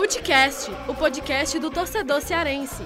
Futecast, 0.00 0.72
o 0.88 0.94
podcast 0.94 1.58
do 1.58 1.70
torcedor 1.70 2.22
cearense. 2.22 2.82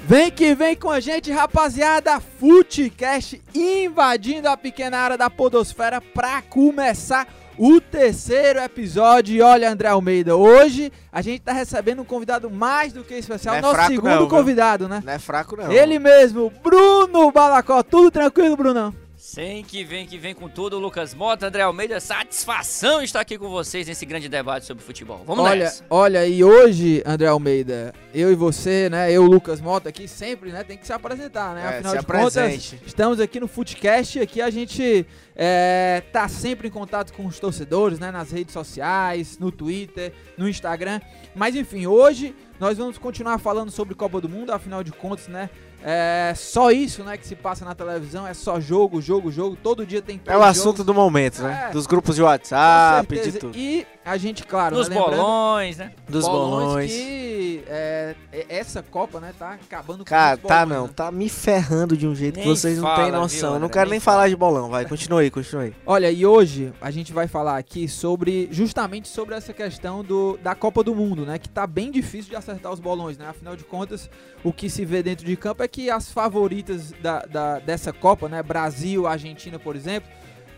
Vem 0.00 0.30
que 0.30 0.54
vem 0.54 0.76
com 0.76 0.90
a 0.90 1.00
gente, 1.00 1.32
rapaziada. 1.32 2.20
Futecast 2.20 3.40
invadindo 3.54 4.50
a 4.50 4.56
pequena 4.58 4.98
área 4.98 5.16
da 5.16 5.30
Podosfera 5.30 5.98
pra 5.98 6.42
começar 6.42 7.26
o 7.56 7.80
terceiro 7.80 8.58
episódio. 8.58 9.34
E 9.34 9.40
olha, 9.40 9.70
André 9.70 9.88
Almeida, 9.88 10.36
hoje 10.36 10.92
a 11.10 11.22
gente 11.22 11.40
tá 11.40 11.52
recebendo 11.52 12.02
um 12.02 12.04
convidado 12.04 12.50
mais 12.50 12.92
do 12.92 13.02
que 13.02 13.14
especial. 13.14 13.54
É 13.54 13.62
Nosso 13.62 13.74
fraco 13.74 13.92
segundo 13.92 14.20
não, 14.20 14.28
convidado, 14.28 14.86
né? 14.90 15.02
Não 15.02 15.12
é 15.14 15.18
fraco, 15.18 15.56
não. 15.56 15.72
Ele 15.72 15.98
mesmo, 15.98 16.52
Bruno 16.62 17.32
Balacó. 17.32 17.82
Tudo 17.82 18.10
tranquilo, 18.10 18.58
Brunão? 18.58 19.01
Sim, 19.22 19.64
que 19.64 19.84
vem, 19.84 20.04
que 20.04 20.18
vem 20.18 20.34
com 20.34 20.48
tudo, 20.48 20.80
Lucas 20.80 21.14
Mota, 21.14 21.46
André 21.46 21.62
Almeida, 21.62 22.00
satisfação 22.00 23.00
estar 23.00 23.20
aqui 23.20 23.38
com 23.38 23.48
vocês 23.48 23.86
nesse 23.86 24.04
grande 24.04 24.28
debate 24.28 24.66
sobre 24.66 24.82
futebol. 24.82 25.22
Vamos 25.24 25.44
olha, 25.44 25.62
nessa. 25.62 25.84
olha, 25.88 26.26
e 26.26 26.42
hoje, 26.42 27.04
André 27.06 27.28
Almeida, 27.28 27.94
eu 28.12 28.32
e 28.32 28.34
você, 28.34 28.90
né? 28.90 29.12
Eu, 29.12 29.22
Lucas 29.22 29.60
Mota, 29.60 29.90
aqui 29.90 30.08
sempre, 30.08 30.50
né? 30.50 30.64
Tem 30.64 30.76
que 30.76 30.84
se 30.84 30.92
apresentar, 30.92 31.54
né? 31.54 31.62
É, 31.62 31.68
Afinal 31.68 31.92
se 31.92 31.98
de 32.00 32.04
contas, 32.06 32.36
apresente. 32.36 32.82
estamos 32.84 33.20
aqui 33.20 33.38
no 33.38 33.46
Footcast. 33.46 34.18
Aqui 34.18 34.42
a 34.42 34.50
gente 34.50 35.06
é, 35.36 36.02
tá 36.12 36.26
sempre 36.26 36.66
em 36.66 36.70
contato 36.72 37.12
com 37.12 37.24
os 37.24 37.38
torcedores, 37.38 38.00
né? 38.00 38.10
Nas 38.10 38.32
redes 38.32 38.52
sociais, 38.52 39.38
no 39.38 39.52
Twitter, 39.52 40.12
no 40.36 40.48
Instagram. 40.48 41.00
Mas 41.32 41.54
enfim, 41.54 41.86
hoje 41.86 42.34
nós 42.58 42.76
vamos 42.76 42.98
continuar 42.98 43.38
falando 43.38 43.70
sobre 43.70 43.94
Copa 43.94 44.20
do 44.20 44.28
Mundo. 44.28 44.50
Afinal 44.50 44.82
de 44.82 44.90
contas, 44.90 45.28
né? 45.28 45.48
É 45.84 46.32
só 46.36 46.70
isso, 46.70 47.02
né? 47.02 47.16
Que 47.16 47.26
se 47.26 47.34
passa 47.34 47.64
na 47.64 47.74
televisão. 47.74 48.26
É 48.26 48.34
só 48.34 48.60
jogo, 48.60 49.00
jogo, 49.00 49.30
jogo. 49.30 49.56
Todo 49.60 49.84
dia 49.84 50.00
tem 50.00 50.20
É 50.26 50.36
o 50.36 50.42
assunto 50.42 50.78
jogos, 50.78 50.86
do 50.86 50.94
momento, 50.94 51.42
né? 51.42 51.66
É. 51.68 51.72
Dos 51.72 51.86
grupos 51.86 52.16
de 52.16 52.22
WhatsApp, 52.22 53.20
de 53.20 53.32
tudo. 53.32 53.56
E 53.56 53.86
a 54.04 54.16
gente, 54.16 54.42
claro, 54.44 54.76
Dos 54.76 54.88
né, 54.88 54.96
bolões, 54.96 55.76
né? 55.78 55.92
Dos 56.08 56.26
bolões. 56.26 56.90
que 56.90 57.62
é, 57.68 58.14
é- 58.32 58.46
essa 58.48 58.82
Copa, 58.82 59.20
né, 59.20 59.32
tá 59.38 59.52
acabando 59.52 59.98
com 59.98 60.04
Cara, 60.04 60.36
tá 60.36 60.64
bolões, 60.66 60.80
não. 60.80 60.86
né? 60.88 60.92
Tá 60.94 61.10
me 61.12 61.28
ferrando 61.28 61.96
de 61.96 62.06
um 62.06 62.14
jeito 62.14 62.34
que 62.40 62.44
Nem 62.46 62.48
vocês 62.48 62.76
não 62.78 62.84
fala, 62.84 62.96
têm 63.02 63.10
viu, 63.12 63.20
noção. 63.20 63.54
Eu 63.54 63.60
não 63.60 63.68
quero 63.68 63.84
Nem 63.86 63.92
nem 63.92 64.00
falar 64.00 64.16
fala. 64.18 64.28
de 64.28 64.36
bolão. 64.36 64.70
Vai, 64.70 64.84
continue 64.86 65.22
aí, 65.24 65.30
continue 65.30 65.64
aí. 65.66 65.74
Olha, 65.86 66.10
e 66.10 66.26
hoje 66.26 66.72
a 66.80 66.90
gente 66.90 67.12
vai 67.12 67.28
falar 67.28 67.56
aqui 67.56 67.88
sobre, 67.88 68.48
justamente 68.50 69.08
sobre 69.08 69.34
essa 69.34 69.52
questão 69.52 70.02
do, 70.02 70.36
da 70.42 70.54
Copa 70.54 70.82
do 70.82 70.94
Mundo, 70.94 71.24
né, 71.24 71.38
que 71.38 71.48
tá 71.48 71.66
bem 71.66 71.90
difícil 71.90 72.30
de 72.30 72.36
acertar 72.36 72.72
os 72.72 72.80
bolões, 72.80 73.16
né, 73.18 73.26
afinal 73.28 73.54
de 73.56 73.64
contas, 73.64 74.10
o 74.42 74.52
que 74.52 74.68
se 74.68 74.84
vê 74.84 75.02
dentro 75.02 75.24
de 75.24 75.36
campo 75.36 75.62
é 75.62 75.68
que 75.68 75.88
as 75.90 76.10
favoritas 76.10 76.92
da, 77.00 77.20
da- 77.20 77.58
dessa 77.60 77.92
Copa, 77.92 78.28
né, 78.28 78.42
Brasil, 78.42 79.06
Argentina, 79.06 79.58
por 79.58 79.76
exemplo, 79.76 80.10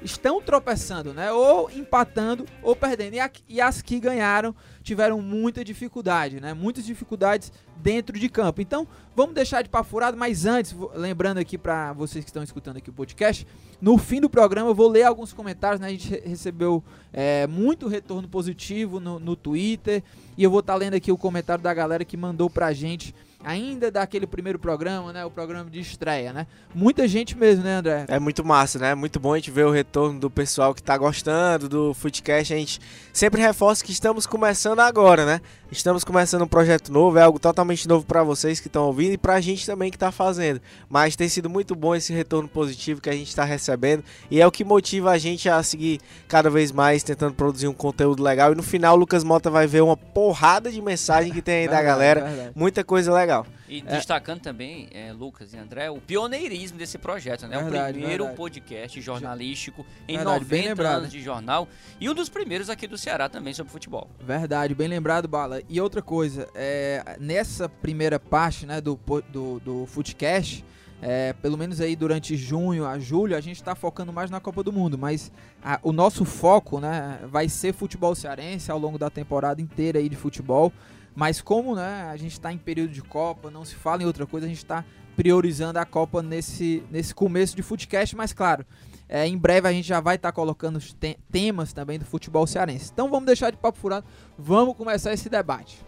estão 0.04 0.40
tropeçando, 0.40 1.14
né, 1.14 1.32
ou 1.32 1.70
empatando 1.70 2.44
ou 2.62 2.76
perdendo, 2.76 3.14
e, 3.14 3.20
a- 3.20 3.30
e 3.48 3.60
as 3.60 3.80
que 3.82 3.98
ganharam 3.98 4.54
tiveram 4.82 5.20
muita 5.22 5.64
dificuldade, 5.64 6.40
né, 6.40 6.52
muitas 6.52 6.84
dificuldades 6.84 7.50
dentro 7.76 8.18
de 8.18 8.28
campo. 8.28 8.60
Então, 8.60 8.86
vamos 9.16 9.34
deixar 9.34 9.62
de 9.62 9.68
papo 9.70 9.88
furado, 9.88 10.16
mas 10.16 10.44
antes, 10.44 10.76
lembrando 10.94 11.38
aqui 11.38 11.56
para 11.56 11.92
vocês 11.94 12.22
que 12.24 12.28
estão 12.30 12.42
escutando 12.42 12.76
aqui 12.76 12.90
o 12.90 12.92
podcast, 12.92 13.46
no 13.80 13.96
fim 13.98 14.20
do 14.20 14.28
programa 14.30 14.68
eu 14.70 14.74
vou 14.74 14.88
ler 14.88 15.04
alguns 15.04 15.32
comentários, 15.32 15.80
né? 15.80 15.88
A 15.88 15.90
gente 15.90 16.08
re- 16.10 16.22
recebeu 16.24 16.84
é, 17.12 17.46
muito 17.46 17.88
retorno 17.88 18.28
positivo 18.28 19.00
no, 19.00 19.18
no 19.18 19.34
Twitter 19.34 20.02
e 20.36 20.44
eu 20.44 20.50
vou 20.50 20.60
estar 20.60 20.74
lendo 20.74 20.94
aqui 20.94 21.10
o 21.10 21.18
comentário 21.18 21.62
da 21.64 21.72
galera 21.74 22.04
que 22.04 22.16
mandou 22.16 22.48
pra 22.50 22.72
gente 22.72 23.14
ainda 23.44 23.90
daquele 23.90 24.26
primeiro 24.26 24.58
programa, 24.58 25.12
né? 25.12 25.24
O 25.24 25.30
programa 25.30 25.70
de 25.70 25.78
estreia, 25.78 26.32
né? 26.32 26.46
Muita 26.74 27.06
gente 27.06 27.36
mesmo, 27.36 27.62
né, 27.62 27.76
André? 27.76 28.04
É 28.08 28.18
muito 28.18 28.44
massa, 28.44 28.78
né? 28.78 28.94
Muito 28.94 29.20
bom 29.20 29.34
a 29.34 29.36
gente 29.36 29.50
ver 29.50 29.66
o 29.66 29.70
retorno 29.70 30.18
do 30.18 30.30
pessoal 30.30 30.74
que 30.74 30.82
tá 30.82 30.96
gostando 30.96 31.68
do 31.68 31.94
Footcast. 31.94 32.52
A 32.52 32.56
gente 32.56 32.80
sempre 33.12 33.40
reforça 33.40 33.84
que 33.84 33.92
estamos 33.92 34.26
começando 34.26 34.80
agora, 34.80 35.26
né? 35.26 35.40
Estamos 35.74 36.04
começando 36.04 36.42
um 36.42 36.46
projeto 36.46 36.92
novo, 36.92 37.18
é 37.18 37.22
algo 37.22 37.40
totalmente 37.40 37.88
novo 37.88 38.06
pra 38.06 38.22
vocês 38.22 38.60
que 38.60 38.68
estão 38.68 38.86
ouvindo 38.86 39.14
e 39.14 39.18
pra 39.18 39.40
gente 39.40 39.66
também 39.66 39.90
que 39.90 39.98
tá 39.98 40.12
fazendo. 40.12 40.60
Mas 40.88 41.16
tem 41.16 41.28
sido 41.28 41.50
muito 41.50 41.74
bom 41.74 41.96
esse 41.96 42.12
retorno 42.12 42.48
positivo 42.48 43.00
que 43.00 43.10
a 43.10 43.12
gente 43.12 43.34
tá 43.34 43.42
recebendo 43.42 44.04
e 44.30 44.40
é 44.40 44.46
o 44.46 44.52
que 44.52 44.64
motiva 44.64 45.10
a 45.10 45.18
gente 45.18 45.48
a 45.48 45.60
seguir 45.64 46.00
cada 46.28 46.48
vez 46.48 46.70
mais 46.70 47.02
tentando 47.02 47.34
produzir 47.34 47.66
um 47.66 47.74
conteúdo 47.74 48.22
legal. 48.22 48.52
E 48.52 48.54
no 48.54 48.62
final, 48.62 48.94
o 48.94 48.98
Lucas 49.00 49.24
Mota 49.24 49.50
vai 49.50 49.66
ver 49.66 49.82
uma 49.82 49.96
porrada 49.96 50.70
de 50.70 50.80
mensagem 50.80 51.32
que 51.32 51.42
tem 51.42 51.62
aí 51.62 51.68
da 51.68 51.82
galera. 51.82 52.52
Muita 52.54 52.84
coisa 52.84 53.12
legal. 53.12 53.44
E 53.68 53.78
É. 53.78 53.82
destacando 53.82 54.40
também, 54.40 54.88
é, 54.92 55.12
Lucas 55.12 55.52
e 55.54 55.56
André, 55.56 55.90
o 55.90 55.98
pioneirismo 56.00 56.76
desse 56.78 56.98
projeto, 56.98 57.46
né? 57.46 57.56
Verdade, 57.62 57.90
o 57.90 57.92
primeiro 57.94 58.24
verdade. 58.24 58.36
podcast 58.36 59.00
jornalístico 59.00 59.86
em 60.06 60.16
Verdade, 60.16 60.44
bem 60.44 60.58
90 60.62 60.68
lembrado. 60.68 60.98
anos 60.98 61.10
de 61.12 61.22
jornal 61.22 61.68
e 62.00 62.10
um 62.10 62.14
dos 62.14 62.28
primeiros 62.28 62.68
aqui 62.68 62.86
do 62.86 62.98
Ceará 62.98 63.28
também 63.28 63.54
sobre 63.54 63.72
futebol. 63.72 64.08
Verdade, 64.20 64.74
bem 64.74 64.88
lembrado, 64.88 65.26
Bala. 65.26 65.62
E 65.68 65.80
outra 65.80 66.02
coisa, 66.02 66.48
é, 66.54 67.16
nessa 67.18 67.68
primeira 67.68 68.20
parte 68.20 68.66
né, 68.66 68.80
do, 68.80 69.00
do, 69.30 69.60
do 69.60 69.86
Footcast, 69.86 70.64
é, 71.02 71.32
pelo 71.34 71.58
menos 71.58 71.80
aí 71.80 71.94
durante 71.96 72.36
junho 72.36 72.86
a 72.86 72.98
julho, 72.98 73.36
a 73.36 73.40
gente 73.40 73.56
está 73.56 73.74
focando 73.74 74.12
mais 74.12 74.30
na 74.30 74.40
Copa 74.40 74.62
do 74.62 74.72
Mundo, 74.72 74.96
mas 74.96 75.30
a- 75.62 75.78
o 75.82 75.92
nosso 75.92 76.24
foco 76.24 76.80
né, 76.80 77.18
vai 77.24 77.48
ser 77.48 77.74
futebol 77.74 78.14
cearense 78.14 78.70
ao 78.70 78.78
longo 78.78 78.96
da 78.98 79.10
temporada 79.10 79.60
inteira 79.60 79.98
aí 79.98 80.08
de 80.08 80.16
futebol. 80.16 80.72
Mas 81.14 81.40
como 81.40 81.76
né, 81.76 82.08
a 82.10 82.16
gente 82.16 82.32
está 82.32 82.52
em 82.52 82.58
período 82.58 82.92
de 82.92 83.02
Copa, 83.02 83.50
não 83.50 83.64
se 83.64 83.74
fala 83.74 84.02
em 84.02 84.06
outra 84.06 84.26
coisa, 84.26 84.46
a 84.46 84.48
gente 84.48 84.58
está 84.58 84.84
priorizando 85.16 85.78
a 85.78 85.84
Copa 85.84 86.22
nesse, 86.22 86.82
nesse 86.90 87.14
começo 87.14 87.54
de 87.54 87.62
Footcast, 87.62 88.16
mas 88.16 88.32
claro, 88.32 88.66
é, 89.08 89.26
em 89.26 89.38
breve 89.38 89.68
a 89.68 89.72
gente 89.72 89.86
já 89.86 90.00
vai 90.00 90.16
estar 90.16 90.32
colocando 90.32 90.76
os 90.76 90.92
te- 90.92 91.16
temas 91.30 91.72
também 91.72 91.98
do 91.98 92.04
futebol 92.04 92.46
cearense. 92.46 92.90
Então 92.92 93.08
vamos 93.08 93.26
deixar 93.26 93.50
de 93.50 93.56
papo 93.56 93.78
furado, 93.78 94.04
vamos 94.36 94.76
começar 94.76 95.12
esse 95.12 95.28
debate. 95.28 95.78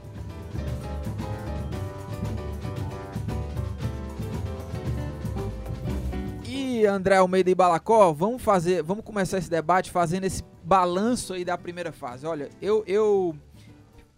E 6.44 6.86
André 6.86 7.16
Almeida 7.16 7.50
e 7.50 7.54
Balacó, 7.54 8.12
vamos 8.12 8.42
fazer, 8.42 8.82
vamos 8.82 9.04
começar 9.04 9.38
esse 9.38 9.50
debate 9.50 9.90
fazendo 9.90 10.24
esse 10.24 10.42
balanço 10.62 11.32
aí 11.32 11.44
da 11.44 11.56
primeira 11.58 11.92
fase. 11.92 12.26
Olha, 12.26 12.48
eu, 12.60 12.84
eu 12.86 13.34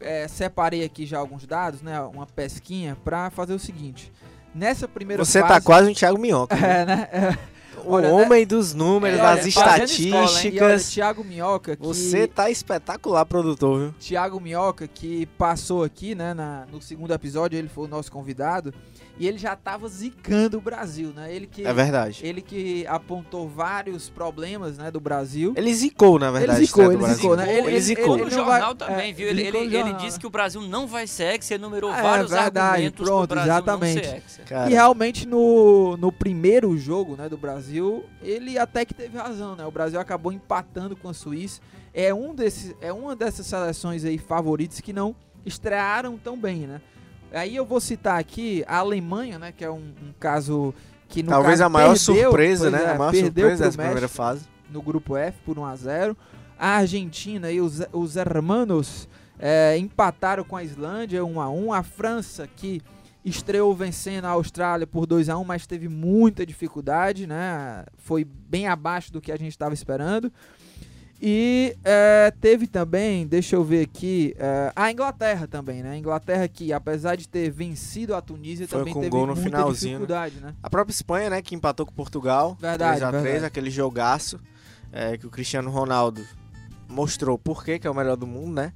é, 0.00 0.26
separei 0.28 0.84
aqui 0.84 1.04
já 1.06 1.18
alguns 1.18 1.46
dados, 1.46 1.82
né, 1.82 2.00
uma 2.00 2.26
pesquinha 2.26 2.96
para 3.04 3.30
fazer 3.30 3.54
o 3.54 3.58
seguinte. 3.58 4.12
Nessa 4.54 4.88
primeira 4.88 5.24
Você 5.24 5.40
fase, 5.40 5.52
tá 5.54 5.60
quase 5.60 5.90
um 5.90 5.94
Thiago 5.94 6.18
Minhoca. 6.18 6.56
né? 6.56 6.62
é, 6.82 6.84
né? 6.86 7.08
É, 7.12 7.38
O 7.84 7.92
Olha, 7.92 8.08
né? 8.08 8.14
homem 8.14 8.46
dos 8.46 8.74
números, 8.74 9.18
É, 9.18 9.22
das 9.22 9.40
olha, 9.44 9.52
fazendo 9.52 9.84
escola, 9.90 10.16
olha, 10.16 10.26
estatísticas. 10.26 10.90
Thiago 10.90 11.22
Minhoca, 11.24 11.76
que 11.76 11.86
Você 11.86 12.26
tá 12.26 12.50
espetacular, 12.50 13.24
produtor, 13.24 13.78
viu? 13.80 13.94
Thiago 14.00 14.40
Minhoca, 14.40 14.88
que 14.88 15.26
passou 15.38 15.84
aqui, 15.84 16.14
né, 16.14 16.34
na- 16.34 16.66
no 16.72 16.82
segundo 16.82 17.12
episódio, 17.14 17.56
ele 17.56 17.68
foi 17.68 17.84
o 17.84 17.88
nosso 17.88 18.10
convidado, 18.10 18.74
e 19.18 19.26
ele 19.26 19.36
já 19.38 19.56
tava 19.56 19.88
zicando 19.88 20.58
o 20.58 20.60
Brasil, 20.60 21.12
né? 21.14 21.34
Ele 21.34 21.46
que, 21.46 21.66
É 21.66 21.72
verdade. 21.72 22.20
ele 22.24 22.40
que 22.40 22.86
apontou 22.86 23.48
vários 23.48 24.08
problemas, 24.08 24.78
né, 24.78 24.90
do 24.90 25.00
Brasil. 25.00 25.52
Ele 25.56 25.74
zicou, 25.74 26.18
na 26.18 26.30
verdade, 26.30 26.60
Ele 26.60 26.66
zicou, 26.66 26.84
o 26.84 26.92
ele 26.92 26.96
Brasil. 26.98 27.16
zicou, 27.16 27.36
né? 27.36 27.58
Ele, 27.58 27.80
zicou. 27.80 28.14
ele 28.14 28.22
o 28.22 28.24
não 28.26 28.30
jornal 28.30 28.74
vai- 28.74 28.74
também, 28.76 29.10
é, 29.10 29.12
viu? 29.12 29.28
Ele, 29.28 29.44
zicou 29.46 29.60
ele, 29.62 29.76
ele 29.76 29.92
disse 29.94 30.18
que 30.20 30.26
o 30.26 30.30
Brasil 30.30 30.60
não 30.62 30.86
vai 30.86 31.06
ser 31.06 31.34
hexa, 31.34 31.54
enumerou 31.54 31.92
É, 31.92 32.00
vários 32.02 32.30
verdade, 32.30 32.58
argumentos 32.58 33.04
pronto, 33.06 33.26
pro 33.28 33.34
Brasil 33.36 33.52
exatamente. 33.52 33.96
não 33.96 34.02
ser 34.04 34.16
hexa. 34.16 34.42
Cara, 34.42 34.70
E 34.70 34.72
realmente 34.74 35.26
no, 35.26 35.96
no 35.96 36.12
primeiro 36.12 36.76
jogo 36.78 37.16
né, 37.16 37.28
do 37.28 37.36
Brasil, 37.36 38.04
ele 38.22 38.58
até 38.58 38.84
que 38.84 38.94
teve 38.94 39.18
razão, 39.18 39.56
né? 39.56 39.66
O 39.66 39.70
Brasil 39.70 39.98
acabou 39.98 40.32
empatando 40.32 40.94
com 40.96 41.08
a 41.08 41.14
Suíça. 41.14 41.60
É, 41.92 42.14
um 42.14 42.34
desses, 42.34 42.74
é 42.80 42.92
uma 42.92 43.16
dessas 43.16 43.46
seleções 43.46 44.04
aí 44.04 44.18
favoritas 44.18 44.80
que 44.80 44.92
não 44.92 45.16
estrearam 45.44 46.16
tão 46.16 46.36
bem, 46.38 46.66
né? 46.66 46.80
Aí 47.32 47.54
eu 47.54 47.64
vou 47.64 47.80
citar 47.80 48.18
aqui 48.18 48.64
a 48.66 48.78
Alemanha, 48.78 49.38
né? 49.38 49.52
Que 49.52 49.64
é 49.64 49.70
um, 49.70 49.92
um 50.02 50.12
caso 50.18 50.74
que 51.08 51.22
no 51.22 51.30
talvez 51.30 51.54
caso, 51.58 51.64
a 51.64 51.68
maior 51.68 51.94
perdeu, 51.94 52.30
surpresa, 52.30 52.70
né? 52.70 52.82
é, 52.84 52.90
a 52.90 52.98
maior 52.98 53.10
perdeu 53.12 53.44
surpresa 53.48 53.64
dessa 53.64 53.78
primeira 53.78 54.08
fase. 54.08 54.46
no 54.70 54.82
grupo 54.82 55.16
F 55.16 55.38
por 55.44 55.58
1 55.58 55.64
a 55.64 55.76
0 55.76 56.16
A 56.58 56.68
Argentina 56.76 57.50
e 57.50 57.60
os, 57.60 57.82
os 57.92 58.16
hermanos 58.16 59.08
é, 59.38 59.76
empataram 59.78 60.44
com 60.44 60.56
a 60.56 60.62
Islândia 60.62 61.24
1 61.24 61.40
a 61.40 61.48
1 61.48 61.72
A 61.72 61.82
França 61.82 62.46
que 62.46 62.82
estreou 63.24 63.74
vencendo 63.74 64.26
a 64.26 64.30
Austrália 64.30 64.86
por 64.86 65.06
2 65.06 65.28
a 65.28 65.38
1 65.38 65.44
mas 65.44 65.66
teve 65.66 65.88
muita 65.88 66.44
dificuldade, 66.44 67.26
né? 67.26 67.84
Foi 67.96 68.24
bem 68.24 68.66
abaixo 68.66 69.12
do 69.12 69.20
que 69.20 69.32
a 69.32 69.36
gente 69.36 69.50
estava 69.50 69.74
esperando. 69.74 70.32
E 71.20 71.76
é, 71.84 72.32
teve 72.40 72.68
também, 72.68 73.26
deixa 73.26 73.56
eu 73.56 73.64
ver 73.64 73.82
aqui, 73.82 74.36
é, 74.38 74.72
a 74.74 74.90
Inglaterra 74.90 75.48
também, 75.48 75.82
né? 75.82 75.90
A 75.90 75.96
Inglaterra 75.96 76.46
que, 76.46 76.72
apesar 76.72 77.16
de 77.16 77.28
ter 77.28 77.50
vencido 77.50 78.14
a 78.14 78.20
Tunísia, 78.20 78.68
Foi 78.68 78.78
também 78.78 78.94
com 78.94 79.00
teve 79.00 79.10
gol 79.10 79.26
no 79.26 79.34
muita 79.34 79.42
finalzinho, 79.42 79.98
né? 79.98 80.06
dificuldade, 80.06 80.40
né? 80.40 80.54
A 80.62 80.70
própria 80.70 80.92
Espanha, 80.92 81.30
né, 81.30 81.42
que 81.42 81.56
empatou 81.56 81.84
com 81.84 81.92
Portugal. 81.92 82.56
Verdade, 82.60 83.00
3x3, 83.00 83.22
verdade. 83.22 83.44
aquele 83.46 83.70
jogaço 83.70 84.38
é, 84.92 85.18
que 85.18 85.26
o 85.26 85.30
Cristiano 85.30 85.70
Ronaldo 85.70 86.24
mostrou 86.88 87.36
por 87.36 87.64
que 87.64 87.80
que 87.80 87.86
é 87.86 87.90
o 87.90 87.94
melhor 87.94 88.16
do 88.16 88.26
mundo, 88.26 88.54
né? 88.54 88.72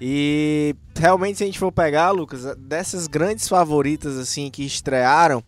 E 0.00 0.74
realmente, 0.96 1.38
se 1.38 1.44
a 1.44 1.46
gente 1.46 1.58
for 1.58 1.70
pegar, 1.70 2.10
Lucas, 2.10 2.56
dessas 2.56 3.06
grandes 3.06 3.46
favoritas 3.46 4.18
assim 4.18 4.50
que 4.50 4.64
estrearam, 4.64 5.42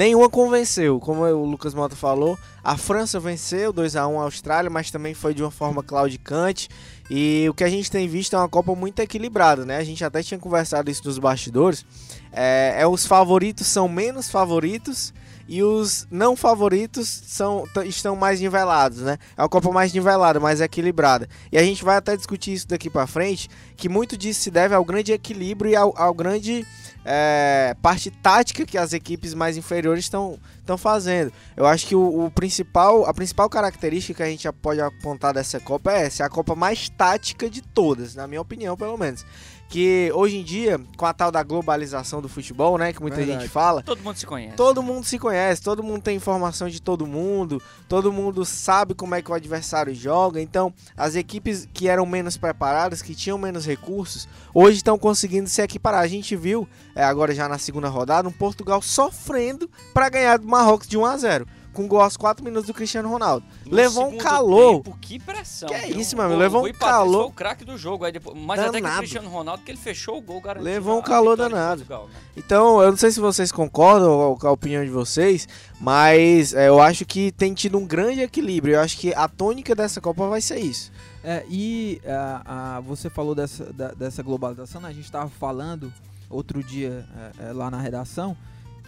nenhuma 0.00 0.30
convenceu. 0.30 0.98
Como 0.98 1.22
o 1.24 1.44
Lucas 1.44 1.74
Mota 1.74 1.94
falou, 1.94 2.38
a 2.64 2.74
França 2.78 3.20
venceu 3.20 3.70
2 3.70 3.96
a 3.96 4.08
1 4.08 4.18
a 4.18 4.22
Austrália, 4.22 4.70
mas 4.70 4.90
também 4.90 5.12
foi 5.12 5.34
de 5.34 5.42
uma 5.42 5.50
forma 5.50 5.82
claudicante. 5.82 6.70
E 7.10 7.46
o 7.50 7.52
que 7.52 7.62
a 7.62 7.68
gente 7.68 7.90
tem 7.90 8.08
visto 8.08 8.34
é 8.34 8.38
uma 8.38 8.48
Copa 8.48 8.74
muito 8.74 8.98
equilibrada, 9.00 9.66
né? 9.66 9.76
A 9.76 9.84
gente 9.84 10.02
até 10.02 10.22
tinha 10.22 10.40
conversado 10.40 10.90
isso 10.90 11.02
nos 11.04 11.18
bastidores. 11.18 11.84
É, 12.32 12.76
é 12.78 12.86
os 12.86 13.04
favoritos 13.04 13.66
são 13.66 13.88
menos 13.90 14.30
favoritos 14.30 15.12
e 15.46 15.62
os 15.62 16.06
não 16.10 16.34
favoritos 16.34 17.06
são, 17.26 17.68
estão 17.84 18.16
mais 18.16 18.40
nivelados, 18.40 19.00
né? 19.00 19.18
É 19.36 19.42
uma 19.42 19.50
Copa 19.50 19.70
mais 19.70 19.92
nivelada, 19.92 20.40
mais 20.40 20.62
equilibrada. 20.62 21.28
E 21.52 21.58
a 21.58 21.62
gente 21.62 21.84
vai 21.84 21.96
até 21.96 22.16
discutir 22.16 22.54
isso 22.54 22.68
daqui 22.68 22.88
para 22.88 23.06
frente, 23.06 23.50
que 23.76 23.86
muito 23.86 24.16
disso 24.16 24.40
se 24.40 24.50
deve 24.50 24.74
ao 24.74 24.84
grande 24.84 25.12
equilíbrio 25.12 25.72
e 25.72 25.76
ao, 25.76 25.92
ao 25.94 26.14
grande 26.14 26.64
é, 27.04 27.74
parte 27.80 28.10
tática 28.10 28.66
que 28.66 28.76
as 28.76 28.92
equipes 28.92 29.34
mais 29.34 29.56
inferiores 29.56 30.04
estão 30.04 30.38
fazendo. 30.78 31.32
Eu 31.56 31.66
acho 31.66 31.86
que 31.86 31.96
o, 31.96 32.26
o, 32.26 32.30
principal, 32.30 33.04
a 33.06 33.14
principal 33.14 33.48
característica 33.48 34.18
que 34.18 34.22
a 34.22 34.30
gente 34.30 34.50
pode 34.60 34.80
apontar 34.80 35.34
dessa 35.34 35.58
Copa 35.58 35.92
é 35.92 36.06
essa, 36.06 36.22
é 36.22 36.26
a 36.26 36.30
Copa 36.30 36.54
mais 36.54 36.88
tática 36.88 37.48
de 37.50 37.62
todas, 37.62 38.14
na 38.14 38.26
minha 38.26 38.40
opinião, 38.40 38.76
pelo 38.76 38.96
menos 38.96 39.24
que 39.70 40.10
hoje 40.12 40.36
em 40.36 40.42
dia, 40.42 40.80
com 40.96 41.06
a 41.06 41.14
tal 41.14 41.30
da 41.30 41.44
globalização 41.44 42.20
do 42.20 42.28
futebol, 42.28 42.76
né, 42.76 42.92
que 42.92 43.00
muita 43.00 43.18
Verdade. 43.18 43.42
gente 43.42 43.48
fala, 43.48 43.82
todo 43.84 44.02
mundo 44.02 44.16
se 44.16 44.26
conhece. 44.26 44.56
Todo 44.56 44.82
mundo 44.82 45.04
se 45.04 45.18
conhece, 45.18 45.62
todo 45.62 45.82
mundo 45.82 46.02
tem 46.02 46.16
informação 46.16 46.68
de 46.68 46.82
todo 46.82 47.06
mundo, 47.06 47.62
todo 47.88 48.12
mundo 48.12 48.44
sabe 48.44 48.94
como 48.94 49.14
é 49.14 49.22
que 49.22 49.30
o 49.30 49.34
adversário 49.34 49.94
joga. 49.94 50.40
Então, 50.40 50.74
as 50.96 51.14
equipes 51.14 51.68
que 51.72 51.88
eram 51.88 52.04
menos 52.04 52.36
preparadas, 52.36 53.00
que 53.00 53.14
tinham 53.14 53.38
menos 53.38 53.64
recursos, 53.64 54.28
hoje 54.52 54.78
estão 54.78 54.98
conseguindo 54.98 55.48
se 55.48 55.62
equiparar. 55.62 56.02
A 56.02 56.08
gente 56.08 56.34
viu, 56.34 56.68
é, 56.96 57.04
agora 57.04 57.32
já 57.32 57.48
na 57.48 57.56
segunda 57.56 57.88
rodada, 57.88 58.28
um 58.28 58.32
Portugal 58.32 58.82
sofrendo 58.82 59.70
para 59.94 60.08
ganhar 60.08 60.36
do 60.36 60.48
Marrocos 60.48 60.88
de 60.88 60.98
1 60.98 61.04
a 61.06 61.16
0 61.16 61.46
com 61.72 61.86
gol 61.86 62.00
aos 62.00 62.16
4 62.16 62.44
minutos 62.44 62.66
do 62.66 62.74
Cristiano 62.74 63.08
Ronaldo. 63.08 63.44
No 63.64 63.74
levou 63.74 64.08
um 64.08 64.16
calor. 64.16 64.82
Tempo, 64.82 64.98
que 65.00 65.18
pressão. 65.18 65.68
Que 65.68 65.74
é 65.74 65.88
isso, 65.90 66.16
mano. 66.16 66.36
Levou 66.36 66.66
um 66.66 66.72
calor. 66.72 67.22
Foi 67.22 67.30
o 67.30 67.32
craque 67.32 67.64
do 67.64 67.78
jogo. 67.78 68.04
Aí 68.04 68.12
depois, 68.12 68.36
mas 68.36 68.60
danado. 68.60 68.78
até 68.78 68.88
que 68.88 68.94
o 68.94 68.98
Cristiano 68.98 69.28
Ronaldo, 69.28 69.62
que 69.62 69.70
ele 69.70 69.78
fechou 69.78 70.18
o 70.18 70.20
gol, 70.20 70.40
garantiu. 70.40 70.64
Levou 70.64 70.98
um 70.98 71.02
calor 71.02 71.36
danado. 71.36 71.84
Portugal, 71.84 72.08
né? 72.08 72.14
Então, 72.36 72.82
eu 72.82 72.90
não 72.90 72.96
sei 72.96 73.10
se 73.10 73.20
vocês 73.20 73.52
concordam 73.52 74.36
com 74.36 74.46
a 74.46 74.52
opinião 74.52 74.84
de 74.84 74.90
vocês, 74.90 75.48
mas 75.80 76.54
é, 76.54 76.68
eu 76.68 76.80
acho 76.80 77.04
que 77.04 77.32
tem 77.32 77.54
tido 77.54 77.78
um 77.78 77.86
grande 77.86 78.20
equilíbrio. 78.20 78.74
Eu 78.74 78.80
acho 78.80 78.96
que 78.98 79.14
a 79.14 79.28
tônica 79.28 79.74
dessa 79.74 80.00
Copa 80.00 80.28
vai 80.28 80.40
ser 80.40 80.58
isso. 80.58 80.90
É, 81.22 81.44
e 81.48 82.00
a, 82.06 82.76
a, 82.76 82.80
você 82.80 83.10
falou 83.10 83.34
dessa, 83.34 83.72
da, 83.72 83.88
dessa 83.88 84.22
globalização, 84.22 84.80
né? 84.80 84.88
a 84.88 84.92
gente 84.92 85.04
estava 85.04 85.28
falando 85.28 85.92
outro 86.30 86.62
dia 86.62 87.04
é, 87.38 87.48
é, 87.48 87.52
lá 87.52 87.70
na 87.70 87.80
redação 87.80 88.36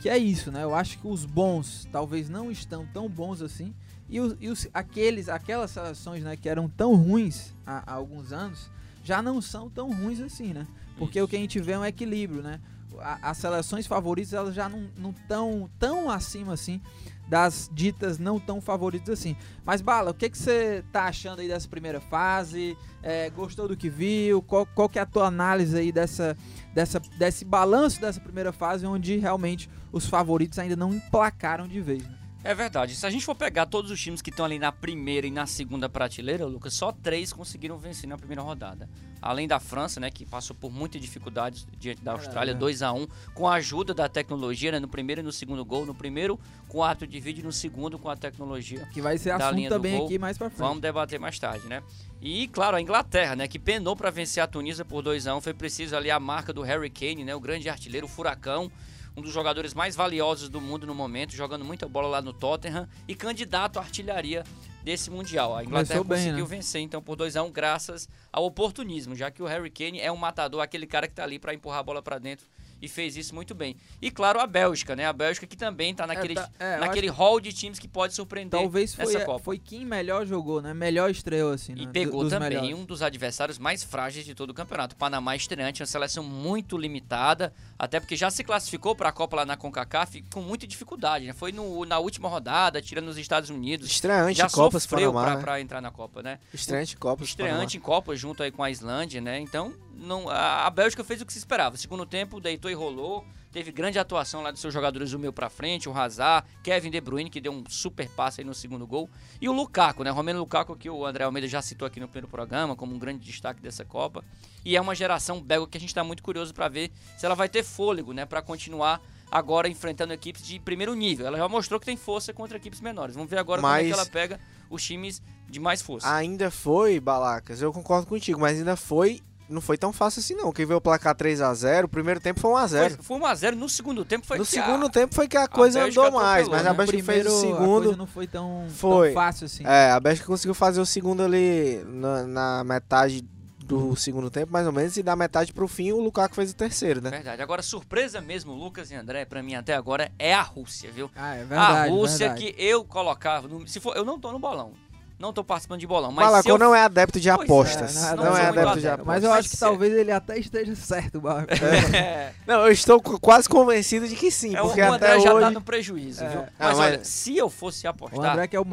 que 0.02 0.08
é 0.08 0.19
isso, 0.19 0.50
né? 0.50 0.64
Eu 0.64 0.75
acho 0.75 0.99
que 0.99 1.06
os 1.06 1.25
bons 1.25 1.87
talvez 1.93 2.28
não 2.28 2.50
estão 2.50 2.84
tão 2.84 3.08
bons 3.08 3.40
assim. 3.40 3.72
E, 4.10 4.20
os, 4.20 4.37
e 4.40 4.49
os, 4.49 4.69
aqueles, 4.75 5.28
aquelas 5.28 5.70
seleções 5.70 6.25
né, 6.25 6.37
que 6.37 6.49
eram 6.49 6.69
tão 6.69 6.96
ruins 6.96 7.54
há, 7.64 7.84
há, 7.87 7.94
alguns 7.94 8.32
anos 8.32 8.69
já 9.04 9.22
não 9.22 9.40
são 9.40 9.70
tão 9.70 9.93
ruins 9.93 10.19
assim, 10.19 10.52
né? 10.52 10.66
Porque 10.99 11.20
isso. 11.20 11.25
o 11.25 11.28
que 11.28 11.37
a 11.37 11.38
gente 11.38 11.60
vê 11.60 11.72
é 11.72 11.78
um 11.78 11.84
equilíbrio, 11.84 12.43
né? 12.43 12.60
A, 12.99 13.31
as 13.31 13.38
seleções 13.38 13.87
favoritas 13.87 14.32
elas 14.32 14.52
já 14.56 14.69
não 14.69 15.10
estão 15.10 15.70
tão 15.78 16.10
acima 16.10 16.52
assim 16.55 16.81
das 17.28 17.70
ditas 17.72 18.19
não 18.19 18.40
tão 18.40 18.60
favoritas 18.60 19.20
assim. 19.20 19.37
Mas 19.64 19.81
Bala, 19.81 20.10
o 20.10 20.14
que, 20.14 20.28
que 20.28 20.37
você 20.37 20.84
tá 20.93 21.05
achando 21.05 21.40
aí 21.40 21.48
dessa 21.48 21.69
primeira 21.69 22.00
fase? 22.00 22.76
É, 23.02 23.31
gostou 23.31 23.69
do 23.69 23.76
que 23.76 23.88
viu? 23.88 24.43
Qual, 24.43 24.66
qual 24.66 24.88
que 24.88 24.98
é 24.98 25.02
a 25.02 25.06
tua 25.06 25.28
análise 25.28 25.78
aí 25.78 25.93
dessa, 25.93 26.37
dessa, 26.75 27.00
desse 27.16 27.44
balanço 27.44 28.00
dessa 28.00 28.20
primeira 28.20 28.52
fase 28.52 28.84
onde 28.84 29.16
realmente 29.16 29.70
os 29.93 30.06
favoritos 30.06 30.59
ainda 30.59 30.75
não 30.75 30.94
emplacaram 30.94 31.69
de 31.69 31.81
vez? 31.81 32.03
Né? 32.03 32.23
É 32.44 32.55
verdade. 32.55 32.97
Se 32.97 33.06
a 33.06 33.11
gente 33.11 33.25
for 33.25 33.37
pegar 33.37 33.67
todos 33.67 33.91
os 33.91 34.00
times 34.00 34.21
que 34.21 34.31
estão 34.31 34.44
ali 34.44 34.59
na 34.59 34.73
primeira 34.73 35.27
e 35.27 35.31
na 35.31 35.47
segunda 35.47 35.89
prateleira, 35.89 36.44
Lucas, 36.44 36.75
só 36.75 36.91
três 36.91 37.33
conseguiram 37.33 37.79
vencer 37.79 38.09
na 38.09 38.19
primeira 38.19 38.43
rodada. 38.43 38.89
Além 39.21 39.47
da 39.47 39.61
França, 39.61 40.00
né, 40.00 40.11
que 40.11 40.27
passou 40.27 40.56
por 40.56 40.73
muitas 40.73 41.00
dificuldades 41.00 41.65
diante 41.79 42.03
da 42.03 42.12
Austrália, 42.12 42.53
2 42.53 42.83
a 42.83 42.93
1 42.93 43.03
um, 43.03 43.06
com 43.33 43.47
a 43.47 43.55
ajuda 43.55 43.94
da 43.94 44.09
tecnologia, 44.09 44.73
né, 44.73 44.81
no 44.81 44.89
primeiro 44.89 45.21
e 45.21 45.25
no 45.25 45.31
segundo 45.31 45.65
gol. 45.65 45.87
No 45.87 45.94
primeiro 45.94 46.39
com 46.67 46.79
o 46.79 46.83
árbitro 46.83 47.06
de 47.06 47.21
vídeo, 47.21 47.44
no 47.44 47.53
segundo 47.53 47.97
com 47.97 48.11
a 48.11 48.17
tecnologia. 48.17 48.89
Que 48.93 49.00
vai 49.00 49.17
ser 49.19 49.31
assunto 49.31 49.69
também 49.69 50.05
aqui 50.05 50.19
mais 50.19 50.37
pra 50.37 50.50
frente. 50.50 50.67
Vamos 50.67 50.83
debater 50.83 51.21
mais 51.21 51.39
tarde, 51.39 51.69
né? 51.69 51.81
E, 52.21 52.49
claro, 52.49 52.77
a 52.77 52.81
Inglaterra, 52.81 53.37
né, 53.37 53.47
que 53.47 53.59
penou 53.59 53.94
para 53.94 54.11
vencer 54.11 54.43
a 54.43 54.49
Tunísia 54.49 54.85
por 54.85 55.00
2 55.00 55.29
a 55.29 55.35
1 55.35 55.39
um, 55.39 55.41
foi 55.41 55.55
preciso 55.55 55.97
ali 55.97 56.11
a 56.11 56.19
marca 56.19 56.53
do 56.53 56.62
Harry 56.62 56.91
Kane, 56.91 57.25
né, 57.25 57.35
o 57.37 57.41
grande 57.41 57.69
artilheiro, 57.69 58.06
o 58.06 58.11
furacão 58.11 58.69
um 59.17 59.23
dos 59.23 59.32
jogadores 59.32 59.75
mais 59.75 59.94
valiosos 59.94 60.49
do 60.49 60.61
mundo 60.61 60.87
no 60.87 60.94
momento, 60.94 61.35
jogando 61.35 61.64
muita 61.64 61.87
bola 61.88 62.09
lá 62.09 62.23
no 62.23 62.32
Tottenham 62.32 62.88
e 63.06 63.14
candidato 63.14 63.79
à 63.79 63.82
artilharia 63.82 64.44
desse 64.82 65.11
Mundial. 65.11 65.56
A 65.56 65.64
Inglaterra 65.64 66.03
bem, 66.03 66.19
conseguiu 66.19 66.44
né? 66.44 66.56
vencer 66.56 66.81
então 66.81 67.03
por 67.03 67.17
2 67.17 67.37
a 67.37 67.43
1 67.43 67.47
um, 67.47 67.50
graças 67.53 68.09
ao 68.32 68.44
oportunismo, 68.44 69.14
já 69.14 69.31
que 69.31 69.43
o 69.43 69.47
Harry 69.47 69.70
Kane 69.70 70.00
é 70.00 70.11
um 70.11 70.17
matador, 70.17 70.61
aquele 70.61 70.87
cara 70.87 71.06
que 71.06 71.12
está 71.12 71.25
ali 71.25 71.38
para 71.38 71.55
empurrar 71.55 71.81
a 71.81 71.82
bola 71.82 72.03
para 72.03 72.19
dentro 72.19 72.47
e 72.82 72.88
fez 72.88 73.17
isso 73.17 73.32
muito 73.32 73.55
bem. 73.55 73.76
E 74.00 74.11
claro, 74.11 74.40
a 74.40 74.46
Bélgica, 74.46 74.96
né? 74.96 75.06
A 75.06 75.12
Bélgica 75.12 75.46
que 75.46 75.56
também 75.56 75.93
está 75.93 76.05
naquele, 76.05 76.32
é, 76.32 76.43
tá, 76.43 76.50
é, 76.58 76.76
naquele 76.79 77.06
hall 77.06 77.40
de 77.40 77.52
times 77.52 77.79
que 77.79 77.87
pode 77.87 78.12
surpreender 78.12 78.58
Talvez 78.58 78.93
foi, 78.93 79.25
Copa. 79.25 79.38
foi 79.38 79.58
quem 79.58 79.87
melhor 79.87 80.26
jogou, 80.26 80.61
né? 80.61 80.75
Melhor 80.75 81.08
estreou, 81.08 81.52
assim. 81.52 81.75
E 81.76 81.87
né? 81.87 81.93
pegou 81.93 82.29
também 82.29 82.50
melhores. 82.50 82.75
um 82.75 82.84
dos 82.84 83.00
adversários 83.00 83.56
mais 83.56 83.84
frágeis 83.84 84.26
de 84.26 84.34
todo 84.34 84.50
o 84.50 84.55
campeonato. 84.55 84.96
O 84.96 84.99
Panamá 84.99 85.37
estreante, 85.37 85.81
uma 85.81 85.87
seleção 85.87 86.25
muito 86.25 86.76
limitada, 86.76 87.52
até 87.79 88.00
porque 88.00 88.17
já 88.17 88.31
se 88.31 88.43
classificou 88.43 88.96
para 88.96 89.11
a 89.11 89.12
Copa 89.12 89.37
lá 89.37 89.46
na 89.46 89.56
CONCACAF 89.56 90.25
com 90.32 90.40
muita 90.40 90.67
dificuldade, 90.67 91.26
né? 91.26 91.32
Foi 91.32 91.52
no, 91.52 91.84
na 91.84 92.00
última 92.00 92.29
rodada, 92.29 92.82
tirando 92.82 93.08
os 93.08 93.17
Estados 93.17 93.49
Unidos. 93.49 93.88
Estreante 93.88 94.38
já 94.38 94.50
Copas 94.50 94.82
sofreu 94.82 95.12
para 95.12 95.55
né? 95.55 95.61
entrar 95.61 95.81
na 95.81 95.93
Copa, 95.93 96.20
né? 96.20 96.40
Estreante 96.52 96.96
Copas 96.96 97.29
Estreante 97.29 97.76
em 97.76 97.81
Copa 97.81 98.17
junto 98.17 98.43
aí 98.43 98.50
com 98.50 98.64
a 98.64 98.70
Islândia, 98.70 99.20
né? 99.20 99.38
Então, 99.38 99.73
não, 99.94 100.29
a, 100.29 100.67
a 100.67 100.70
Bélgica 100.70 101.05
fez 101.05 101.20
o 101.20 101.26
que 101.26 101.32
se 101.32 101.38
esperava. 101.38 101.76
Segundo 101.76 102.05
tempo, 102.05 102.40
deitou 102.40 102.70
e 102.72 102.74
rolou 102.74 103.24
Teve 103.52 103.70
grande 103.70 103.98
atuação 103.98 104.40
lá 104.40 104.50
dos 104.50 104.62
seus 104.62 104.72
jogadores 104.72 105.10
do 105.10 105.19
meio 105.19 105.32
para 105.32 105.50
frente, 105.50 105.86
o 105.86 105.92
Hazard, 105.92 106.48
Kevin 106.62 106.90
De 106.90 106.98
Bruyne, 107.02 107.28
que 107.28 107.38
deu 107.38 107.52
um 107.52 107.62
super 107.69 108.08
passe 108.08 108.40
aí 108.40 108.46
no 108.46 108.54
segundo 108.54 108.86
gol. 108.86 109.10
E 109.42 109.46
o 109.46 109.52
Lukaku, 109.52 110.02
né? 110.02 110.08
Romero 110.08 110.38
Lukaku, 110.38 110.74
que 110.74 110.88
o 110.88 111.04
André 111.04 111.24
Almeida 111.24 111.46
já 111.46 111.60
citou 111.60 111.86
aqui 111.86 112.00
no 112.00 112.08
primeiro 112.08 112.28
programa, 112.28 112.74
como 112.74 112.94
um 112.94 112.98
grande 112.98 113.22
destaque 113.22 113.60
dessa 113.60 113.84
Copa. 113.84 114.24
E 114.64 114.74
é 114.74 114.80
uma 114.80 114.94
geração 114.94 115.38
belga 115.38 115.70
que 115.70 115.76
a 115.76 115.80
gente 115.80 115.90
está 115.90 116.02
muito 116.02 116.22
curioso 116.22 116.54
para 116.54 116.66
ver 116.66 116.90
se 117.19 117.26
ela 117.26 117.34
vai 117.34 117.46
ter 117.46 117.62
fôlego, 117.62 118.14
né? 118.14 118.24
Para 118.24 118.40
continuar 118.40 119.02
agora 119.30 119.69
enfrentando 119.69 120.14
equipes 120.14 120.43
de 120.43 120.58
primeiro 120.58 120.94
nível. 120.94 121.26
Ela 121.26 121.36
já 121.36 121.48
mostrou 121.48 121.79
que 121.79 121.84
tem 121.84 121.96
força 121.96 122.32
contra 122.32 122.56
equipes 122.56 122.81
menores. 122.81 123.14
Vamos 123.14 123.31
ver 123.31 123.38
agora 123.38 123.60
mas... 123.60 123.82
como 123.82 123.93
é 123.93 123.94
que 123.94 124.00
ela 124.00 124.10
pega 124.10 124.41
os 124.70 124.82
times 124.82 125.20
de 125.46 125.60
mais 125.60 125.82
força. 125.82 126.10
Ainda 126.10 126.50
foi, 126.50 126.98
Balacas, 126.98 127.60
eu 127.60 127.70
concordo 127.70 128.06
contigo, 128.06 128.41
mas 128.41 128.56
ainda 128.56 128.76
foi 128.76 129.20
não 129.53 129.61
foi 129.61 129.79
tão 129.79 129.93
fácil 129.93 130.21
assim 130.21 130.35
não. 130.35 130.53
Quem 130.53 130.67
veio 130.67 130.79
o 130.79 130.81
placar 130.81 131.15
3 131.15 131.41
a 131.41 131.53
0 131.55 131.87
o 131.87 131.89
primeiro 131.89 132.21
tempo 132.21 132.41
foi 132.41 132.51
1x0. 132.51 132.97
Foi, 132.97 133.19
foi 133.19 133.19
1x0, 133.19 133.55
no 133.55 133.69
segundo 133.69 134.05
tempo 134.05 134.27
foi 134.27 134.39
No 134.39 134.44
segundo 134.44 134.87
a, 134.87 134.91
tempo 134.91 135.15
foi 135.15 135.29
que 135.29 135.37
a 135.37 135.47
coisa 135.47 135.82
a 135.82 135.87
andou 135.87 136.11
mais, 136.11 136.49
mas 136.49 136.65
né? 136.65 136.71
a 136.71 136.75
Bélgica 136.75 137.03
fez 137.05 137.27
o 137.27 137.41
segundo. 137.41 137.97
não 137.97 138.06
foi 138.06 138.27
tão, 138.27 138.67
foi. 138.69 139.09
tão 139.09 139.23
fácil 139.23 139.44
assim. 139.47 139.65
É, 139.67 139.91
a 139.91 140.01
Bélgica 140.01 140.27
conseguiu 140.27 140.55
fazer 140.55 140.81
o 140.81 140.87
segundo 140.87 141.23
ali 141.23 141.85
na, 141.87 142.27
na 142.27 142.65
metade 142.65 143.25
do 143.65 143.94
segundo 143.97 144.31
tempo, 144.31 144.53
mais 144.53 144.67
ou 144.67 144.73
menos, 144.73 144.97
e 144.97 145.03
da 145.03 145.15
metade 145.15 145.53
pro 145.53 145.69
fim 145.69 145.93
o 145.93 146.01
Lukaku 146.01 146.35
fez 146.35 146.51
o 146.51 146.55
terceiro, 146.55 147.01
né? 147.01 147.11
Verdade. 147.11 147.41
Agora, 147.41 147.63
surpresa 147.63 148.21
mesmo, 148.21 148.53
Lucas 148.53 148.91
e 148.91 148.94
André, 148.94 149.25
para 149.25 149.43
mim 149.43 149.55
até 149.55 149.75
agora, 149.75 150.11
é 150.19 150.35
a 150.35 150.43
Rússia, 150.43 150.91
viu? 150.91 151.11
Ah, 151.15 151.35
é 151.35 151.44
verdade. 151.44 151.89
A 151.89 151.91
Rússia 151.91 152.29
verdade. 152.29 152.53
que 152.53 152.63
eu 152.63 152.85
colocava. 152.85 153.49
No, 153.49 153.67
se 153.67 153.81
for, 153.81 153.97
eu 153.97 154.05
não 154.05 154.19
tô 154.19 154.32
no 154.32 154.39
bolão 154.39 154.73
não 155.22 155.32
tô 155.32 155.44
participando 155.44 155.79
de 155.79 155.86
bolão. 155.86 156.10
Mas 156.10 156.26
Balacô 156.26 156.48
eu... 156.48 156.58
não 156.58 156.74
é 156.74 156.82
adepto 156.82 157.20
de 157.20 157.31
apostas. 157.31 157.96
É, 157.96 158.17
não, 158.17 158.17
não, 158.17 158.24
não 158.24 158.36
é 158.36 158.46
adepto 158.46 158.81
de 158.81 158.88
apostas. 158.88 159.06
Mas 159.06 159.22
eu 159.22 159.32
acho 159.32 159.50
que 159.50 159.56
talvez 159.56 159.93
ele 159.94 160.10
até 160.10 160.36
esteja 160.36 160.74
certo, 160.74 161.20
Balacô. 161.20 161.55
É. 161.55 162.32
Não, 162.44 162.67
eu 162.67 162.72
estou 162.72 163.00
quase 163.00 163.48
convencido 163.48 164.08
de 164.08 164.17
que 164.17 164.31
sim. 164.32 164.56
É, 164.56 164.60
porque 164.60 164.81
o 164.81 164.93
André 164.93 165.20
já 165.20 165.32
hoje... 165.32 165.44
tá 165.44 165.50
no 165.52 165.62
prejuízo, 165.62 166.24
é. 166.24 166.29
viu? 166.29 166.41
Mas, 166.58 166.79
ah, 166.79 166.82
olha, 166.82 167.05
se 167.05 167.36
eu 167.36 167.48
fosse 167.48 167.86
apostar, 167.86 168.36
é 168.36 168.48
eu 168.50 168.64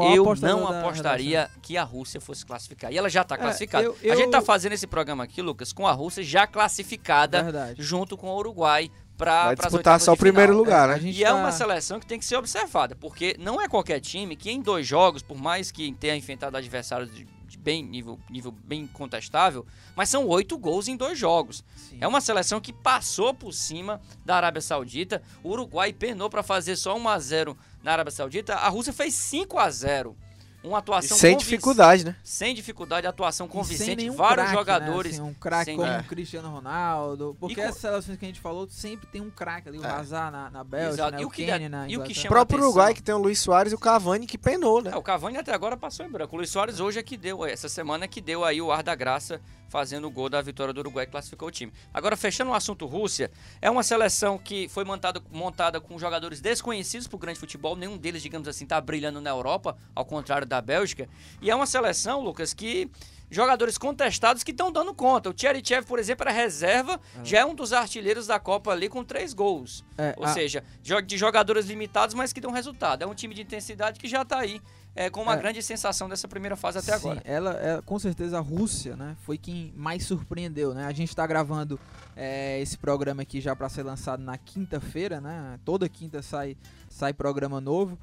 não 0.41 0.67
apostaria 0.67 1.49
que 1.61 1.77
a 1.77 1.83
Rússia 1.83 2.19
fosse 2.19 2.43
classificar. 2.43 2.91
E 2.91 2.97
ela 2.97 3.09
já 3.09 3.23
tá 3.23 3.35
é, 3.35 3.37
classificada. 3.37 3.83
Eu, 3.83 3.95
eu... 4.01 4.13
A 4.13 4.15
gente 4.15 4.31
tá 4.31 4.41
fazendo 4.41 4.73
esse 4.73 4.87
programa 4.87 5.23
aqui, 5.23 5.43
Lucas, 5.43 5.71
com 5.71 5.85
a 5.85 5.91
Rússia 5.91 6.23
já 6.23 6.47
classificada 6.47 7.43
Verdade. 7.43 7.75
junto 7.83 8.17
com 8.17 8.27
o 8.27 8.35
Uruguai 8.35 8.89
para 9.19 9.53
disputar 9.53 9.99
só 9.99 10.13
o 10.13 10.17
primeiro 10.17 10.55
lugar, 10.55 10.89
é, 10.89 10.93
né? 10.93 11.09
E 11.09 11.21
tá... 11.21 11.27
é 11.27 11.33
uma 11.33 11.51
seleção 11.51 11.99
que 11.99 12.05
tem 12.05 12.17
que 12.17 12.23
ser 12.23 12.37
observada, 12.37 12.95
porque 12.95 13.35
não 13.37 13.61
é 13.61 13.67
qualquer 13.67 13.99
time 13.99 14.33
que 14.33 14.49
em 14.49 14.61
dois 14.61 14.87
jogos, 14.87 15.21
por 15.21 15.37
mais 15.37 15.71
que 15.71 15.91
tenha 15.91 16.15
enfrentado 16.15 16.55
adversários 16.55 17.13
de, 17.13 17.25
de 17.45 17.57
bem 17.57 17.83
nível, 17.83 18.17
nível 18.29 18.53
bem 18.63 18.87
contestável, 18.87 19.65
mas 19.93 20.07
são 20.07 20.25
oito 20.25 20.57
gols 20.57 20.87
em 20.87 20.95
dois 20.95 21.19
jogos. 21.19 21.65
Sim. 21.75 21.97
É 21.99 22.07
uma 22.07 22.21
seleção 22.21 22.61
que 22.61 22.71
passou 22.71 23.33
por 23.33 23.51
cima 23.51 23.99
da 24.25 24.37
Arábia 24.37 24.61
Saudita. 24.61 25.21
O 25.43 25.49
Uruguai 25.49 25.91
penou 25.91 26.29
para 26.29 26.41
fazer 26.41 26.77
só 26.77 26.97
1 26.97 27.09
a 27.09 27.19
0 27.19 27.57
na 27.83 27.91
Arábia 27.91 28.11
Saudita. 28.11 28.55
A 28.55 28.69
Rússia 28.69 28.93
fez 28.93 29.13
5 29.15 29.59
a 29.59 29.69
0 29.69 30.15
uma 30.63 30.79
atuação 30.79 31.17
Sem 31.17 31.33
convinc- 31.33 31.49
dificuldade, 31.49 32.03
né? 32.05 32.15
Sem 32.23 32.53
dificuldade, 32.53 33.07
atuação 33.07 33.45
E 33.45 33.49
sem 33.49 33.57
convincente, 33.57 34.09
vários 34.09 34.35
craque, 34.35 34.49
né, 34.51 34.53
jogadores. 34.57 35.13
assim, 35.13 35.21
um 35.21 35.33
craque 35.33 35.65
sem- 35.65 35.77
como 35.77 35.87
É. 35.87 35.99
o 35.99 36.03
Cristiano 36.03 36.49
Ronaldo. 36.49 37.37
Porque 37.39 37.55
com- 37.55 37.61
essas 37.61 37.77
seleções 37.77 38.17
que 38.17 38.25
a 38.25 38.27
gente 38.27 38.39
falou 38.41 38.67
sempre 38.69 39.07
tem 39.07 39.21
um 39.21 39.29
craque 39.29 39.69
ali, 39.69 39.79
o 39.79 39.85
É. 39.85 39.89
Hazard 39.89 40.31
na, 40.31 40.49
na 40.49 40.63
Bélgica, 40.63 40.93
Exato. 40.93 41.11
né, 41.15 41.21
E 41.21 41.25
o 41.25 41.27
o 41.29 41.31
dá- 41.31 41.69
na 41.69 41.87
e 41.89 41.95
o 41.97 42.01
próprio 42.27 42.41
atenção. 42.57 42.59
Uruguai, 42.59 42.93
que 42.93 43.01
tem 43.01 43.15
o 43.15 43.17
Luiz 43.19 43.39
Soares 43.39 43.71
e 43.71 43.75
o 43.75 43.79
Cavani, 43.79 44.25
que 44.27 44.37
penou, 44.37 44.81
né? 44.81 44.91
É, 44.93 44.97
o 44.97 45.01
Cavani 45.01 45.37
até 45.37 45.53
agora 45.53 45.77
passou 45.77 46.05
em 46.05 46.09
branco. 46.09 46.35
O 46.35 46.37
Luiz 46.37 46.49
Soares 46.49 46.79
hoje 46.79 46.99
é 46.99 47.03
que 47.03 47.15
deu, 47.15 47.45
essa 47.45 47.69
semana 47.69 48.05
é 48.05 48.07
que 48.07 48.19
deu 48.19 48.43
aí 48.43 48.61
o 48.61 48.71
ar 48.71 48.83
da 48.83 48.93
graça 48.95 49.39
fazendo 49.69 50.07
o 50.07 50.09
gol 50.11 50.29
da 50.29 50.41
vitória 50.41 50.73
do 50.73 50.79
Uruguai 50.79 51.05
que 51.05 51.11
classificou 51.11 51.47
o 51.47 51.51
time. 51.51 51.71
Agora, 51.93 52.17
fechando 52.17 52.49
o 52.49 52.55
assunto 52.55 52.87
Rússia, 52.87 53.29
é 53.61 53.69
uma 53.69 53.83
seleção 53.83 54.35
que 54.35 54.67
foi 54.67 54.83
montada, 54.83 55.21
montada 55.31 55.79
com 55.79 55.97
jogadores 55.99 56.41
desconhecidos 56.41 57.07
pro 57.07 57.19
grande 57.19 57.39
futebol, 57.39 57.75
nenhum 57.75 57.95
deles, 57.95 58.23
digamos 58.23 58.47
assim, 58.47 58.65
tá 58.65 58.81
brilhando 58.81 59.21
na 59.21 59.29
Europa, 59.29 59.77
ao 59.93 60.03
contrário 60.03 60.47
da 60.49 60.61
Bélgica. 60.61 61.07
E 61.41 61.49
é 61.49 61.55
uma 61.55 61.65
seleção, 61.65 62.21
Lucas, 62.21 62.53
que 62.53 62.89
jogadores 63.31 63.77
contestados 63.77 64.41
que 64.43 64.49
estão 64.49 64.71
dando 64.71 64.91
conta. 64.91 65.29
O 65.29 65.33
Tcherichev, 65.33 65.85
por 65.85 65.99
exemplo, 65.99 66.23
era 66.27 66.31
reserva, 66.35 66.99
já 67.23 67.37
é 67.39 67.45
um 67.45 67.53
dos 67.53 67.71
artilheiros 67.71 68.25
da 68.25 68.39
Copa 68.39 68.71
ali 68.71 68.89
com 68.89 69.03
três 69.03 69.33
gols. 69.35 69.85
É, 69.95 70.15
Ou 70.17 70.25
a- 70.25 70.33
seja, 70.33 70.63
de 71.05 71.15
jogadores 71.15 71.67
limitados, 71.67 72.15
mas 72.15 72.33
que 72.33 72.41
dão 72.41 72.51
resultado. 72.51 73.03
É 73.03 73.05
um 73.05 73.13
time 73.13 73.35
de 73.35 73.43
intensidade 73.43 73.99
que 73.99 74.07
já 74.07 74.25
tá 74.25 74.39
aí 74.39 74.59
é, 74.95 75.07
com 75.11 75.21
uma 75.21 75.35
É. 75.35 75.37
grande 75.37 75.61
sensação 75.61 76.09
dessa 76.09 76.27
primeira 76.27 76.55
fase 76.55 76.79
até 76.79 76.91
Sim, 76.93 76.97
agora. 76.97 77.21
Ela, 77.23 77.51
ela- 77.51 77.81
com 77.83 77.99
certeza 77.99 78.39
a 78.39 78.41
Rússia, 78.41 78.95
né, 78.95 79.15
foi 79.23 79.37
quem 79.37 79.71
mais 79.77 80.03
surpreendeu, 80.03 80.73
né? 80.73 80.85
A 80.87 80.91
gente 80.91 81.09
está 81.09 81.25
gravando 81.27 81.79
é, 82.15 82.59
esse 82.59 82.77
programa 82.79 83.21
aqui 83.21 83.39
já 83.39 83.55
para 83.55 83.69
ser 83.69 83.83
lançado 83.83 84.21
na 84.23 84.37
quinta-feira, 84.39 85.21
né? 85.21 85.59
Toda 85.63 85.87
quinta 85.87 86.21
sai 86.23 86.57
sai 86.89 87.13
programa 87.13 87.61
novo 87.61 87.97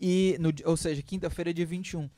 e 0.00 0.36
no, 0.40 0.52
ou 0.64 0.76
seja, 0.76 1.02
quinta-feira 1.02 1.52
dia 1.52 1.66
21. 1.66 2.08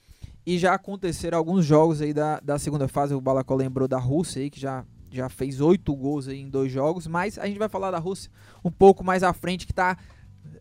E 0.46 0.58
já 0.58 0.75
aconteceram 0.75 1.38
alguns 1.38 1.64
jogos 1.64 2.00
aí 2.00 2.12
da, 2.14 2.40
da 2.40 2.58
segunda 2.58 2.88
fase, 2.88 3.14
o 3.14 3.20
Balacó 3.20 3.54
lembrou 3.54 3.87
da 3.87 3.99
Rússia 3.99 4.42
aí 4.42 4.50
que 4.50 4.60
já 4.60 4.84
já 5.12 5.28
fez 5.28 5.60
oito 5.60 5.94
gols 5.94 6.28
aí 6.28 6.40
em 6.40 6.49
dois 6.49 6.70
jogos, 6.70 7.06
mas 7.06 7.37
a 7.37 7.46
gente 7.46 7.58
vai 7.58 7.68
falar 7.68 7.90
da 7.90 7.99
Rússia 7.99 8.30
um 8.64 8.70
pouco 8.70 9.02
mais 9.02 9.25
à 9.25 9.32
frente 9.32 9.66
que 9.66 9.72
tá 9.72 9.99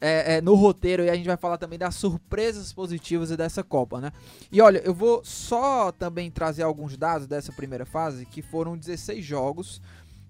é, 0.02 0.36
é, 0.36 0.42
no 0.42 0.56
roteiro 0.56 1.04
e 1.04 1.10
a 1.10 1.16
gente 1.16 1.28
vai 1.28 1.38
falar 1.38 1.58
também 1.58 1.78
das 1.78 1.96
surpresas 1.96 2.74
positivas 2.74 3.30
dessa 3.36 3.64
Copa, 3.64 4.00
né? 4.00 4.12
E 4.52 4.62
olha, 4.62 4.80
eu 4.80 4.94
vou 4.94 5.22
só 5.24 5.92
também 5.92 6.32
trazer 6.32 6.64
alguns 6.64 6.98
dados 6.98 7.28
dessa 7.28 7.52
primeira 7.52 7.86
fase, 7.86 8.26
que 8.26 8.42
foram 8.42 8.78
16 8.78 9.24
jogos, 9.24 9.82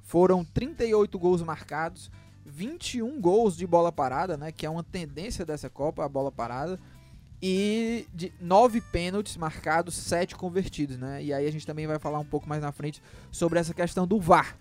foram 0.03 0.43
38 0.43 1.17
gols 1.17 1.41
marcados, 1.41 2.11
21 2.59 3.21
gols 3.21 3.55
de 3.55 3.65
bola 3.65 3.89
parada, 3.89 4.35
né? 4.35 4.51
Que 4.51 4.65
é 4.65 4.69
uma 4.69 4.83
tendência 4.83 5.45
dessa 5.45 5.69
Copa, 5.69 6.03
a 6.03 6.09
bola 6.09 6.29
parada. 6.29 6.77
E 7.41 8.05
de 8.13 8.33
9 8.41 8.81
pênaltis 8.81 9.37
marcados, 9.37 9.95
7 9.95 10.35
convertidos, 10.35 10.97
né? 10.97 11.23
E 11.23 11.33
aí 11.33 11.47
a 11.47 11.51
gente 11.51 11.65
também 11.65 11.87
vai 11.87 11.97
falar 11.97 12.19
um 12.19 12.25
pouco 12.25 12.49
mais 12.49 12.61
na 12.61 12.73
frente 12.73 13.01
sobre 13.31 13.59
essa 13.59 13.73
questão 13.73 14.05
do 14.05 14.19
VAR. 14.19 14.57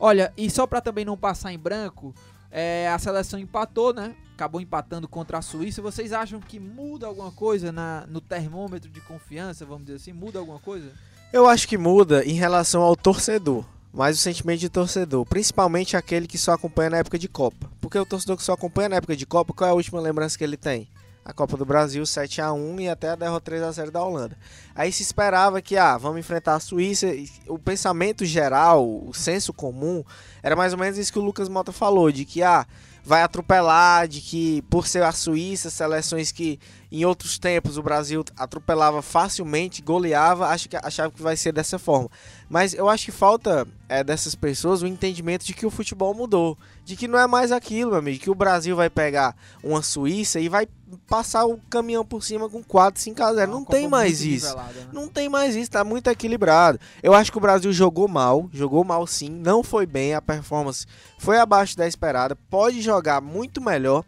Olha, 0.00 0.32
e 0.36 0.50
só 0.50 0.66
para 0.66 0.80
também 0.80 1.04
não 1.04 1.16
passar 1.16 1.52
em 1.52 1.58
branco, 1.58 2.12
é, 2.50 2.88
a 2.88 2.98
seleção 2.98 3.38
empatou, 3.38 3.94
né? 3.94 4.16
Acabou 4.34 4.60
empatando 4.60 5.06
contra 5.06 5.38
a 5.38 5.42
Suíça. 5.42 5.80
Vocês 5.80 6.12
acham 6.12 6.40
que 6.40 6.58
muda 6.58 7.06
alguma 7.06 7.30
coisa 7.30 7.70
na, 7.70 8.08
no 8.08 8.20
termômetro 8.20 8.90
de 8.90 9.00
confiança, 9.00 9.64
vamos 9.64 9.84
dizer 9.84 9.98
assim? 9.98 10.12
Muda 10.12 10.40
alguma 10.40 10.58
coisa? 10.58 10.90
Eu 11.32 11.46
acho 11.46 11.68
que 11.68 11.78
muda 11.78 12.24
em 12.24 12.34
relação 12.34 12.82
ao 12.82 12.96
torcedor. 12.96 13.64
Mais 13.96 14.18
o 14.18 14.20
sentimento 14.20 14.60
de 14.60 14.68
torcedor. 14.68 15.24
Principalmente 15.24 15.96
aquele 15.96 16.26
que 16.26 16.36
só 16.36 16.52
acompanha 16.52 16.90
na 16.90 16.98
época 16.98 17.18
de 17.18 17.26
Copa. 17.26 17.70
Porque 17.80 17.98
o 17.98 18.04
torcedor 18.04 18.36
que 18.36 18.42
só 18.42 18.52
acompanha 18.52 18.90
na 18.90 18.96
época 18.96 19.16
de 19.16 19.24
Copa, 19.24 19.54
qual 19.54 19.68
é 19.68 19.70
a 19.70 19.74
última 19.74 19.98
lembrança 19.98 20.36
que 20.36 20.44
ele 20.44 20.58
tem? 20.58 20.86
A 21.24 21.32
Copa 21.32 21.56
do 21.56 21.64
Brasil 21.64 22.04
7 22.04 22.42
a 22.42 22.52
1 22.52 22.80
e 22.80 22.88
até 22.90 23.08
a 23.08 23.16
derrota 23.16 23.46
3 23.46 23.62
a 23.62 23.72
0 23.72 23.90
da 23.90 24.04
Holanda. 24.04 24.36
Aí 24.74 24.92
se 24.92 25.02
esperava 25.02 25.62
que, 25.62 25.78
ah, 25.78 25.96
vamos 25.96 26.18
enfrentar 26.18 26.56
a 26.56 26.60
Suíça. 26.60 27.06
O 27.48 27.58
pensamento 27.58 28.22
geral, 28.26 28.86
o 28.86 29.14
senso 29.14 29.50
comum, 29.50 30.04
era 30.42 30.54
mais 30.54 30.74
ou 30.74 30.78
menos 30.78 30.98
isso 30.98 31.10
que 31.10 31.18
o 31.18 31.22
Lucas 31.22 31.48
Mota 31.48 31.72
falou, 31.72 32.12
de 32.12 32.26
que, 32.26 32.42
ah, 32.42 32.66
vai 33.06 33.22
atropelar, 33.22 34.08
de 34.08 34.20
que 34.20 34.62
por 34.62 34.88
ser 34.88 35.04
a 35.04 35.12
Suíça, 35.12 35.70
seleções 35.70 36.32
que 36.32 36.58
em 36.90 37.04
outros 37.04 37.38
tempos 37.38 37.78
o 37.78 37.82
Brasil 37.82 38.24
atropelava 38.36 39.00
facilmente, 39.00 39.80
goleava, 39.80 40.48
acho 40.48 40.68
que, 40.68 40.76
achava 40.76 41.12
que 41.12 41.22
vai 41.22 41.36
ser 41.36 41.52
dessa 41.52 41.78
forma. 41.78 42.10
Mas 42.48 42.74
eu 42.74 42.88
acho 42.88 43.04
que 43.04 43.12
falta 43.12 43.66
é, 43.88 44.04
dessas 44.04 44.34
pessoas 44.34 44.82
o 44.82 44.86
entendimento 44.86 45.44
de 45.44 45.52
que 45.52 45.66
o 45.66 45.70
futebol 45.70 46.14
mudou, 46.14 46.56
de 46.84 46.94
que 46.96 47.08
não 47.08 47.18
é 47.18 47.26
mais 47.26 47.50
aquilo, 47.50 47.90
meu 47.90 47.98
amigo, 47.98 48.22
que 48.22 48.30
o 48.30 48.34
Brasil 48.34 48.76
vai 48.76 48.88
pegar 48.88 49.34
uma 49.62 49.82
Suíça 49.82 50.38
e 50.38 50.48
vai 50.48 50.68
passar 51.08 51.44
o 51.44 51.58
caminhão 51.68 52.04
por 52.04 52.22
cima 52.22 52.48
com 52.48 52.62
4, 52.62 53.00
5 53.00 53.22
a 53.22 53.34
0. 53.34 53.40
É 53.40 53.46
Não 53.46 53.64
tem 53.64 53.88
mais 53.88 54.20
isso. 54.20 54.56
né? 54.56 54.86
Não 54.92 55.08
tem 55.08 55.28
mais 55.28 55.56
isso, 55.56 55.70
tá 55.70 55.82
muito 55.82 56.08
equilibrado. 56.08 56.78
Eu 57.02 57.14
acho 57.14 57.32
que 57.32 57.38
o 57.38 57.40
Brasil 57.40 57.72
jogou 57.72 58.06
mal, 58.06 58.48
jogou 58.52 58.84
mal 58.84 59.06
sim, 59.06 59.28
não 59.28 59.64
foi 59.64 59.84
bem, 59.84 60.14
a 60.14 60.22
performance 60.22 60.86
foi 61.18 61.38
abaixo 61.38 61.76
da 61.76 61.86
esperada, 61.86 62.36
pode 62.48 62.80
jogar 62.80 63.20
muito 63.20 63.60
melhor, 63.60 64.04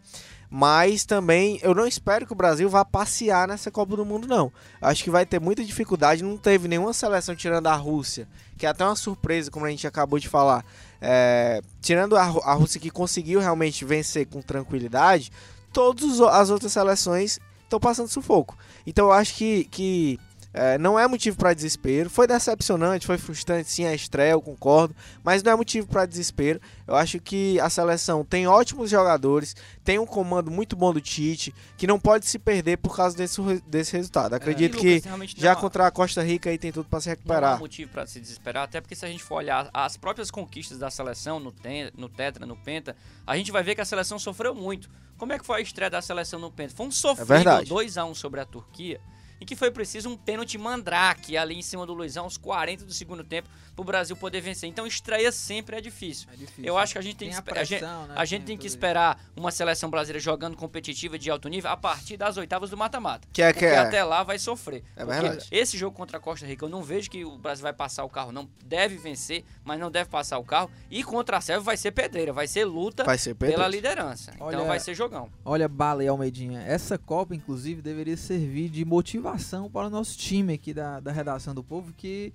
mas 0.49 1.05
também 1.05 1.59
eu 1.61 1.75
não 1.75 1.85
espero 1.85 2.25
que 2.25 2.33
o 2.33 2.35
Brasil 2.35 2.67
vá 2.69 2.83
passear 2.83 3.47
nessa 3.47 3.69
Copa 3.69 3.95
do 3.95 4.05
Mundo 4.05 4.27
não. 4.27 4.51
Acho 4.81 5.03
que 5.03 5.09
vai 5.11 5.25
ter 5.25 5.39
muita 5.39 5.63
dificuldade, 5.63 6.23
não 6.23 6.37
teve 6.37 6.67
nenhuma 6.67 6.91
seleção 6.91 7.35
tirando 7.35 7.67
a 7.67 7.75
Rússia, 7.75 8.27
que 8.57 8.65
é 8.65 8.69
até 8.69 8.83
uma 8.83 8.95
surpresa, 8.95 9.51
como 9.51 9.65
a 9.65 9.69
gente 9.69 9.85
acabou 9.85 10.17
de 10.17 10.27
falar. 10.27 10.65
É, 10.99 11.61
tirando 11.81 12.17
a, 12.17 12.23
a 12.23 12.53
Rússia 12.53 12.79
que 12.79 12.89
conseguiu 12.89 13.39
realmente 13.39 13.85
vencer 13.85 14.25
com 14.25 14.41
tranquilidade, 14.41 15.31
todas 15.71 16.19
as 16.19 16.49
outras 16.49 16.73
seleções 16.73 17.39
estão 17.63 17.79
passando 17.79 18.07
sufoco. 18.07 18.57
Então 18.87 19.05
eu 19.05 19.11
acho 19.11 19.35
que, 19.35 19.65
que 19.65 20.19
é, 20.53 20.77
não 20.77 20.97
é 20.97 21.07
motivo 21.07 21.37
para 21.37 21.53
desespero. 21.53 22.09
Foi 22.09 22.25
decepcionante, 22.25 23.05
foi 23.05 23.17
frustrante 23.17 23.69
sim 23.69 23.85
a 23.85 23.93
estreia, 23.93 24.31
eu 24.31 24.41
concordo, 24.41 24.95
mas 25.23 25.43
não 25.43 25.51
é 25.51 25.55
motivo 25.55 25.87
para 25.87 26.05
desespero. 26.05 26.59
Eu 26.87 26.95
acho 26.95 27.19
que 27.19 27.59
a 27.59 27.69
seleção 27.69 28.25
tem 28.25 28.47
ótimos 28.47 28.89
jogadores, 28.89 29.55
tem 29.83 29.99
um 29.99 30.05
comando 30.05 30.49
muito 30.49 30.75
bom 30.75 30.91
do 30.91 30.99
Tite, 30.99 31.53
que 31.77 31.85
não 31.85 31.99
pode 31.99 32.25
se 32.25 32.39
perder 32.39 32.77
por 32.77 32.95
causa 32.95 33.15
desse, 33.15 33.39
desse 33.67 33.95
resultado. 33.95 34.33
Acredito 34.33 34.77
que 34.77 34.89
Lucas, 34.95 35.05
realmente 35.05 35.39
já 35.39 35.53
não- 35.53 35.61
contra 35.61 35.85
a 35.87 35.91
Costa 35.91 36.23
Rica 36.23 36.49
aí 36.49 36.57
tem 36.57 36.71
tudo 36.71 36.89
para 36.89 36.99
se 37.01 37.07
Não 37.09 37.13
há 37.13 37.15
recuperar. 37.15 37.59
motivo 37.59 37.91
para 37.91 38.07
se 38.07 38.19
desesperar, 38.19 38.63
até 38.63 38.81
porque 38.81 38.95
se 38.95 39.05
a 39.05 39.07
gente 39.09 39.23
for 39.23 39.35
olhar 39.35 39.69
as 39.73 39.97
próprias 39.97 40.31
conquistas 40.31 40.79
da 40.79 40.89
seleção 40.89 41.39
no, 41.39 41.51
ten, 41.51 41.91
no 41.95 42.09
Tetra, 42.09 42.45
no 42.45 42.55
Penta, 42.57 42.95
a 43.25 43.37
gente 43.37 43.51
vai 43.51 43.61
ver 43.61 43.75
que 43.75 43.81
a 43.81 43.85
seleção 43.85 44.17
sofreu 44.17 44.55
muito. 44.55 44.89
Como 45.17 45.31
é 45.33 45.37
que 45.37 45.45
foi 45.45 45.59
a 45.59 45.61
estreia 45.61 45.89
da 45.91 46.01
seleção 46.01 46.39
no 46.39 46.49
Penta? 46.49 46.73
Foi 46.75 46.87
um 46.87 46.91
sofrido 46.91 47.27
verdade. 47.27 47.69
2x1 47.69 48.15
sobre 48.15 48.39
a 48.39 48.45
Turquia, 48.45 48.99
em 49.41 49.45
que 49.45 49.55
foi 49.55 49.71
preciso 49.71 50.09
um 50.09 50.17
pênalti 50.17 50.57
mandrake 50.57 51.37
ali 51.37 51.55
em 51.55 51.61
cima 51.61 51.85
do 51.85 51.93
Luizão, 51.93 52.25
aos 52.25 52.37
40 52.37 52.85
do 52.85 52.93
segundo 52.93 53.23
tempo, 53.23 53.47
para 53.75 53.81
o 53.81 53.85
Brasil 53.85 54.15
poder 54.17 54.41
vencer. 54.41 54.69
Então 54.69 54.85
estreia 54.85 55.31
sempre 55.31 55.77
é 55.77 55.81
difícil. 55.81 56.27
É 56.33 56.35
difícil. 56.35 56.65
Eu 56.65 56.77
acho 56.77 56.93
que 56.93 56.99
a 56.99 57.01
gente 57.01 57.15
tem, 57.15 57.29
Tem 57.29 57.29
que 57.29 57.35
a 57.35 57.39
esper- 57.39 57.57
a 57.57 57.63
gente- 57.63 57.79
pressão, 57.79 58.07
né? 58.07 58.13
a 58.17 58.25
gente 58.25 58.43
tem 58.45 58.57
que 58.57 58.61
tudo 58.63 58.67
isso. 58.67 58.75
esperar 58.75 59.23
uma 59.37 59.51
seleção 59.51 59.89
brasileira 59.89 60.19
jogando 60.19 60.57
competitiva 60.57 61.17
de 61.17 61.29
alto 61.31 61.47
nível 61.47 61.71
a 61.71 61.77
partir 61.77 62.17
das 62.17 62.35
oitavas 62.37 62.69
do 62.69 62.75
mata-mata. 62.77 63.27
Que 63.31 63.41
é 63.41 63.53
Porque 63.53 63.65
que 63.65 63.71
é. 63.73 63.77
até 63.77 64.03
lá 64.03 64.23
vai 64.23 64.37
sofrer. 64.37 64.83
É 64.95 65.05
verdade. 65.05 65.47
Esse 65.51 65.77
jogo 65.77 65.95
contra 65.95 66.17
a 66.17 66.19
Costa 66.19 66.45
Rica, 66.45 66.65
eu 66.65 66.69
não 66.69 66.83
vejo 66.83 67.09
que 67.09 67.23
o 67.23 67.37
Brasil 67.37 67.63
vai 67.63 67.73
passar 67.73 68.03
o 68.03 68.09
carro, 68.09 68.31
não. 68.33 68.49
Deve 68.65 68.97
vencer, 68.97 69.45
mas 69.63 69.79
não 69.79 69.89
deve 69.89 70.09
passar 70.09 70.37
o 70.39 70.43
carro. 70.43 70.69
E 70.91 71.03
contra 71.03 71.37
a 71.37 71.41
Sérvia 71.41 71.63
vai 71.63 71.77
ser 71.77 71.91
pedreira, 71.91 72.33
vai 72.33 72.47
ser 72.47 72.65
luta 72.65 73.03
Vai 73.05 73.17
ser 73.17 73.33
pela 73.35 73.67
liderança. 73.67 74.33
Olha- 74.39 74.55
Então 74.55 74.67
vai 74.67 74.79
ser 74.79 74.93
jogão. 74.93 75.29
Olha, 75.45 75.67
Bala 75.69 76.03
e 76.03 76.07
Almeidinha, 76.07 76.61
essa 76.61 76.97
Copa, 76.97 77.33
inclusive, 77.33 77.81
deveria 77.81 78.17
servir 78.17 78.67
de 78.69 78.83
motivação 78.83 79.28
para 79.69 79.87
o 79.87 79.89
nosso 79.89 80.17
time 80.17 80.53
aqui 80.53 80.73
da, 80.73 80.99
da 80.99 81.11
redação 81.11 81.53
do 81.53 81.63
povo, 81.63 81.93
que 81.95 82.33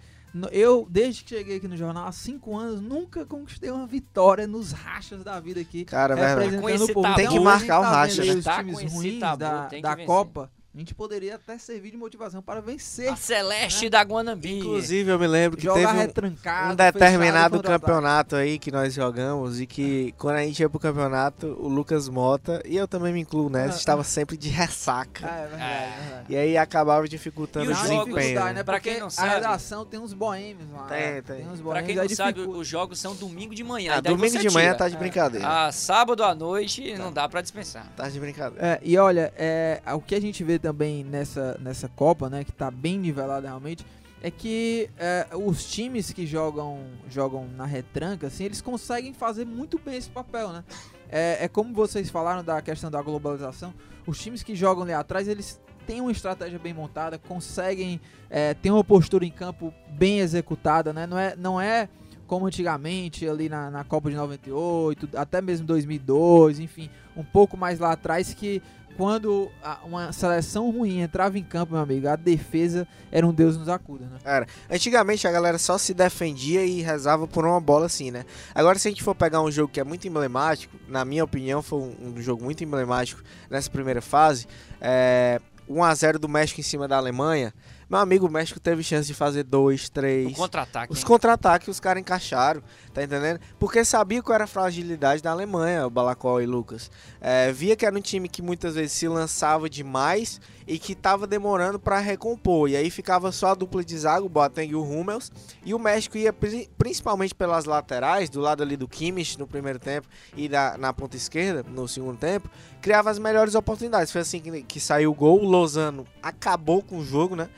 eu, 0.50 0.86
desde 0.90 1.22
que 1.22 1.30
cheguei 1.30 1.58
aqui 1.58 1.68
no 1.68 1.76
jornal, 1.76 2.06
há 2.08 2.12
cinco 2.12 2.56
anos, 2.56 2.80
nunca 2.80 3.24
conquistei 3.24 3.70
uma 3.70 3.86
vitória 3.86 4.46
nos 4.48 4.72
rachas 4.72 5.22
da 5.22 5.38
vida 5.38 5.60
aqui. 5.60 5.84
Cara, 5.84 6.14
é 6.14 6.16
verdade. 6.16 6.40
representando 6.50 6.62
Com 6.62 6.68
esse 6.70 6.90
o 6.90 6.94
povo. 6.94 7.02
tabu, 7.06 7.16
Tem 7.16 7.26
que 7.28 7.32
Então, 7.34 7.44
marcar 7.44 7.78
o 7.78 7.82
tá 7.82 7.88
racha, 7.90 8.22
aí 8.22 8.28
né? 8.28 8.34
Os 8.34 8.44
Tá 8.44 8.56
times 8.58 8.78
esse 8.80 8.94
ruins 8.94 9.20
tabu, 9.20 9.38
da, 9.38 9.66
tem 9.66 9.78
que 9.78 9.82
da 9.82 9.90
vencer. 9.90 10.06
Copa, 10.06 10.50
a 10.74 10.78
gente 10.78 10.92
poderia 10.92 11.36
até 11.36 11.56
servir 11.56 11.92
de 11.92 11.96
motivação 11.96 12.42
para 12.42 12.60
vencer. 12.60 13.08
A 13.08 13.14
Celeste 13.16 13.88
da 13.88 14.02
Guanambi. 14.02 14.58
Inclusive, 14.58 15.08
eu 15.10 15.18
me 15.18 15.26
lembro 15.28 15.56
que 15.56 15.62
Jogar 15.64 15.94
teve 16.08 16.26
um, 16.26 16.70
um 16.72 16.74
determinado 16.74 17.62
campeonato 17.62 18.34
aí 18.34 18.58
que 18.58 18.72
nós 18.72 18.92
jogamos 18.92 19.60
e 19.60 19.66
que 19.66 20.12
quando 20.18 20.36
a 20.36 20.42
gente 20.42 20.58
ia 20.60 20.68
pro 20.68 20.80
campeonato, 20.80 21.46
o 21.60 21.68
Lucas 21.68 22.08
Mota, 22.08 22.60
e 22.66 22.76
eu 22.76 22.88
também 22.88 23.12
me 23.12 23.20
incluo 23.20 23.48
nessa, 23.48 23.74
Ah. 23.74 23.78
estava 23.78 24.02
sempre 24.04 24.36
de 24.36 24.48
ressaca. 24.48 25.28
Ah, 25.30 25.36
é 25.38 25.46
verdade, 25.46 25.62
É. 25.62 25.76
é 25.76 26.00
verdade. 26.02 26.26
E 26.32 26.36
aí 26.36 26.56
acabava 26.58 27.06
dificultando 27.08 27.66
E 27.66 27.68
o 27.68 27.72
os 27.72 27.78
Não, 27.78 27.86
jogos, 27.86 28.14
desempenho. 28.14 28.44
né? 28.46 28.52
né? 28.54 28.62
Pra 28.64 28.80
quem 28.80 28.98
não 28.98 29.06
a 29.06 29.10
sabe- 29.10 29.28
redação 29.34 29.84
tem 29.86 30.00
uns 30.00 30.12
boêmios 30.12 30.68
lá. 30.72 30.86
Tem, 30.86 30.98
né? 31.12 31.22
tem. 31.22 31.48
uns 31.48 31.60
Pra 31.60 31.82
quem 31.84 31.94
não 31.94 32.08
sabe, 32.08 32.32
dificulta. 32.34 32.60
os 32.60 32.66
jogos 32.66 32.98
são 32.98 33.14
domingo 33.14 33.54
de 33.54 33.62
manhã. 33.62 33.94
Ah, 33.96 34.00
daí 34.00 34.12
domingo 34.14 34.38
de 34.38 34.50
manhã 34.50 34.74
tá 34.74 34.88
de 34.88 34.96
brincadeira. 34.96 35.46
Ah, 35.46 35.70
sábado 35.70 36.24
à 36.24 36.34
noite 36.34 36.94
não 36.98 37.12
dá 37.12 37.28
pra 37.28 37.40
dispensar. 37.40 37.86
Tá 37.96 38.08
de 38.08 38.18
brincadeira. 38.18 38.66
É, 38.66 38.80
e 38.82 38.98
olha, 38.98 39.32
é, 39.36 39.80
o 39.94 40.00
que 40.00 40.14
a 40.16 40.20
gente 40.20 40.42
vê 40.42 40.58
também 40.64 41.04
nessa, 41.04 41.58
nessa 41.60 41.90
Copa, 41.90 42.30
né, 42.30 42.42
que 42.42 42.50
tá 42.50 42.70
bem 42.70 42.98
nivelada 42.98 43.46
realmente, 43.46 43.84
é 44.22 44.30
que 44.30 44.88
é, 44.96 45.26
os 45.34 45.70
times 45.70 46.10
que 46.10 46.26
jogam, 46.26 46.80
jogam 47.10 47.46
na 47.54 47.66
retranca, 47.66 48.28
assim, 48.28 48.44
eles 48.44 48.62
conseguem 48.62 49.12
fazer 49.12 49.44
muito 49.44 49.78
bem 49.78 49.96
esse 49.96 50.08
papel, 50.08 50.48
né? 50.48 50.64
É, 51.10 51.44
é 51.44 51.48
como 51.48 51.74
vocês 51.74 52.08
falaram 52.08 52.42
da 52.42 52.62
questão 52.62 52.90
da 52.90 53.02
globalização, 53.02 53.74
os 54.06 54.18
times 54.18 54.42
que 54.42 54.56
jogam 54.56 54.84
ali 54.84 54.94
atrás, 54.94 55.28
eles 55.28 55.60
têm 55.86 56.00
uma 56.00 56.10
estratégia 56.10 56.58
bem 56.58 56.72
montada, 56.72 57.18
conseguem 57.18 58.00
é, 58.30 58.54
ter 58.54 58.70
uma 58.70 58.82
postura 58.82 59.26
em 59.26 59.30
campo 59.30 59.70
bem 59.90 60.20
executada, 60.20 60.94
né? 60.94 61.06
Não 61.06 61.18
é, 61.18 61.36
não 61.36 61.60
é 61.60 61.90
como 62.26 62.46
antigamente 62.46 63.28
ali 63.28 63.48
na, 63.48 63.70
na 63.70 63.84
Copa 63.84 64.10
de 64.10 64.16
98, 64.16 65.10
até 65.16 65.40
mesmo 65.40 65.66
2002, 65.66 66.58
enfim, 66.58 66.90
um 67.16 67.24
pouco 67.24 67.56
mais 67.56 67.78
lá 67.78 67.92
atrás 67.92 68.32
que 68.34 68.62
quando 68.96 69.50
uma 69.84 70.12
seleção 70.12 70.70
ruim 70.70 71.00
entrava 71.00 71.38
em 71.38 71.42
campo, 71.42 71.72
meu 71.72 71.82
amigo, 71.82 72.08
a 72.08 72.16
defesa 72.16 72.86
era 73.10 73.26
um 73.26 73.32
Deus 73.32 73.56
nos 73.56 73.68
acuda, 73.68 74.06
né? 74.06 74.18
Era. 74.24 74.46
Antigamente 74.70 75.26
a 75.26 75.32
galera 75.32 75.58
só 75.58 75.76
se 75.76 75.92
defendia 75.92 76.64
e 76.64 76.80
rezava 76.80 77.26
por 77.26 77.44
uma 77.44 77.60
bola 77.60 77.86
assim, 77.86 78.10
né? 78.10 78.24
Agora, 78.54 78.78
se 78.78 78.88
a 78.88 78.90
gente 78.90 79.02
for 79.02 79.14
pegar 79.14 79.42
um 79.42 79.50
jogo 79.50 79.72
que 79.72 79.80
é 79.80 79.84
muito 79.84 80.06
emblemático, 80.06 80.76
na 80.88 81.04
minha 81.04 81.24
opinião, 81.24 81.60
foi 81.62 81.80
um, 81.80 82.20
jogo 82.20 82.44
muito 82.44 82.62
emblemático 82.62 83.22
nessa 83.50 83.68
primeira 83.68 84.00
fase, 84.00 84.46
é 84.80 85.40
1x0 85.68 86.18
do 86.18 86.28
México 86.28 86.60
em 86.60 86.64
cima 86.64 86.86
da 86.86 86.96
Alemanha. 86.96 87.52
Meu 87.88 87.98
amigo, 87.98 88.26
o 88.26 88.30
México 88.30 88.58
teve 88.58 88.82
chance 88.82 89.06
de 89.06 89.14
fazer 89.14 89.42
dois, 89.42 89.88
três. 89.88 90.32
O 90.32 90.34
contra-ataque. 90.34 90.92
Os 90.92 91.04
contra-ataques 91.04 91.68
os 91.68 91.80
caras 91.80 92.00
encaixaram, 92.00 92.62
tá 92.92 93.02
entendendo? 93.02 93.40
Porque 93.58 93.84
sabia 93.84 94.22
qual 94.22 94.34
era 94.34 94.44
a 94.44 94.48
fragilidade 94.48 95.22
da 95.22 95.30
Alemanha, 95.30 95.86
o 95.86 95.90
Balacó 95.90 96.40
e 96.40 96.46
Lucas. 96.46 96.90
É, 97.20 97.52
via 97.52 97.76
que 97.76 97.84
era 97.84 97.96
um 97.96 98.00
time 98.00 98.28
que 98.28 98.42
muitas 98.42 98.74
vezes 98.74 98.92
se 98.92 99.08
lançava 99.08 99.68
demais 99.68 100.40
e 100.66 100.78
que 100.78 100.94
tava 100.94 101.26
demorando 101.26 101.78
para 101.78 101.98
recompor. 101.98 102.68
E 102.68 102.76
aí 102.76 102.90
ficava 102.90 103.30
só 103.32 103.48
a 103.48 103.54
dupla 103.54 103.84
de 103.84 103.96
zaga, 103.98 104.24
o 104.24 104.28
Boateng 104.28 104.70
e 104.70 104.74
o 104.74 104.82
Hummels. 104.82 105.30
E 105.64 105.74
o 105.74 105.78
México 105.78 106.16
ia 106.16 106.32
principalmente 106.78 107.34
pelas 107.34 107.64
laterais, 107.64 108.30
do 108.30 108.40
lado 108.40 108.62
ali 108.62 108.76
do 108.76 108.88
Kimmich 108.88 109.38
no 109.38 109.46
primeiro 109.46 109.78
tempo 109.78 110.08
e 110.36 110.48
da, 110.48 110.76
na 110.78 110.92
ponta 110.92 111.16
esquerda 111.16 111.64
no 111.68 111.86
segundo 111.86 112.18
tempo, 112.18 112.48
criava 112.80 113.10
as 113.10 113.18
melhores 113.18 113.54
oportunidades. 113.54 114.12
Foi 114.12 114.22
assim 114.22 114.40
que, 114.40 114.62
que 114.62 114.80
saiu 114.80 115.10
o 115.10 115.14
gol. 115.14 115.42
O 115.42 115.46
Lozano 115.46 116.06
acabou 116.22 116.82
com 116.82 116.98
o 116.98 117.04
jogo, 117.04 117.36
né? 117.36 117.48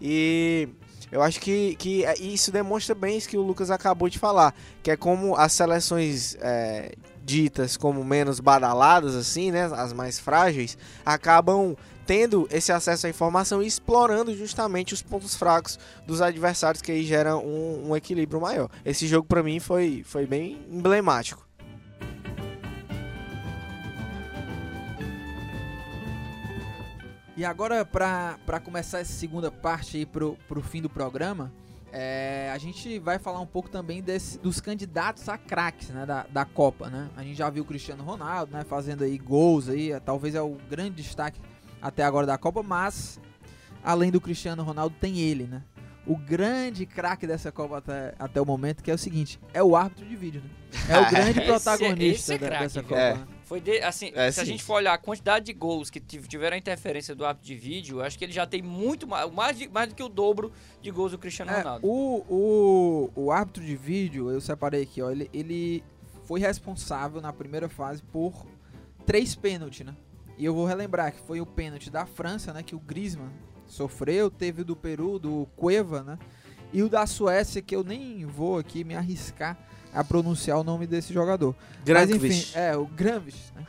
E 0.00 0.68
eu 1.10 1.22
acho 1.22 1.40
que, 1.40 1.76
que 1.76 2.04
é, 2.04 2.18
isso 2.18 2.50
demonstra 2.50 2.94
bem 2.94 3.16
isso 3.16 3.28
que 3.28 3.38
o 3.38 3.42
Lucas 3.42 3.70
acabou 3.70 4.08
de 4.08 4.18
falar, 4.18 4.54
que 4.82 4.90
é 4.90 4.96
como 4.96 5.36
as 5.36 5.52
seleções 5.52 6.36
é, 6.40 6.92
ditas 7.26 7.76
como 7.76 8.04
menos 8.04 8.38
badaladas, 8.38 9.16
assim, 9.16 9.50
né, 9.50 9.64
as 9.64 9.92
mais 9.92 10.18
frágeis, 10.18 10.78
acabam 11.04 11.76
tendo 12.06 12.46
esse 12.52 12.70
acesso 12.70 13.08
à 13.08 13.10
informação 13.10 13.60
e 13.60 13.66
explorando 13.66 14.34
justamente 14.34 14.94
os 14.94 15.02
pontos 15.02 15.34
fracos 15.34 15.76
dos 16.06 16.22
adversários, 16.22 16.80
que 16.80 16.92
aí 16.92 17.04
gera 17.04 17.36
um, 17.36 17.90
um 17.90 17.96
equilíbrio 17.96 18.40
maior. 18.40 18.70
Esse 18.84 19.08
jogo 19.08 19.26
para 19.26 19.42
mim 19.42 19.58
foi, 19.58 20.04
foi 20.06 20.24
bem 20.24 20.64
emblemático. 20.70 21.44
E 27.36 27.44
agora, 27.44 27.84
para 27.84 28.60
começar 28.64 29.00
essa 29.00 29.12
segunda 29.12 29.50
parte 29.50 29.98
aí 29.98 30.06
pro, 30.06 30.38
pro 30.48 30.62
fim 30.62 30.80
do 30.80 30.88
programa, 30.88 31.52
é, 31.98 32.50
a 32.52 32.58
gente 32.58 32.98
vai 32.98 33.18
falar 33.18 33.40
um 33.40 33.46
pouco 33.46 33.70
também 33.70 34.02
desse, 34.02 34.38
dos 34.38 34.60
candidatos 34.60 35.30
a 35.30 35.38
craques 35.38 35.88
né, 35.88 36.04
da, 36.04 36.26
da 36.28 36.44
Copa, 36.44 36.90
né? 36.90 37.08
A 37.16 37.22
gente 37.22 37.38
já 37.38 37.48
viu 37.48 37.62
o 37.62 37.66
Cristiano 37.66 38.04
Ronaldo, 38.04 38.52
né, 38.52 38.64
fazendo 38.64 39.02
aí 39.02 39.16
gols 39.16 39.70
aí, 39.70 39.98
talvez 40.04 40.34
é 40.34 40.42
o 40.42 40.58
grande 40.68 40.96
destaque 41.02 41.40
até 41.80 42.04
agora 42.04 42.26
da 42.26 42.36
Copa, 42.36 42.62
mas 42.62 43.18
além 43.82 44.10
do 44.10 44.20
Cristiano 44.20 44.62
Ronaldo 44.62 44.94
tem 45.00 45.20
ele, 45.20 45.44
né? 45.44 45.62
O 46.06 46.18
grande 46.18 46.84
craque 46.84 47.26
dessa 47.26 47.50
Copa 47.50 47.78
até, 47.78 48.14
até 48.18 48.42
o 48.42 48.44
momento, 48.44 48.84
que 48.84 48.90
é 48.90 48.94
o 48.94 48.98
seguinte, 48.98 49.40
é 49.54 49.62
o 49.62 49.74
árbitro 49.74 50.04
de 50.04 50.16
vídeo, 50.16 50.42
né? 50.44 50.50
É 50.90 50.98
o 51.00 51.08
grande 51.08 51.40
protagonista 51.40 51.94
esse 51.94 52.32
é, 52.32 52.34
esse 52.34 52.34
é 52.34 52.38
craque, 52.38 52.62
dessa 52.62 52.82
Copa. 52.82 53.00
É. 53.00 53.14
Né? 53.14 53.26
Foi 53.46 53.60
de, 53.60 53.80
assim, 53.80 54.10
é, 54.12 54.28
se 54.28 54.36
sim. 54.36 54.40
a 54.40 54.44
gente 54.44 54.64
for 54.64 54.74
olhar 54.74 54.92
a 54.92 54.98
quantidade 54.98 55.44
de 55.44 55.52
gols 55.52 55.88
que 55.88 56.00
tiveram 56.00 56.56
a 56.56 56.58
interferência 56.58 57.14
do 57.14 57.24
árbitro 57.24 57.46
de 57.46 57.54
vídeo, 57.54 58.02
acho 58.02 58.18
que 58.18 58.24
ele 58.24 58.32
já 58.32 58.44
tem 58.44 58.60
muito 58.60 59.06
mais, 59.06 59.32
mais, 59.32 59.56
de, 59.56 59.68
mais 59.68 59.88
do 59.88 59.94
que 59.94 60.02
o 60.02 60.08
dobro 60.08 60.52
de 60.82 60.90
gols 60.90 61.12
do 61.12 61.18
Cristiano 61.18 61.52
é, 61.52 61.58
Ronaldo. 61.58 61.86
O, 61.86 62.24
o, 62.28 63.10
o 63.14 63.30
árbitro 63.30 63.64
de 63.64 63.76
vídeo, 63.76 64.32
eu 64.32 64.40
separei 64.40 64.82
aqui, 64.82 65.00
ó, 65.00 65.12
ele, 65.12 65.30
ele 65.32 65.84
foi 66.24 66.40
responsável 66.40 67.20
na 67.20 67.32
primeira 67.32 67.68
fase 67.68 68.02
por 68.02 68.44
três 69.06 69.36
pênaltis, 69.36 69.86
né? 69.86 69.94
E 70.36 70.44
eu 70.44 70.52
vou 70.52 70.66
relembrar 70.66 71.12
que 71.12 71.20
foi 71.20 71.40
o 71.40 71.46
pênalti 71.46 71.88
da 71.88 72.04
França, 72.04 72.52
né, 72.52 72.64
que 72.64 72.74
o 72.74 72.80
Griezmann 72.80 73.30
sofreu, 73.64 74.28
teve 74.28 74.62
o 74.62 74.64
do 74.64 74.74
Peru, 74.74 75.20
do 75.20 75.46
Cueva, 75.54 76.02
né? 76.02 76.18
E 76.72 76.82
o 76.82 76.88
da 76.88 77.06
Suécia, 77.06 77.62
que 77.62 77.74
eu 77.74 77.82
nem 77.82 78.24
vou 78.26 78.58
aqui 78.58 78.84
me 78.84 78.94
arriscar 78.94 79.56
a 79.92 80.04
pronunciar 80.04 80.58
o 80.58 80.64
nome 80.64 80.86
desse 80.86 81.12
jogador. 81.12 81.54
Enfim, 82.42 82.58
é, 82.58 82.76
o 82.76 82.86
Granvist. 82.86 83.52
Né? 83.54 83.64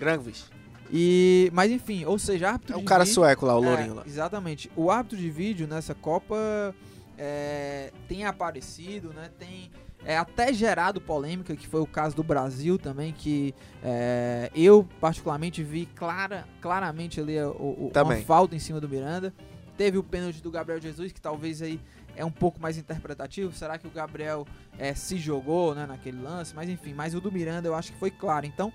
E, 0.91 1.49
mas 1.53 1.71
enfim, 1.71 2.05
ou 2.05 2.17
seja, 2.17 2.51
árbitro 2.51 2.75
É 2.75 2.77
um 2.77 2.83
cara 2.83 3.03
vídeo, 3.03 3.15
sueco 3.15 3.45
lá, 3.45 3.57
o 3.57 3.63
é, 3.63 3.67
lourinho 3.67 3.93
lá. 3.95 4.03
Exatamente. 4.05 4.71
O 4.75 4.89
árbitro 4.89 5.17
de 5.17 5.29
vídeo 5.29 5.67
nessa 5.67 5.93
Copa 5.93 6.73
é, 7.17 7.91
tem 8.07 8.25
aparecido, 8.25 9.09
né? 9.13 9.29
Tem 9.37 9.69
é, 10.05 10.17
até 10.17 10.53
gerado 10.53 11.01
polêmica, 11.01 11.55
que 11.55 11.67
foi 11.67 11.81
o 11.81 11.87
caso 11.87 12.15
do 12.15 12.23
Brasil 12.23 12.77
também, 12.77 13.11
que 13.11 13.53
é, 13.83 14.49
eu 14.55 14.87
particularmente 15.01 15.63
vi 15.63 15.85
clara, 15.85 16.45
claramente 16.61 17.19
ali 17.19 17.39
o, 17.39 17.51
o, 17.51 17.91
uma 17.93 18.15
falta 18.17 18.55
em 18.55 18.59
cima 18.59 18.79
do 18.79 18.87
Miranda. 18.87 19.33
Teve 19.75 19.97
o 19.97 20.03
pênalti 20.03 20.41
do 20.41 20.49
Gabriel 20.49 20.81
Jesus, 20.81 21.11
que 21.11 21.21
talvez 21.21 21.61
aí 21.61 21.79
é 22.17 22.25
um 22.25 22.31
pouco 22.31 22.59
mais 22.59 22.77
interpretativo. 22.77 23.53
Será 23.53 23.77
que 23.77 23.87
o 23.87 23.91
Gabriel 23.91 24.45
é, 24.77 24.93
se 24.93 25.17
jogou 25.17 25.73
né, 25.73 25.85
naquele 25.85 26.21
lance? 26.21 26.53
Mas 26.55 26.69
enfim, 26.69 26.93
mas 26.93 27.13
o 27.13 27.21
do 27.21 27.31
Miranda 27.31 27.67
eu 27.67 27.75
acho 27.75 27.93
que 27.93 27.99
foi 27.99 28.11
claro. 28.11 28.45
Então, 28.45 28.73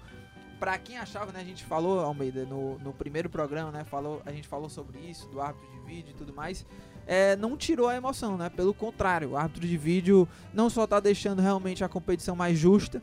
para 0.59 0.79
quem 0.79 0.97
achava, 0.97 1.33
né, 1.33 1.41
a 1.41 1.45
gente 1.45 1.65
falou, 1.65 2.01
Almeida, 2.01 2.45
no, 2.45 2.79
no 2.79 2.93
primeiro 2.93 3.29
programa, 3.29 3.73
né, 3.73 3.85
falou, 3.85 4.23
a 4.25 4.31
gente 4.31 4.47
falou 4.47 4.69
sobre 4.69 5.01
isso, 5.01 5.29
do 5.29 5.41
árbitro 5.41 5.69
de 5.73 5.81
vídeo 5.81 6.11
e 6.13 6.15
tudo 6.15 6.33
mais. 6.33 6.65
É, 7.05 7.35
não 7.35 7.57
tirou 7.57 7.89
a 7.89 7.97
emoção, 7.97 8.39
né? 8.39 8.49
Pelo 8.49 8.73
contrário, 8.73 9.31
o 9.31 9.37
árbitro 9.37 9.67
de 9.67 9.77
vídeo 9.77 10.29
não 10.55 10.71
só 10.71 10.85
está 10.85 11.01
deixando 11.01 11.43
realmente 11.43 11.83
a 11.83 11.89
competição 11.89 12.37
mais 12.37 12.57
justa, 12.57 13.03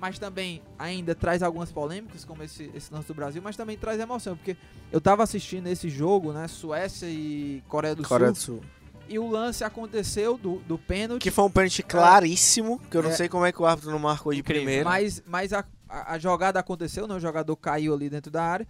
mas 0.00 0.18
também 0.18 0.62
ainda 0.76 1.14
traz 1.14 1.44
algumas 1.44 1.70
polêmicas, 1.70 2.24
como 2.24 2.42
esse, 2.42 2.70
esse 2.74 2.92
lance 2.92 3.06
do 3.06 3.14
Brasil, 3.14 3.40
mas 3.40 3.56
também 3.56 3.78
traz 3.78 4.00
emoção, 4.00 4.36
porque 4.36 4.56
eu 4.90 5.00
tava 5.00 5.22
assistindo 5.22 5.68
esse 5.68 5.88
jogo, 5.88 6.32
né? 6.32 6.48
Suécia 6.48 7.06
e 7.06 7.62
Coreia 7.68 7.94
do 7.94 8.02
Coreia 8.02 8.34
Sul. 8.34 8.56
Do 8.56 8.62
Sul. 8.62 8.70
E 9.08 9.18
o 9.18 9.28
lance 9.28 9.62
aconteceu 9.62 10.36
do, 10.36 10.56
do 10.60 10.76
pênalti. 10.76 11.22
Que 11.22 11.30
foi 11.30 11.44
um 11.44 11.50
pênalti 11.50 11.82
claríssimo, 11.82 12.80
que 12.90 12.96
eu 12.96 13.02
não 13.02 13.10
é, 13.10 13.14
sei 13.14 13.28
como 13.28 13.44
é 13.44 13.52
que 13.52 13.62
o 13.62 13.66
árbitro 13.66 13.90
não 13.90 13.98
marcou 13.98 14.32
de 14.32 14.40
incrível. 14.40 14.62
primeiro. 14.62 14.84
Mas, 14.84 15.22
mas 15.26 15.52
a, 15.52 15.64
a, 15.88 16.14
a, 16.14 16.18
jogada 16.18 16.58
aconteceu, 16.58 17.06
né? 17.06 17.14
O 17.14 17.20
jogador 17.20 17.56
caiu 17.56 17.94
ali 17.94 18.10
dentro 18.10 18.30
da 18.30 18.42
área. 18.42 18.66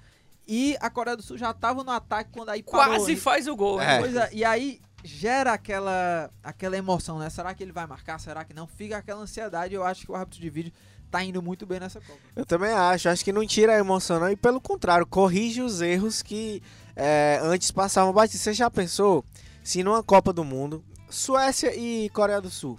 E 0.46 0.76
a 0.80 0.90
Coreia 0.90 1.16
do 1.16 1.22
Sul 1.22 1.38
já 1.38 1.52
tava 1.52 1.82
no 1.82 1.90
ataque 1.90 2.30
quando 2.32 2.50
aí 2.50 2.62
parou. 2.62 2.96
Quase 2.96 3.16
faz 3.16 3.48
o 3.48 3.56
gol, 3.56 3.78
né? 3.78 4.00
É. 4.00 4.18
é. 4.18 4.30
E 4.32 4.44
aí 4.44 4.80
gera 5.02 5.52
aquela, 5.52 6.30
aquela 6.42 6.76
emoção, 6.76 7.18
né? 7.18 7.30
Será 7.30 7.54
que 7.54 7.62
ele 7.62 7.72
vai 7.72 7.86
marcar? 7.86 8.18
Será 8.20 8.44
que 8.44 8.52
não? 8.52 8.66
Fica 8.66 8.98
aquela 8.98 9.22
ansiedade. 9.22 9.74
Eu 9.74 9.84
acho 9.84 10.04
que 10.04 10.12
o 10.12 10.14
árbitro 10.14 10.40
de 10.40 10.50
vídeo 10.50 10.72
tá 11.10 11.22
indo 11.22 11.40
muito 11.40 11.64
bem 11.64 11.80
nessa 11.80 12.00
Copa. 12.00 12.18
Eu 12.34 12.44
também 12.44 12.72
acho. 12.72 13.08
Acho 13.08 13.24
que 13.24 13.32
não 13.32 13.46
tira 13.46 13.74
a 13.74 13.78
emoção, 13.78 14.20
não. 14.20 14.30
E 14.30 14.36
pelo 14.36 14.60
contrário, 14.60 15.06
corrige 15.06 15.62
os 15.62 15.80
erros 15.80 16.22
que 16.22 16.62
é, 16.94 17.40
antes 17.42 17.70
passavam 17.70 18.12
batidos. 18.12 18.42
Você 18.42 18.52
já 18.52 18.70
pensou 18.70 19.24
se 19.66 19.82
numa 19.82 20.00
Copa 20.00 20.32
do 20.32 20.44
Mundo 20.44 20.84
Suécia 21.10 21.74
e 21.74 22.08
Coreia 22.10 22.40
do 22.40 22.48
Sul. 22.48 22.78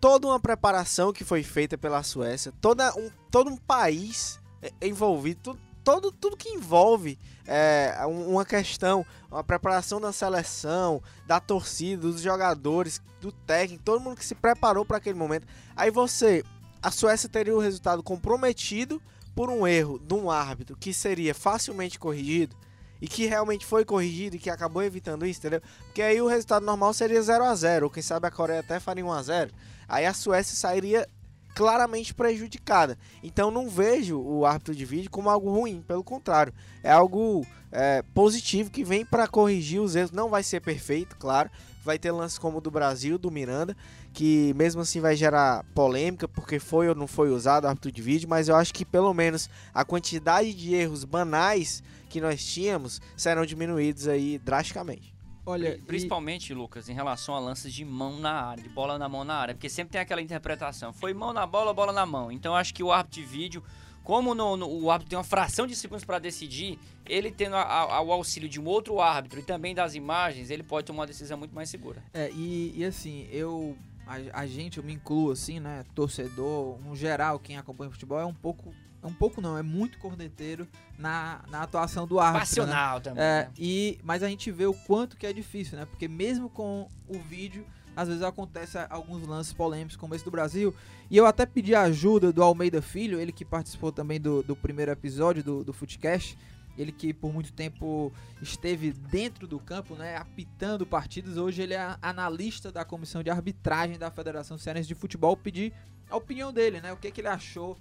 Toda 0.00 0.28
uma 0.28 0.38
preparação 0.38 1.12
que 1.12 1.24
foi 1.24 1.42
feita 1.42 1.76
pela 1.76 2.04
Suécia, 2.04 2.52
toda 2.60 2.96
um, 2.96 3.10
todo 3.28 3.50
um 3.50 3.56
país 3.56 4.38
é, 4.62 4.72
envolvido, 4.86 5.40
tudo, 5.42 5.60
todo, 5.82 6.12
tudo 6.12 6.36
que 6.36 6.48
envolve 6.50 7.18
é, 7.44 7.96
uma 8.06 8.44
questão, 8.44 9.04
uma 9.28 9.42
preparação 9.42 10.00
da 10.00 10.12
seleção, 10.12 11.02
da 11.26 11.40
torcida, 11.40 12.02
dos 12.02 12.20
jogadores, 12.20 13.02
do 13.20 13.32
técnico, 13.32 13.82
todo 13.82 14.00
mundo 14.00 14.16
que 14.16 14.24
se 14.24 14.36
preparou 14.36 14.84
para 14.84 14.98
aquele 14.98 15.18
momento. 15.18 15.48
Aí 15.74 15.90
você, 15.90 16.44
a 16.80 16.92
Suécia 16.92 17.28
teria 17.28 17.56
o 17.56 17.60
resultado 17.60 18.00
comprometido 18.00 19.02
por 19.34 19.50
um 19.50 19.66
erro 19.66 19.98
de 19.98 20.14
um 20.14 20.30
árbitro 20.30 20.76
que 20.76 20.94
seria 20.94 21.34
facilmente 21.34 21.98
corrigido 21.98 22.56
e 23.02 23.08
que 23.08 23.26
realmente 23.26 23.66
foi 23.66 23.84
corrigido 23.84 24.36
e 24.36 24.38
que 24.38 24.48
acabou 24.48 24.80
evitando 24.80 25.26
isso, 25.26 25.40
entendeu? 25.40 25.60
Porque 25.86 26.00
aí 26.00 26.22
o 26.22 26.28
resultado 26.28 26.64
normal 26.64 26.94
seria 26.94 27.20
0 27.20 27.42
a 27.42 27.52
0 27.52 27.86
ou 27.86 27.90
quem 27.90 28.00
sabe 28.00 28.28
a 28.28 28.30
Coreia 28.30 28.60
até 28.60 28.78
faria 28.78 29.04
1 29.04 29.12
a 29.12 29.22
0 29.22 29.50
Aí 29.88 30.06
a 30.06 30.14
Suécia 30.14 30.54
sairia 30.54 31.08
claramente 31.52 32.14
prejudicada. 32.14 32.96
Então 33.20 33.50
não 33.50 33.68
vejo 33.68 34.20
o 34.20 34.46
árbitro 34.46 34.72
de 34.72 34.84
vídeo 34.84 35.10
como 35.10 35.28
algo 35.28 35.50
ruim, 35.50 35.82
pelo 35.82 36.04
contrário, 36.04 36.54
é 36.80 36.92
algo 36.92 37.44
é, 37.72 38.02
positivo 38.14 38.70
que 38.70 38.84
vem 38.84 39.04
para 39.04 39.26
corrigir 39.26 39.80
os 39.80 39.96
erros. 39.96 40.12
Não 40.12 40.30
vai 40.30 40.44
ser 40.44 40.60
perfeito, 40.60 41.16
claro. 41.16 41.50
Vai 41.84 41.98
ter 41.98 42.12
lances 42.12 42.38
como 42.38 42.58
o 42.58 42.60
do 42.60 42.70
Brasil, 42.70 43.18
do 43.18 43.32
Miranda, 43.32 43.76
que 44.12 44.52
mesmo 44.54 44.82
assim 44.82 45.00
vai 45.00 45.16
gerar 45.16 45.64
polêmica 45.74 46.28
porque 46.28 46.58
foi 46.58 46.88
ou 46.88 46.94
não 46.94 47.06
foi 47.06 47.30
usado 47.30 47.64
o 47.64 47.68
árbitro 47.68 47.90
de 47.90 48.02
vídeo, 48.02 48.28
mas 48.28 48.48
eu 48.48 48.56
acho 48.56 48.72
que 48.74 48.84
pelo 48.84 49.12
menos 49.14 49.48
a 49.72 49.84
quantidade 49.84 50.52
de 50.54 50.74
erros 50.74 51.04
banais 51.04 51.82
que 52.08 52.20
nós 52.20 52.44
tínhamos 52.44 53.00
serão 53.16 53.46
diminuídos 53.46 54.06
aí 54.08 54.38
drasticamente. 54.38 55.12
Olha, 55.44 55.80
principalmente, 55.86 56.50
e... 56.50 56.54
Lucas, 56.54 56.88
em 56.88 56.92
relação 56.94 57.34
a 57.34 57.40
lances 57.40 57.72
de 57.72 57.84
mão 57.84 58.20
na 58.20 58.32
área, 58.32 58.62
de 58.62 58.68
bola 58.68 58.96
na 58.98 59.08
mão 59.08 59.24
na 59.24 59.34
área, 59.34 59.54
porque 59.54 59.68
sempre 59.68 59.92
tem 59.92 60.00
aquela 60.00 60.22
interpretação, 60.22 60.92
foi 60.92 61.12
mão 61.12 61.32
na 61.32 61.46
bola, 61.46 61.72
bola 61.74 61.92
na 61.92 62.06
mão. 62.06 62.30
Então 62.30 62.54
acho 62.54 62.72
que 62.72 62.82
o 62.82 62.92
árbitro 62.92 63.20
de 63.20 63.26
vídeo 63.26 63.62
como 64.04 64.34
no, 64.34 64.56
no- 64.56 64.68
o 64.68 64.90
árbitro 64.90 65.10
tem 65.10 65.16
uma 65.16 65.24
fração 65.24 65.64
de 65.66 65.74
segundos 65.76 66.04
para 66.04 66.18
decidir, 66.18 66.76
ele 67.08 67.30
tendo 67.30 67.54
a- 67.54 67.62
a- 67.62 68.02
o 68.02 68.12
auxílio 68.12 68.48
de 68.48 68.60
um 68.60 68.64
outro 68.66 69.00
árbitro 69.00 69.38
e 69.40 69.42
também 69.44 69.74
das 69.74 69.94
imagens, 69.94 70.50
ele 70.50 70.62
pode 70.64 70.86
tomar 70.86 71.00
uma 71.00 71.06
decisão 71.06 71.38
muito 71.38 71.54
mais 71.54 71.70
segura. 71.70 72.02
É, 72.12 72.28
e, 72.30 72.74
e 72.76 72.84
assim, 72.84 73.28
eu. 73.30 73.76
A, 74.06 74.40
a 74.40 74.46
gente, 74.46 74.78
eu 74.78 74.84
me 74.84 74.92
incluo 74.92 75.30
assim, 75.30 75.60
né? 75.60 75.84
Torcedor, 75.94 76.78
no 76.80 76.94
geral, 76.94 77.38
quem 77.38 77.56
acompanha 77.56 77.90
futebol 77.90 78.20
é 78.20 78.26
um 78.26 78.34
pouco. 78.34 78.74
É 79.02 79.06
um 79.06 79.12
pouco 79.12 79.40
não, 79.40 79.58
é 79.58 79.62
muito 79.62 79.98
corneteiro 79.98 80.68
na, 80.96 81.40
na 81.50 81.62
atuação 81.62 82.06
do 82.06 82.20
árbitro. 82.20 82.62
né? 82.62 82.68
Passional 82.68 83.00
também. 83.00 83.22
É, 83.22 83.44
né? 83.44 83.50
e, 83.58 83.98
mas 84.04 84.22
a 84.22 84.28
gente 84.28 84.48
vê 84.52 84.64
o 84.64 84.74
quanto 84.74 85.16
que 85.16 85.26
é 85.26 85.32
difícil, 85.32 85.76
né? 85.76 85.86
Porque 85.86 86.06
mesmo 86.06 86.48
com 86.48 86.88
o 87.08 87.18
vídeo, 87.18 87.66
às 87.96 88.08
vezes 88.08 88.22
acontece 88.22 88.78
alguns 88.88 89.26
lances 89.26 89.52
polêmicos 89.52 89.96
como 89.96 90.14
esse 90.14 90.24
do 90.24 90.30
Brasil. 90.30 90.74
E 91.10 91.16
eu 91.16 91.26
até 91.26 91.44
pedi 91.44 91.74
a 91.74 91.82
ajuda 91.82 92.32
do 92.32 92.42
Almeida 92.42 92.80
Filho, 92.80 93.20
ele 93.20 93.32
que 93.32 93.44
participou 93.44 93.90
também 93.90 94.20
do, 94.20 94.42
do 94.42 94.54
primeiro 94.54 94.92
episódio 94.92 95.42
do, 95.42 95.64
do 95.64 95.72
Footcast. 95.72 96.38
Ele 96.76 96.92
que 96.92 97.12
por 97.12 97.32
muito 97.32 97.52
tempo 97.52 98.12
esteve 98.40 98.92
dentro 98.92 99.46
do 99.46 99.58
campo, 99.58 99.94
né, 99.94 100.16
apitando 100.16 100.86
partidas. 100.86 101.36
Hoje 101.36 101.62
ele 101.62 101.74
é 101.74 101.96
analista 102.00 102.72
da 102.72 102.84
comissão 102.84 103.22
de 103.22 103.30
arbitragem 103.30 103.98
da 103.98 104.10
Federação 104.10 104.56
Cearense 104.56 104.88
de 104.88 104.94
Futebol. 104.94 105.36
Pedi 105.36 105.72
a 106.10 106.16
opinião 106.16 106.52
dele, 106.52 106.80
né? 106.80 106.92
O 106.92 106.96
que, 106.96 107.10
que 107.10 107.20
ele 107.20 107.28
achou 107.28 107.76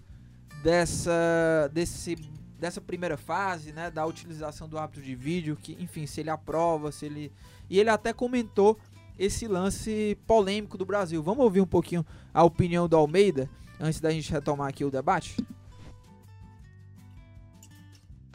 dessa, 0.63 1.69
desse, 1.73 2.15
dessa 2.59 2.81
primeira 2.81 3.17
fase, 3.17 3.71
né? 3.71 3.89
Da 3.89 4.05
utilização 4.05 4.67
do 4.67 4.77
árbitro 4.77 5.01
de 5.01 5.15
vídeo, 5.15 5.55
que, 5.55 5.77
enfim, 5.79 6.05
se 6.05 6.21
ele 6.21 6.29
aprova, 6.29 6.91
se 6.91 7.05
ele. 7.05 7.31
E 7.69 7.79
ele 7.79 7.89
até 7.89 8.13
comentou 8.13 8.77
esse 9.17 9.47
lance 9.47 10.17
polêmico 10.25 10.77
do 10.77 10.85
Brasil. 10.85 11.21
Vamos 11.21 11.43
ouvir 11.43 11.61
um 11.61 11.67
pouquinho 11.67 12.05
a 12.33 12.43
opinião 12.43 12.87
do 12.87 12.97
Almeida 12.97 13.49
antes 13.79 13.99
da 13.99 14.11
gente 14.11 14.31
retomar 14.31 14.67
aqui 14.67 14.85
o 14.85 14.91
debate? 14.91 15.35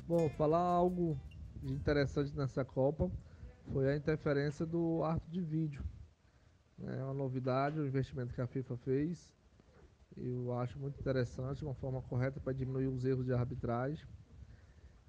Bom, 0.09 0.29
falar 0.29 0.61
algo 0.61 1.19
interessante 1.65 2.33
nessa 2.37 2.65
Copa 2.65 3.11
foi 3.73 3.93
a 3.93 3.97
interferência 3.97 4.65
do 4.65 5.03
árbitro 5.03 5.33
de 5.33 5.41
vídeo. 5.41 5.85
É 6.81 7.03
uma 7.03 7.13
novidade, 7.13 7.81
o 7.81 7.85
investimento 7.85 8.33
que 8.33 8.41
a 8.41 8.47
FIFA 8.47 8.77
fez. 8.77 9.35
Eu 10.17 10.57
acho 10.61 10.79
muito 10.79 11.01
interessante, 11.01 11.65
uma 11.65 11.75
forma 11.75 12.01
correta 12.03 12.39
para 12.39 12.53
diminuir 12.53 12.87
os 12.87 13.05
erros 13.05 13.27
de 13.27 13.33
arbitragem. 13.33 14.07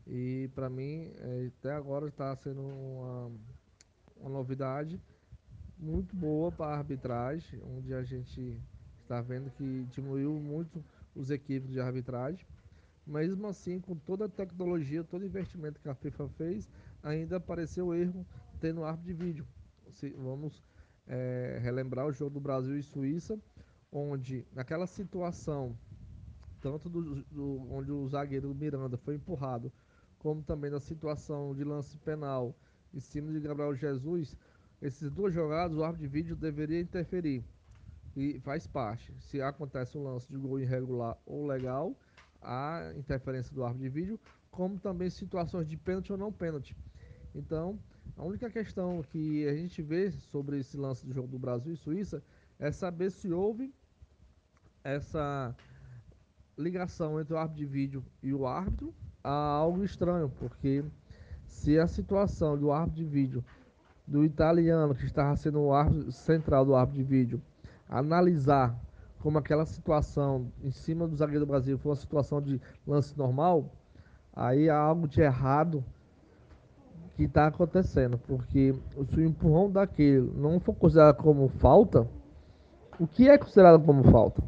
E 0.07 0.49
para 0.55 0.67
mim, 0.67 1.13
é, 1.17 1.51
até 1.59 1.73
agora 1.73 2.07
está 2.07 2.35
sendo 2.35 2.61
uma, 2.63 3.31
uma 4.15 4.29
novidade 4.31 4.99
muito 5.77 6.15
boa 6.15 6.51
para 6.51 6.73
a 6.73 6.77
arbitragem, 6.79 7.61
onde 7.61 7.93
a 7.93 8.01
gente 8.01 8.59
está 9.03 9.21
vendo 9.21 9.51
que 9.51 9.85
diminuiu 9.91 10.33
muito 10.39 10.83
os 11.13 11.29
equipes 11.29 11.69
de 11.69 11.79
arbitragem. 11.79 12.47
Mesmo 13.07 13.47
assim, 13.47 13.79
com 13.79 13.95
toda 13.95 14.25
a 14.25 14.29
tecnologia, 14.29 15.01
todo 15.01 15.25
investimento 15.25 15.79
que 15.79 15.87
a 15.87 15.95
FIFA 15.95 16.27
fez, 16.29 16.69
ainda 17.01 17.37
apareceu 17.37 17.93
erro 17.93 18.27
tendo 18.59 18.83
árbitro 18.83 19.13
de 19.15 19.25
vídeo. 19.25 19.47
Se, 19.91 20.09
vamos 20.09 20.61
é, 21.07 21.57
relembrar 21.61 22.05
o 22.05 22.11
jogo 22.11 22.31
do 22.31 22.41
Brasil 22.41 22.77
e 22.77 22.83
Suíça, 22.83 23.39
onde 23.89 24.45
naquela 24.53 24.85
situação, 24.85 25.73
tanto 26.59 26.89
do, 26.89 27.23
do, 27.31 27.65
onde 27.71 27.93
o 27.93 28.05
zagueiro 28.09 28.53
Miranda 28.53 28.97
foi 28.97 29.15
empurrado, 29.15 29.71
como 30.19 30.43
também 30.43 30.69
na 30.69 30.81
situação 30.81 31.55
de 31.55 31.63
lance 31.63 31.97
penal 31.99 32.53
em 32.93 32.99
cima 32.99 33.31
de 33.31 33.39
Gabriel 33.39 33.73
Jesus, 33.73 34.35
esses 34.81 35.09
duas 35.09 35.33
jogadas 35.33 35.77
o 35.77 35.83
árbitro 35.83 36.07
de 36.07 36.11
vídeo 36.11 36.35
deveria 36.35 36.81
interferir. 36.81 37.45
E 38.15 38.39
faz 38.39 38.65
parte. 38.65 39.13
Se 39.19 39.41
acontece 39.41 39.97
um 39.97 40.03
lance 40.03 40.27
de 40.27 40.37
gol 40.37 40.59
irregular 40.59 41.15
ou 41.25 41.45
legal, 41.45 41.95
a 42.41 42.91
interferência 42.95 43.53
do 43.53 43.63
árbitro 43.63 43.83
de 43.83 43.89
vídeo, 43.89 44.19
como 44.51 44.79
também 44.79 45.09
situações 45.09 45.67
de 45.67 45.77
pênalti 45.77 46.11
ou 46.11 46.17
não 46.17 46.31
pênalti. 46.31 46.75
Então, 47.35 47.79
a 48.15 48.23
única 48.23 48.49
questão 48.49 49.03
que 49.03 49.47
a 49.47 49.53
gente 49.53 49.81
vê 49.81 50.11
sobre 50.11 50.59
esse 50.59 50.75
lance 50.77 51.05
do 51.05 51.13
jogo 51.13 51.27
do 51.27 51.37
Brasil 51.37 51.73
e 51.73 51.77
Suíça 51.77 52.23
é 52.59 52.71
saber 52.71 53.11
se 53.11 53.31
houve 53.31 53.73
essa 54.83 55.55
ligação 56.57 57.19
entre 57.19 57.33
o 57.33 57.37
árbitro 57.37 57.59
de 57.59 57.65
vídeo 57.65 58.03
e 58.23 58.33
o 58.33 58.47
árbitro 58.47 58.93
a 59.23 59.29
algo 59.29 59.83
estranho, 59.83 60.29
porque 60.39 60.83
se 61.45 61.77
a 61.77 61.85
situação 61.85 62.57
do 62.57 62.71
árbitro 62.71 63.03
de 63.03 63.05
vídeo 63.05 63.45
do 64.07 64.23
italiano, 64.23 64.95
que 64.95 65.05
estava 65.05 65.35
sendo 65.35 65.59
o 65.59 65.73
árbitro 65.73 66.11
central 66.11 66.65
do 66.65 66.75
árbitro 66.75 67.03
de 67.03 67.09
vídeo, 67.09 67.41
analisar 67.89 68.75
como 69.19 69.37
aquela 69.37 69.65
situação 69.65 70.51
em 70.63 70.71
cima 70.71 71.07
do 71.07 71.15
zagueiro 71.15 71.45
do 71.45 71.49
Brasil 71.49 71.77
foi 71.77 71.91
uma 71.91 71.95
situação 71.95 72.41
de 72.41 72.61
lance 72.85 73.17
normal, 73.17 73.71
aí 74.33 74.69
há 74.69 74.77
algo 74.77 75.07
de 75.07 75.21
errado 75.21 75.83
que 77.15 77.23
está 77.23 77.47
acontecendo, 77.47 78.17
porque 78.17 78.73
se 79.09 79.19
o 79.19 79.23
empurrão 79.23 79.71
daquele 79.71 80.21
não 80.35 80.59
for 80.59 80.75
considerado 80.75 81.17
como 81.17 81.49
falta, 81.49 82.07
o 82.99 83.07
que 83.07 83.27
é 83.27 83.37
considerado 83.37 83.83
como 83.83 84.03
falta? 84.11 84.43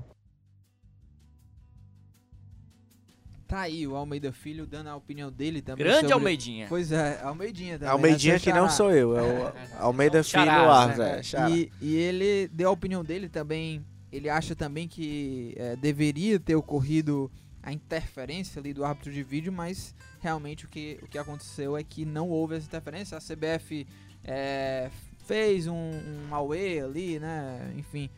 Tá 3.48 3.62
aí 3.62 3.88
o 3.88 3.96
Almeida 3.96 4.32
Filho 4.32 4.68
dando 4.68 4.90
a 4.90 4.96
opinião 4.96 5.32
dele 5.32 5.60
também. 5.60 5.84
Grande 5.84 6.02
sobre- 6.02 6.14
Almeidinha. 6.14 6.68
Pois 6.70 6.92
é, 6.92 7.20
Almeidinha 7.24 7.80
também. 7.80 7.92
Almeidinha 7.92 8.34
né? 8.36 8.40
que 8.40 8.54
não 8.54 8.70
sou 8.70 8.92
eu, 8.92 9.18
é 9.18 9.22
o 9.24 9.84
Almeida 9.84 10.24
Filho 10.24 10.52
Arthur. 10.52 10.98
né? 11.00 11.22
É. 11.34 11.50
E, 11.50 11.72
e 11.82 11.96
ele 11.96 12.48
deu 12.50 12.70
a 12.70 12.72
opinião 12.72 13.04
dele 13.04 13.28
também. 13.28 13.84
Ele 14.12 14.30
acha 14.30 14.56
também 14.56 14.88
que 14.88 15.54
é, 15.58 15.76
deveria 15.76 16.40
ter 16.40 16.56
ocorrido 16.56 17.32
a 17.62 17.72
interferência 17.72 18.60
ali 18.60 18.74
do 18.74 18.84
árbitro 18.84 19.12
de 19.12 19.22
vídeo, 19.22 19.52
mas 19.52 19.94
realmente 20.20 20.66
o 20.66 20.70
que, 20.70 20.98
o 21.02 21.08
que 21.08 21.18
aconteceu 21.18 21.78
é 21.78 21.84
que 21.84 22.06
não 22.06 22.30
houve 22.30 22.56
essa 22.56 22.66
interferência. 22.66 23.18
A 23.18 23.22
CBF 23.22 23.86
é, 24.24 24.90
fez 25.26 25.68
um, 25.68 25.74
um 25.74 26.34
away 26.34 26.80
ali, 26.80 27.20
né? 27.20 27.74
Enfim, 27.78 28.10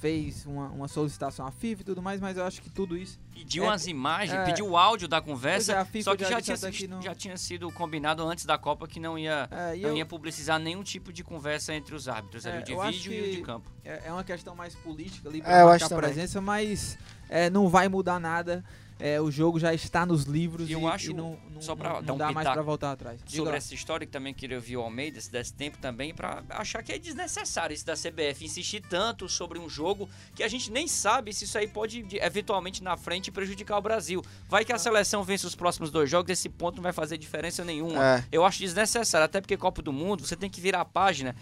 fez 0.00 0.46
uma, 0.46 0.68
uma 0.68 0.88
solicitação 0.88 1.46
à 1.46 1.50
FIFA 1.50 1.82
e 1.82 1.84
tudo 1.84 2.00
mais, 2.02 2.20
mas 2.20 2.36
eu 2.36 2.44
acho 2.44 2.62
que 2.62 2.70
tudo 2.70 2.96
isso 2.96 3.18
Pediu 3.34 3.64
É, 3.64 3.68
umas 3.68 3.86
imagens, 3.86 4.38
é. 4.38 4.44
pediu 4.46 4.66
o 4.70 4.76
áudio 4.78 5.06
da 5.06 5.20
conversa, 5.20 5.72
é, 5.72 5.76
a 5.78 5.84
FIFA 5.84 6.04
só 6.10 6.16
que 6.16 6.24
já 6.24 6.40
já 6.40 6.70
tinha, 6.70 6.88
não- 6.88 7.02
já 7.02 7.14
tinha 7.14 7.36
sido 7.36 7.70
combinado 7.70 8.26
antes 8.26 8.46
da 8.46 8.56
Copa 8.56 8.88
que 8.88 8.98
não 8.98 9.18
ia, 9.18 9.46
é, 9.50 9.76
não 9.76 9.90
eu- 9.90 9.96
ia 9.96 10.06
publicizar 10.06 10.58
nenhum 10.58 10.82
tipo 10.82 11.12
de 11.12 11.22
conversa 11.22 11.74
entre 11.74 11.94
os 11.94 12.08
árbitros, 12.08 12.46
É, 12.46 12.50
ali, 12.52 12.74
o 12.74 12.90
de 12.90 12.90
vídeo 12.98 13.12
e 13.12 13.28
o 13.32 13.36
de 13.36 13.42
campo. 13.42 13.70
É, 13.84 14.02
é 14.06 14.12
uma 14.12 14.24
questão 14.24 14.54
mais 14.56 14.74
política 14.74 15.28
ali 15.28 15.40
É, 15.40 15.42
pra 15.42 15.52
eu 15.60 15.66
marcar 15.66 15.84
acho 15.84 15.94
a 15.94 15.96
presença, 15.98 16.40
mas 16.40 16.98
é, 17.28 17.50
não 17.50 17.68
vai 17.68 17.88
mudar 17.88 18.18
nada. 18.18 18.64
É, 18.98 19.20
o 19.20 19.30
jogo 19.30 19.58
já 19.60 19.74
está 19.74 20.06
nos 20.06 20.24
livros 20.24 20.68
E 20.70 20.72
eu 20.72 20.80
e, 20.80 20.86
acho, 20.86 21.10
e 21.10 21.14
não, 21.14 21.38
não, 21.52 21.60
só 21.60 21.76
pra 21.76 21.94
não- 21.94 22.02
não 22.02 22.14
um 22.14 22.18
dá 22.18 22.32
mais 22.32 22.48
pra 22.48 22.62
voltar 22.62 22.92
atrás. 22.92 23.18
Diga 23.24 23.36
Sobre 23.36 23.50
lá. 23.52 23.56
essa 23.58 23.74
história 23.74 24.06
que 24.06 24.12
também 24.12 24.32
queria 24.32 24.56
ouvir 24.56 24.76
o 24.78 24.80
Almeida, 24.80 25.20
se 25.20 25.30
desse 25.30 25.52
tempo 25.52 25.76
também, 25.78 26.14
pra 26.14 26.42
achar 26.48 26.82
que 26.82 26.92
é 26.92 26.98
desnecessário 26.98 27.74
isso 27.74 27.84
da 27.84 27.94
CBF 27.94 28.44
insistir 28.44 28.80
tanto 28.88 29.28
sobre 29.28 29.58
um 29.58 29.68
jogo 29.68 30.08
que 30.34 30.42
a 30.42 30.48
gente 30.48 30.70
nem 30.72 30.88
sabe 30.88 31.32
se 31.34 31.44
isso 31.44 31.58
aí 31.58 31.68
pode 31.68 32.02
de- 32.04 32.16
eventualmente 32.18 32.82
na 32.82 32.96
frente 32.96 33.30
prejudicar 33.30 33.76
o 33.76 33.82
Brasil. 33.82 34.24
Vai 34.48 34.64
que 34.64 34.72
a 34.72 34.78
seleção 34.78 35.22
vence 35.22 35.46
os 35.46 35.54
próximos 35.54 35.90
dois 35.90 36.08
jogos, 36.08 36.30
esse 36.30 36.48
ponto 36.48 36.76
não 36.76 36.82
vai 36.82 36.92
fazer 36.92 37.18
diferença 37.18 37.64
nenhuma. 37.64 38.02
É. 38.02 38.24
Eu 38.32 38.44
acho 38.46 38.58
desnecessário, 38.60 39.24
até 39.26 39.40
porque 39.42 39.56
Copa 39.58 39.82
do 39.82 39.92
Mundo, 39.92 40.26
você 40.26 40.36
tem 40.36 40.48
que 40.48 40.60
virar 40.60 40.80
a 40.80 40.84
página. 40.86 41.36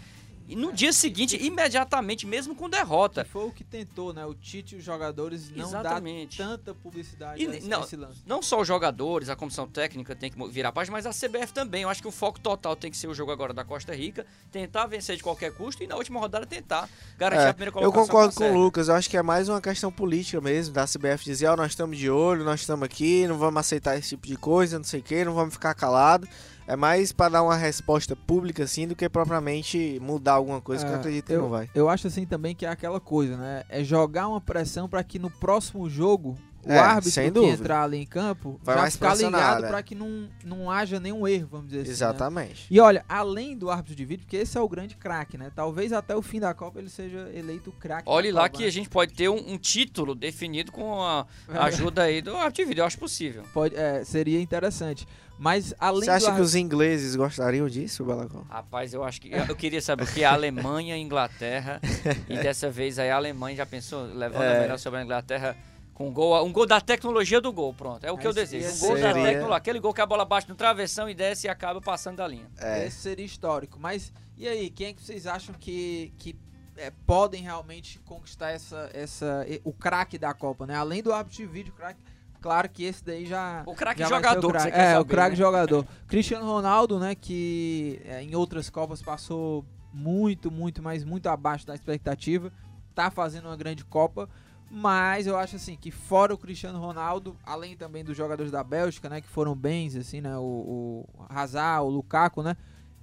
E 0.47 0.55
no 0.55 0.71
dia 0.71 0.93
seguinte, 0.93 1.35
imediatamente, 1.43 2.27
mesmo 2.27 2.53
com 2.55 2.65
Que 2.69 2.77
derrota. 2.77 3.25
foi 3.25 3.45
o 3.45 3.51
que 3.51 3.63
tentou, 3.63 4.13
né? 4.13 4.23
O 4.25 4.33
Tite 4.35 4.75
e 4.75 4.77
os 4.77 4.83
jogadores 4.83 5.49
não 5.49 5.65
Exatamente. 5.67 6.37
dar 6.37 6.45
tanta 6.49 6.73
publicidade 6.75 7.41
E 7.43 7.47
a 7.47 7.55
esse, 7.55 7.67
não- 7.67 7.81
esse 7.83 7.95
lance. 7.95 8.21
Não 8.27 8.41
só 8.43 8.61
os 8.61 8.67
jogadores, 8.67 9.27
a 9.29 9.35
comissão 9.35 9.67
técnica 9.67 10.15
tem 10.15 10.29
que 10.31 10.47
virar 10.49 10.69
a 10.69 10.71
página, 10.71 10.95
mas 10.97 11.05
a 11.07 11.11
CBF 11.11 11.51
também. 11.51 11.81
Eu 11.81 11.89
acho 11.89 12.01
que 12.01 12.07
o 12.07 12.11
foco 12.11 12.39
total 12.39 12.75
tem 12.75 12.91
que 12.91 12.97
ser 12.97 13.07
o 13.07 13.13
jogo 13.15 13.31
agora 13.31 13.53
da 13.53 13.63
Costa 13.63 13.95
Rica, 13.95 14.25
tentar 14.51 14.85
vencer 14.85 15.17
de 15.17 15.23
qualquer 15.23 15.51
custo 15.51 15.83
e 15.83 15.87
na 15.87 15.95
última 15.95 16.19
rodada 16.19 16.45
tentar 16.45 16.87
garantir 17.17 17.45
É, 17.45 17.49
a 17.49 17.53
primeira 17.53 17.69
Eu 17.69 17.91
colocação. 17.91 18.05
concordo 18.05 18.35
com 18.35 18.51
o. 18.51 18.57
Lucas, 18.57 18.87
eu 18.87 18.93
acho 18.95 19.09
que 19.09 19.17
é 19.17 19.23
mais 19.23 19.49
uma 19.49 19.59
questão 19.59 19.91
política 19.91 20.39
mesmo, 20.39 20.73
da 20.75 20.85
CBF 20.85 21.23
dizer, 21.25 21.47
ó, 21.47 21.55
nós 21.55 21.71
estamos 21.71 21.97
de 21.97 22.09
olho, 22.09 22.43
nós 22.43 22.59
estamos 22.61 22.85
aqui, 22.85 23.27
não 23.27 23.37
vamos 23.39 23.59
aceitar 23.59 23.97
esse 23.97 24.09
tipo 24.09 24.27
de 24.27 24.35
coisa, 24.37 24.77
não 24.77 24.85
sei 24.85 24.99
o 24.99 25.03
que, 25.03 25.25
não 25.25 25.33
vamos 25.33 25.55
ficar 25.55 25.73
calado. 25.73 26.27
É 26.67 26.75
mais 26.75 27.11
para 27.11 27.29
dar 27.33 27.43
uma 27.43 27.55
resposta 27.55 28.15
pública 28.15 28.63
assim 28.63 28.87
do 28.87 28.95
que 28.95 29.07
propriamente 29.07 29.99
mudar 30.01 30.34
alguma 30.35 30.61
coisa 30.61 30.85
que 30.85 30.91
eu 30.91 30.95
É, 30.95 30.99
acredito 30.99 31.25
que 31.27 31.33
eu, 31.33 31.41
não 31.43 31.49
vai. 31.49 31.69
eu 31.75 31.89
acho 31.89 32.07
assim 32.07 32.25
também 32.25 32.53
que 32.55 32.65
é 32.65 32.69
aquela 32.69 32.99
coisa, 32.99 33.35
né? 33.37 33.63
É 33.69 33.83
jogar 33.83 34.27
uma 34.27 34.39
pressão 34.41 34.87
pra 34.87 35.03
que 35.03 35.17
no 35.19 35.29
próximo 35.29 35.89
jogo 35.89 36.35
o 36.65 36.71
É, 36.71 36.79
árbitro 36.79 37.11
sem 37.11 37.31
que 37.31 37.39
entrar 37.39 37.83
ali 37.83 37.97
em 37.97 38.05
campo 38.05 38.59
Vai 38.63 38.75
já 38.77 38.91
ficar 38.91 39.15
ligado 39.15 39.65
é. 39.65 39.67
pra 39.67 39.83
que 39.83 39.93
não, 39.93 40.27
não 40.43 40.69
haja 40.71 40.99
nenhum 40.99 41.27
erro, 41.27 41.47
vamos 41.51 41.67
dizer 41.67 41.81
assim. 41.81 41.89
né? 41.89 41.93
Exatamente. 41.93 42.67
E 42.69 42.79
olha, 42.79 43.05
além 43.07 43.55
do 43.57 43.69
árbitro 43.69 43.95
de 43.95 44.03
vídeo, 44.05 44.23
porque 44.23 44.37
esse 44.37 44.57
é 44.57 44.61
o 44.61 44.67
grande 44.67 44.95
craque, 44.95 45.37
né? 45.37 45.51
Talvez 45.55 45.93
até 45.93 46.15
o 46.15 46.21
fim 46.21 46.39
da 46.39 46.53
Copa 46.53 46.79
ele 46.79 46.89
seja 46.89 47.29
eleito 47.33 47.71
craque. 47.79 48.03
Olhe 48.09 48.31
lá 48.31 48.43
Copa, 48.43 48.57
que 48.57 48.63
né? 48.63 48.67
a 48.69 48.71
gente 48.71 48.89
pode 48.89 49.13
ter 49.13 49.29
um, 49.29 49.53
um 49.53 49.57
título 49.57 50.15
definido 50.15 50.71
com 50.71 51.01
a 51.03 51.25
É. 51.53 51.57
ajuda 51.59 52.03
aí 52.03 52.21
do 52.21 52.35
árbitro 52.35 52.63
de 52.63 52.65
vídeo. 52.69 52.81
Eu 52.81 52.85
acho 52.85 52.97
possível. 52.97 53.43
Pode, 53.53 53.75
é, 53.75 54.03
seria 54.03 54.41
interessante. 54.41 55.07
Mas 55.37 55.73
além 55.77 55.99
Você 56.01 56.05
do 56.05 56.11
acha 56.13 56.33
que 56.35 56.39
os 56.41 56.55
ingleses 56.55 57.13
gostariam 57.13 57.67
disso, 57.67 58.05
Balacão? 58.05 58.45
Rapaz, 58.49 58.93
eu 58.93 59.03
acho 59.03 59.19
que. 59.19 59.29
Eu 59.33 59.53
queria 59.55 59.81
saber 59.81 60.05
o 60.05 60.07
que 60.07 60.23
é 60.23 60.25
a 60.25 60.31
Alemanha 60.33 60.95
e 60.97 61.01
Inglaterra. 61.01 61.81
e 62.29 62.37
dessa 62.37 62.69
vez 62.71 62.97
aí 62.97 63.09
a 63.11 63.17
Alemanha 63.17 63.57
já 63.57 63.65
pensou, 63.65 64.05
levando 64.05 64.43
É. 64.43 64.57
a 64.57 64.61
melhor 64.61 64.79
sobre 64.79 65.01
a 65.01 65.03
Inglaterra 65.03 65.57
Com 65.95 66.09
um 66.09 66.13
gol, 66.13 66.45
um 66.45 66.51
gol 66.51 66.65
da 66.67 66.79
tecnologia 66.81 67.39
do 67.41 67.51
gol, 67.53 67.73
pronto. 67.73 68.03
É 68.03 68.11
o 68.11 68.17
que 68.17 68.27
eu 68.27 68.33
desejo. 68.33 68.67
Um 68.67 68.79
gol 68.89 68.99
da 68.99 69.13
ser- 69.13 69.23
tecnologia. 69.23 69.55
Aquele 69.55 69.79
gol 69.79 69.93
que 69.93 70.01
a 70.01 70.05
bola 70.05 70.25
bate 70.25 70.47
no 70.49 70.53
travessão 70.53 71.09
e 71.09 71.15
desce 71.15 71.47
e 71.47 71.49
acaba 71.49 71.79
passando 71.81 72.17
da 72.17 72.27
linha. 72.27 72.47
É. 72.59 72.85
Esse 72.85 72.97
seria 72.97 73.25
histórico. 73.25 73.79
Mas 73.79 74.11
e 74.37 74.45
aí, 74.47 74.69
quem 74.69 74.87
é 74.87 74.93
que 74.93 75.01
vocês 75.01 75.25
acham 75.25 75.55
que, 75.57 76.13
que 76.17 76.35
é, 76.75 76.91
podem 77.07 77.41
realmente 77.41 77.97
conquistar 77.99 78.49
essa, 78.51 78.89
essa, 78.93 79.47
o 79.63 79.71
craque 79.71 80.17
da 80.17 80.33
Copa, 80.33 80.67
né? 80.67 80.75
Além 80.75 81.01
do 81.01 81.13
árbitro 81.13 81.37
de 81.37 81.45
vídeo, 81.45 81.73
craque. 81.73 82.01
Claro 82.41 82.69
que 82.69 82.83
esse 82.83 83.03
daí 83.03 83.25
já. 83.25 83.63
O 83.65 83.73
craque 83.73 84.03
jogador, 84.03 84.49
o 84.49 84.51
que 84.53 84.59
você 84.59 84.69
craque. 84.69 84.77
quer 84.77 84.91
É, 84.91 84.95
o 84.95 84.97
saber, 85.01 85.09
craque 85.09 85.29
né? 85.31 85.35
jogador. 85.37 85.87
Cristiano 86.07 86.45
Ronaldo, 86.45 86.99
né? 86.99 87.15
Que 87.15 88.01
é, 88.03 88.21
em 88.21 88.35
outras 88.35 88.69
Copas 88.69 89.01
passou 89.01 89.65
muito, 89.93 90.51
muito, 90.51 90.83
mas 90.83 91.05
muito 91.05 91.27
abaixo 91.27 91.65
da 91.65 91.73
expectativa. 91.73 92.51
Tá 92.93 93.09
fazendo 93.09 93.45
uma 93.47 93.55
grande 93.55 93.85
Copa. 93.85 94.29
Mas 94.77 95.25
eu 95.25 95.37
acho 95.37 95.55
assim 95.55 95.77
que 95.77 95.89
fora 95.89 96.33
o 96.33 96.37
Cristiano 96.37 96.77
Ronaldo, 96.77 97.37
além 97.45 97.77
também 97.77 98.03
dos 98.03 98.17
jogadores 98.17 98.51
da 98.51 98.61
Bélgica, 98.61 99.07
né, 99.07 99.21
que 99.21 99.27
foram 99.29 99.55
bens 99.55 99.95
assim, 99.95 100.19
né, 100.19 100.37
o, 100.37 101.07
o 101.17 101.25
Hazard, 101.29 101.85
o 101.85 101.89
Lukaku, 101.89 102.43
né, 102.43 102.57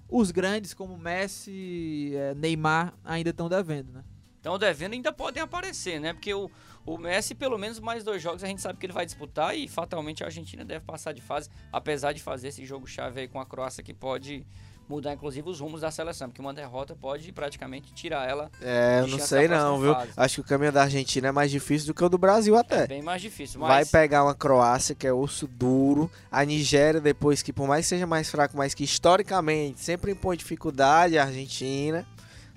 os 0.07 0.31
grandes 0.31 0.75
como 0.75 0.99
Messi, 0.99 2.13
eh, 2.15 2.35
Neymar 2.35 2.93
ainda 3.03 3.31
estão 3.31 3.49
devendo, 3.49 3.91
né? 3.91 4.05
Então, 4.39 4.59
devendo 4.59 4.93
ainda 4.93 5.11
podem 5.13 5.43
aparecer, 5.43 5.99
né? 5.99 6.13
Porque 6.13 6.35
o, 6.35 6.51
o 6.85 6.99
Messi, 6.99 7.35
pelo 7.35 7.57
menos 7.57 7.81
mais 7.81 8.05
dois 8.05 8.21
jogos, 8.21 8.45
a 8.45 8.49
gente 8.49 8.61
sabe 8.61 8.79
que 8.79 8.85
ele 8.85 8.93
vai 8.93 9.07
disputar 9.07 9.57
e 9.57 9.67
fatalmente 9.67 10.23
a 10.23 10.27
Argentina 10.27 10.67
deve 10.67 10.85
passar 10.85 11.13
de 11.13 11.23
fase, 11.23 11.49
apesar 11.73 12.13
de 12.13 12.21
fazer 12.21 12.49
esse 12.49 12.67
jogo 12.67 12.87
chave 12.87 13.21
aí 13.21 13.29
com 13.29 13.41
a 13.41 13.47
Croácia 13.47 13.83
que 13.83 13.95
pode 13.95 14.45
mudar 14.89 15.13
inclusive 15.13 15.49
os 15.49 15.61
rumos 15.61 15.81
da 15.81 15.91
seleção, 15.91 16.29
porque 16.29 16.41
uma 16.41 16.53
derrota 16.53 16.95
pode 16.95 17.31
praticamente 17.33 17.93
tirar 17.93 18.29
ela. 18.29 18.51
É, 18.61 19.01
eu 19.01 19.07
não 19.09 19.19
sei 19.19 19.49
não, 19.49 19.81
viu? 19.81 19.95
fase. 19.95 20.11
Acho 20.17 20.35
que 20.37 20.41
o 20.41 20.45
caminho 20.45 20.73
da 20.73 20.83
Argentina 20.83 21.29
é 21.29 21.33
mais 21.33 21.51
difícil 21.51 21.87
do 21.89 21.95
que 21.95 22.05
o 22.05 22.09
do 22.09 22.19
Brasil 22.19 22.57
É 22.57 22.61
até. 22.61 22.87
bem 22.87 23.03
mais 23.03 23.23
difícil, 23.23 23.61
mas 23.61 23.69
Vai 23.69 23.85
pegar 23.85 24.25
uma 24.25 24.35
Croácia, 24.35 24.95
que 24.95 25.07
é 25.07 25.13
osso 25.13 25.47
duro. 25.47 26.11
A 26.31 26.45
Nigéria, 26.45 27.01
depois 27.01 27.43
que, 27.43 27.53
por 27.53 27.67
mais 27.67 27.87
que 27.87 27.91
seja 27.91 28.07
mais 28.07 28.31
fraco, 28.31 28.57
mas 28.57 28.75
que 28.75 28.85
historicamente 28.85 29.81
sempre 29.81 30.13
impõe 30.13 30.37
dificuldade, 30.37 31.19
a 31.19 31.25
Argentina. 31.25 32.07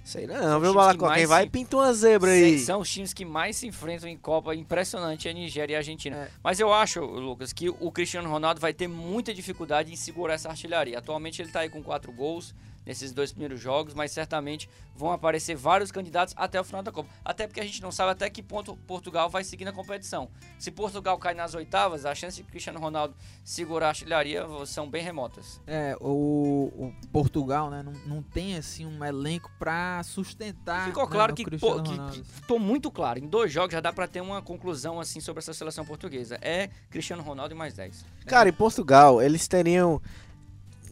Sei 0.05 0.27
não, 0.27 0.37
São 0.39 0.61
viu, 0.61 0.73
Balacó? 0.75 1.11
Quem 1.15 1.25
vai 1.25 1.45
se- 1.45 1.49
pinta 1.49 1.77
uma 1.77 1.91
zebra 1.91 2.29
aí. 2.29 2.59
são 2.59 2.79
os 2.79 2.89
times 2.91 3.11
que 3.11 3.25
mais 3.25 3.57
se 3.57 3.65
enfrentam 3.65 4.07
em 4.07 4.15
Copa, 4.15 4.53
impressionante, 4.53 5.27
é 5.27 5.31
a 5.31 5.33
Nigéria 5.33 5.73
e 5.73 5.75
a 5.75 5.79
Argentina. 5.79 6.15
É. 6.15 6.27
Mas 6.43 6.59
eu 6.59 6.71
acho, 6.71 7.03
Lucas, 7.03 7.51
que 7.51 7.69
o 7.69 7.91
Cristiano 7.91 8.29
Ronaldo 8.29 8.61
vai 8.61 8.71
ter 8.71 8.87
muita 8.87 9.33
dificuldade 9.33 9.91
em 9.91 9.95
segurar 9.95 10.35
essa 10.35 10.47
artilharia. 10.47 10.99
Atualmente 10.99 11.41
ele 11.41 11.49
tá 11.51 11.61
aí 11.61 11.69
com 11.69 11.81
quatro 11.81 12.11
gols 12.11 12.53
nesses 12.85 13.11
dois 13.11 13.31
primeiros 13.31 13.59
jogos, 13.59 13.93
mas 13.93 14.11
certamente 14.11 14.69
vão 14.95 15.11
aparecer 15.11 15.55
vários 15.55 15.91
candidatos 15.91 16.33
até 16.37 16.59
o 16.59 16.63
final 16.63 16.81
da 16.81 16.91
Copa. 16.91 17.09
Até 17.23 17.47
porque 17.47 17.59
a 17.59 17.63
gente 17.63 17.81
não 17.81 17.91
sabe 17.91 18.11
até 18.11 18.29
que 18.29 18.41
ponto 18.41 18.75
Portugal 18.87 19.29
vai 19.29 19.43
seguir 19.43 19.65
na 19.65 19.71
competição. 19.71 20.29
Se 20.57 20.71
Portugal 20.71 21.17
cai 21.17 21.33
nas 21.33 21.53
oitavas, 21.53 22.05
a 22.05 22.15
chance 22.15 22.37
de 22.37 22.43
Cristiano 22.43 22.79
Ronaldo 22.79 23.15
segurar 23.43 23.87
a 23.87 23.89
artilharia 23.89 24.45
são 24.65 24.89
bem 24.89 25.03
remotas. 25.03 25.61
É, 25.67 25.97
o, 25.99 26.71
o 26.77 26.93
Portugal, 27.11 27.69
né, 27.69 27.83
não, 27.83 27.93
não 28.05 28.23
tem 28.23 28.55
assim 28.55 28.85
um 28.85 29.03
elenco 29.03 29.51
pra 29.59 30.01
sustentar. 30.03 30.87
Ficou 30.87 31.05
né, 31.05 31.11
claro 31.11 31.33
o 31.33 31.35
que, 31.35 31.43
Cristiano 31.43 31.75
pô, 31.77 31.83
que, 31.83 31.89
Ronaldo. 31.89 32.23
que 32.23 32.41
tô 32.43 32.59
muito 32.59 32.91
claro. 32.91 33.19
Em 33.19 33.27
dois 33.27 33.51
jogos 33.51 33.73
já 33.73 33.81
dá 33.81 33.91
pra 33.91 34.07
ter 34.07 34.21
uma 34.21 34.41
conclusão 34.41 34.99
assim 34.99 35.19
sobre 35.19 35.39
essa 35.39 35.53
seleção 35.53 35.85
portuguesa. 35.85 36.37
É 36.41 36.69
Cristiano 36.89 37.23
Ronaldo 37.23 37.53
e 37.53 37.57
mais 37.57 37.73
10. 37.73 38.05
Cara, 38.25 38.49
em 38.49 38.53
Portugal, 38.53 39.21
eles 39.21 39.47
teriam. 39.47 40.01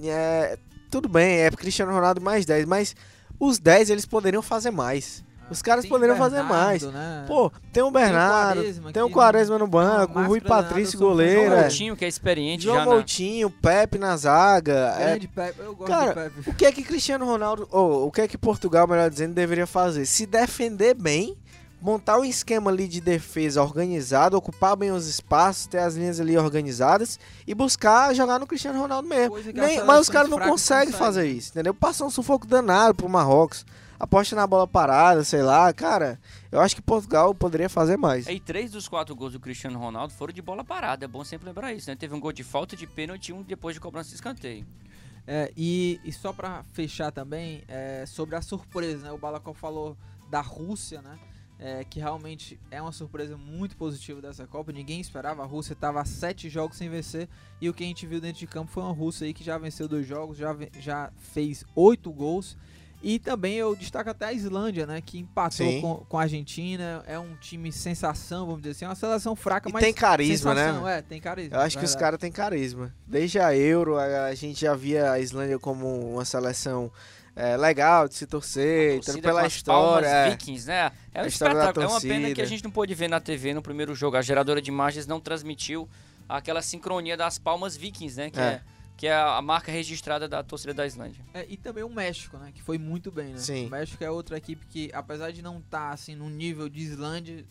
é, 0.01 0.57
tudo 0.93 1.09
bem, 1.09 1.39
é 1.39 1.49
Cristiano 1.49 1.91
Ronaldo 1.91 2.21
mais 2.21 2.45
10, 2.45 2.65
mas 2.65 2.95
os 3.39 3.57
10 3.57 3.89
eles 3.89 4.05
poderiam 4.05 4.43
fazer 4.43 4.69
mais. 4.69 5.23
Os 5.49 5.59
caras 5.59 5.81
Tem 5.81 5.89
poderiam 5.89 6.15
fazer 6.15 6.37
Bernardo, 6.37 6.65
mais. 6.65 6.83
Né? 6.83 7.25
Pô, 7.27 7.51
tem 7.71 7.81
o 7.81 7.89
Bernardo, 7.89 8.61
Quaresma, 8.61 8.93
tem 8.93 9.03
o 9.03 9.09
Quaresma 9.09 9.57
no 9.57 9.67
banco, 9.67 10.19
o 10.19 10.23
Rui 10.23 10.39
Patrício, 10.39 10.97
goleiro. 10.99 11.45
João 11.45 11.57
é. 11.57 11.61
Moutinho, 11.61 11.95
que 11.97 12.05
é 12.05 12.07
experiente 12.07 12.63
João 12.63 12.77
já 12.77 12.85
na... 12.85 12.91
Moutinho, 12.91 13.49
Pepe 13.49 13.97
na 13.97 14.15
zaga. 14.15 14.95
é, 14.99 15.19
Pepe, 15.19 15.59
eu 15.59 15.75
gosto 15.75 15.91
Cara, 15.91 16.11
do 16.11 16.13
Pepe. 16.13 16.49
o 16.49 16.53
que 16.53 16.65
é 16.65 16.71
que 16.71 16.83
Cristiano 16.83 17.25
Ronaldo, 17.25 17.67
ou 17.71 18.07
o 18.07 18.11
que 18.11 18.21
é 18.21 18.27
que 18.27 18.37
Portugal, 18.37 18.87
melhor 18.87 19.09
dizendo, 19.09 19.33
deveria 19.33 19.65
fazer? 19.65 20.05
Se 20.05 20.27
defender 20.27 20.93
bem, 20.93 21.35
montar 21.83 22.17
um 22.17 22.23
esquema 22.23 22.71
ali 22.71 22.87
de 22.87 23.01
defesa 23.01 23.61
organizado, 23.61 24.37
ocupar 24.37 24.73
bem 24.77 24.89
os 24.89 25.05
espaços, 25.05 25.67
ter 25.67 25.79
as 25.79 25.95
linhas 25.95 26.17
ali 26.17 26.37
organizadas 26.37 27.19
e 27.45 27.53
buscar 27.53 28.15
jogar 28.15 28.39
no 28.39 28.47
Cristiano 28.47 28.79
Ronaldo 28.79 29.09
mesmo. 29.09 29.35
As 29.35 29.45
Nem, 29.47 29.53
mas 29.53 29.67
os 29.67 29.75
seleções 29.83 30.09
caras 30.09 30.29
não 30.29 30.39
conseguem 30.39 30.93
fazer 30.93 31.27
isso, 31.27 31.51
entendeu? 31.51 31.73
Passam 31.73 32.07
um 32.07 32.09
sufoco 32.09 32.47
danado 32.47 32.95
pro 32.95 33.09
Marrocos. 33.09 33.65
Aposta 33.99 34.35
na 34.35 34.47
bola 34.47 34.65
parada, 34.65 35.23
sei 35.23 35.41
lá, 35.41 35.71
cara. 35.73 36.19
Eu 36.51 36.61
acho 36.61 36.75
que 36.75 36.81
Portugal 36.81 37.35
poderia 37.35 37.69
fazer 37.69 37.97
mais. 37.97 38.27
E 38.27 38.39
três 38.39 38.71
dos 38.71 38.87
quatro 38.87 39.15
gols 39.15 39.33
do 39.33 39.39
Cristiano 39.39 39.77
Ronaldo 39.77 40.13
foram 40.13 40.33
de 40.33 40.41
bola 40.41 40.63
parada. 40.63 41.05
É 41.05 41.07
bom 41.07 41.23
sempre 41.23 41.47
lembrar 41.47 41.73
isso, 41.73 41.89
né? 41.89 41.95
Teve 41.95 42.13
um 42.13 42.19
gol 42.19 42.31
de 42.31 42.43
falta 42.43 42.75
de 42.75 42.87
pênalti 42.87 43.29
e 43.29 43.33
um 43.33 43.41
depois 43.41 43.75
de 43.75 43.81
cobrança 43.81 44.09
de 44.09 44.15
escanteio. 44.15 44.65
É, 45.27 45.51
e, 45.55 46.01
e 46.03 46.11
só 46.11 46.33
pra 46.33 46.63
fechar 46.73 47.11
também, 47.11 47.63
é, 47.67 48.05
sobre 48.05 48.35
a 48.35 48.41
surpresa, 48.41 49.07
né? 49.07 49.11
O 49.11 49.17
Balakov 49.17 49.57
falou 49.57 49.97
da 50.29 50.41
Rússia, 50.41 51.01
né? 51.01 51.17
É, 51.65 51.81
que 51.85 51.97
realmente 51.97 52.59
é 52.69 52.81
uma 52.81 52.91
surpresa 52.91 53.37
muito 53.37 53.77
positiva 53.77 54.21
dessa 54.21 54.45
Copa. 54.45 54.73
Ninguém 54.73 54.99
esperava. 54.99 55.43
A 55.43 55.45
Rússia 55.45 55.71
estava 55.71 56.01
a 56.01 56.03
sete 56.03 56.49
jogos 56.49 56.75
sem 56.75 56.89
vencer. 56.89 57.29
E 57.61 57.69
o 57.69 57.73
que 57.73 57.85
a 57.85 57.87
gente 57.87 58.05
viu 58.05 58.19
dentro 58.19 58.39
de 58.39 58.47
campo 58.47 58.69
foi 58.69 58.83
uma 58.83 58.91
Rússia 58.91 59.25
aí 59.25 59.33
que 59.33 59.45
já 59.45 59.57
venceu 59.57 59.87
dois 59.87 60.05
jogos, 60.05 60.37
já, 60.37 60.53
já 60.77 61.09
fez 61.33 61.63
oito 61.73 62.11
gols. 62.11 62.57
E 63.01 63.17
também 63.17 63.55
eu 63.55 63.75
destaco 63.75 64.09
até 64.09 64.25
a 64.25 64.33
Islândia, 64.33 64.85
né? 64.85 64.99
Que 64.99 65.19
empatou 65.19 65.81
com, 65.81 65.95
com 66.07 66.17
a 66.17 66.23
Argentina. 66.23 67.01
É 67.07 67.17
um 67.17 67.35
time 67.35 67.71
sensação, 67.71 68.45
vamos 68.45 68.61
dizer 68.61 68.71
assim. 68.71 68.85
É 68.85 68.87
uma 68.89 68.95
seleção 68.95 69.33
fraca, 69.33 69.69
E 69.69 69.73
mas. 69.73 69.83
tem 69.83 69.93
carisma, 69.93 70.53
sensação, 70.55 70.83
né? 70.83 70.97
É, 70.97 71.01
tem 71.01 71.21
carisma. 71.21 71.55
Eu 71.57 71.61
acho 71.61 71.77
que 71.77 71.85
os 71.85 71.95
caras 71.95 72.19
têm 72.19 72.31
carisma. 72.31 72.93
Desde 73.07 73.39
a 73.39 73.55
Euro, 73.55 73.97
a, 73.97 74.25
a 74.25 74.35
gente 74.35 74.59
já 74.59 74.75
via 74.75 75.11
a 75.11 75.19
Islândia 75.19 75.57
como 75.59 76.13
uma 76.13 76.25
seleção 76.25 76.91
é, 77.35 77.57
legal 77.57 78.07
de 78.07 78.15
se 78.15 78.25
torcer, 78.27 78.95
Torcida 79.01 79.21
pela 79.27 79.47
história. 79.47 80.07
palmas 80.07 80.11
é. 80.11 80.29
Vikings, 80.31 80.67
né? 80.67 80.91
É 81.13 81.21
um 81.21 81.23
A 81.23 81.27
história 81.27 81.55
da 81.55 81.61
espetáculo. 81.61 81.85
É 81.85 81.89
uma 81.89 82.01
pena 82.01 82.33
que 82.33 82.41
a 82.41 82.45
gente 82.45 82.63
não 82.63 82.71
pôde 82.71 82.93
ver 82.93 83.07
na 83.07 83.19
TV 83.19 83.53
no 83.53 83.61
primeiro 83.61 83.95
jogo. 83.95 84.17
A 84.17 84.21
geradora 84.21 84.61
de 84.61 84.69
imagens 84.69 85.07
não 85.07 85.19
transmitiu 85.19 85.89
aquela 86.29 86.61
sincronia 86.61 87.17
das 87.17 87.37
palmas 87.39 87.75
Vikings, 87.75 88.17
né? 88.17 88.29
Que 88.29 88.39
é, 88.39 88.43
É. 88.43 88.61
que 88.95 89.07
é 89.07 89.15
a 89.15 89.41
marca 89.41 89.71
registrada 89.71 90.27
da 90.27 90.43
torcida 90.43 90.73
da 90.73 90.85
Islândia. 90.85 91.23
É, 91.33 91.45
e 91.49 91.57
também 91.57 91.83
o 91.83 91.89
México, 91.89 92.37
né? 92.37 92.51
Que 92.53 92.61
foi 92.61 92.77
muito 92.77 93.11
bem, 93.11 93.33
né? 93.33 93.37
Sim. 93.39 93.67
O 93.67 93.69
México 93.71 94.03
é 94.03 94.11
outra 94.11 94.37
equipe 94.37 94.65
que, 94.67 94.91
apesar 94.93 95.31
de 95.31 95.41
não 95.41 95.57
estar 95.57 95.91
assim 95.91 96.15
no 96.15 96.29
nível 96.29 96.69
de 96.69 96.81
Islândia 96.81 97.43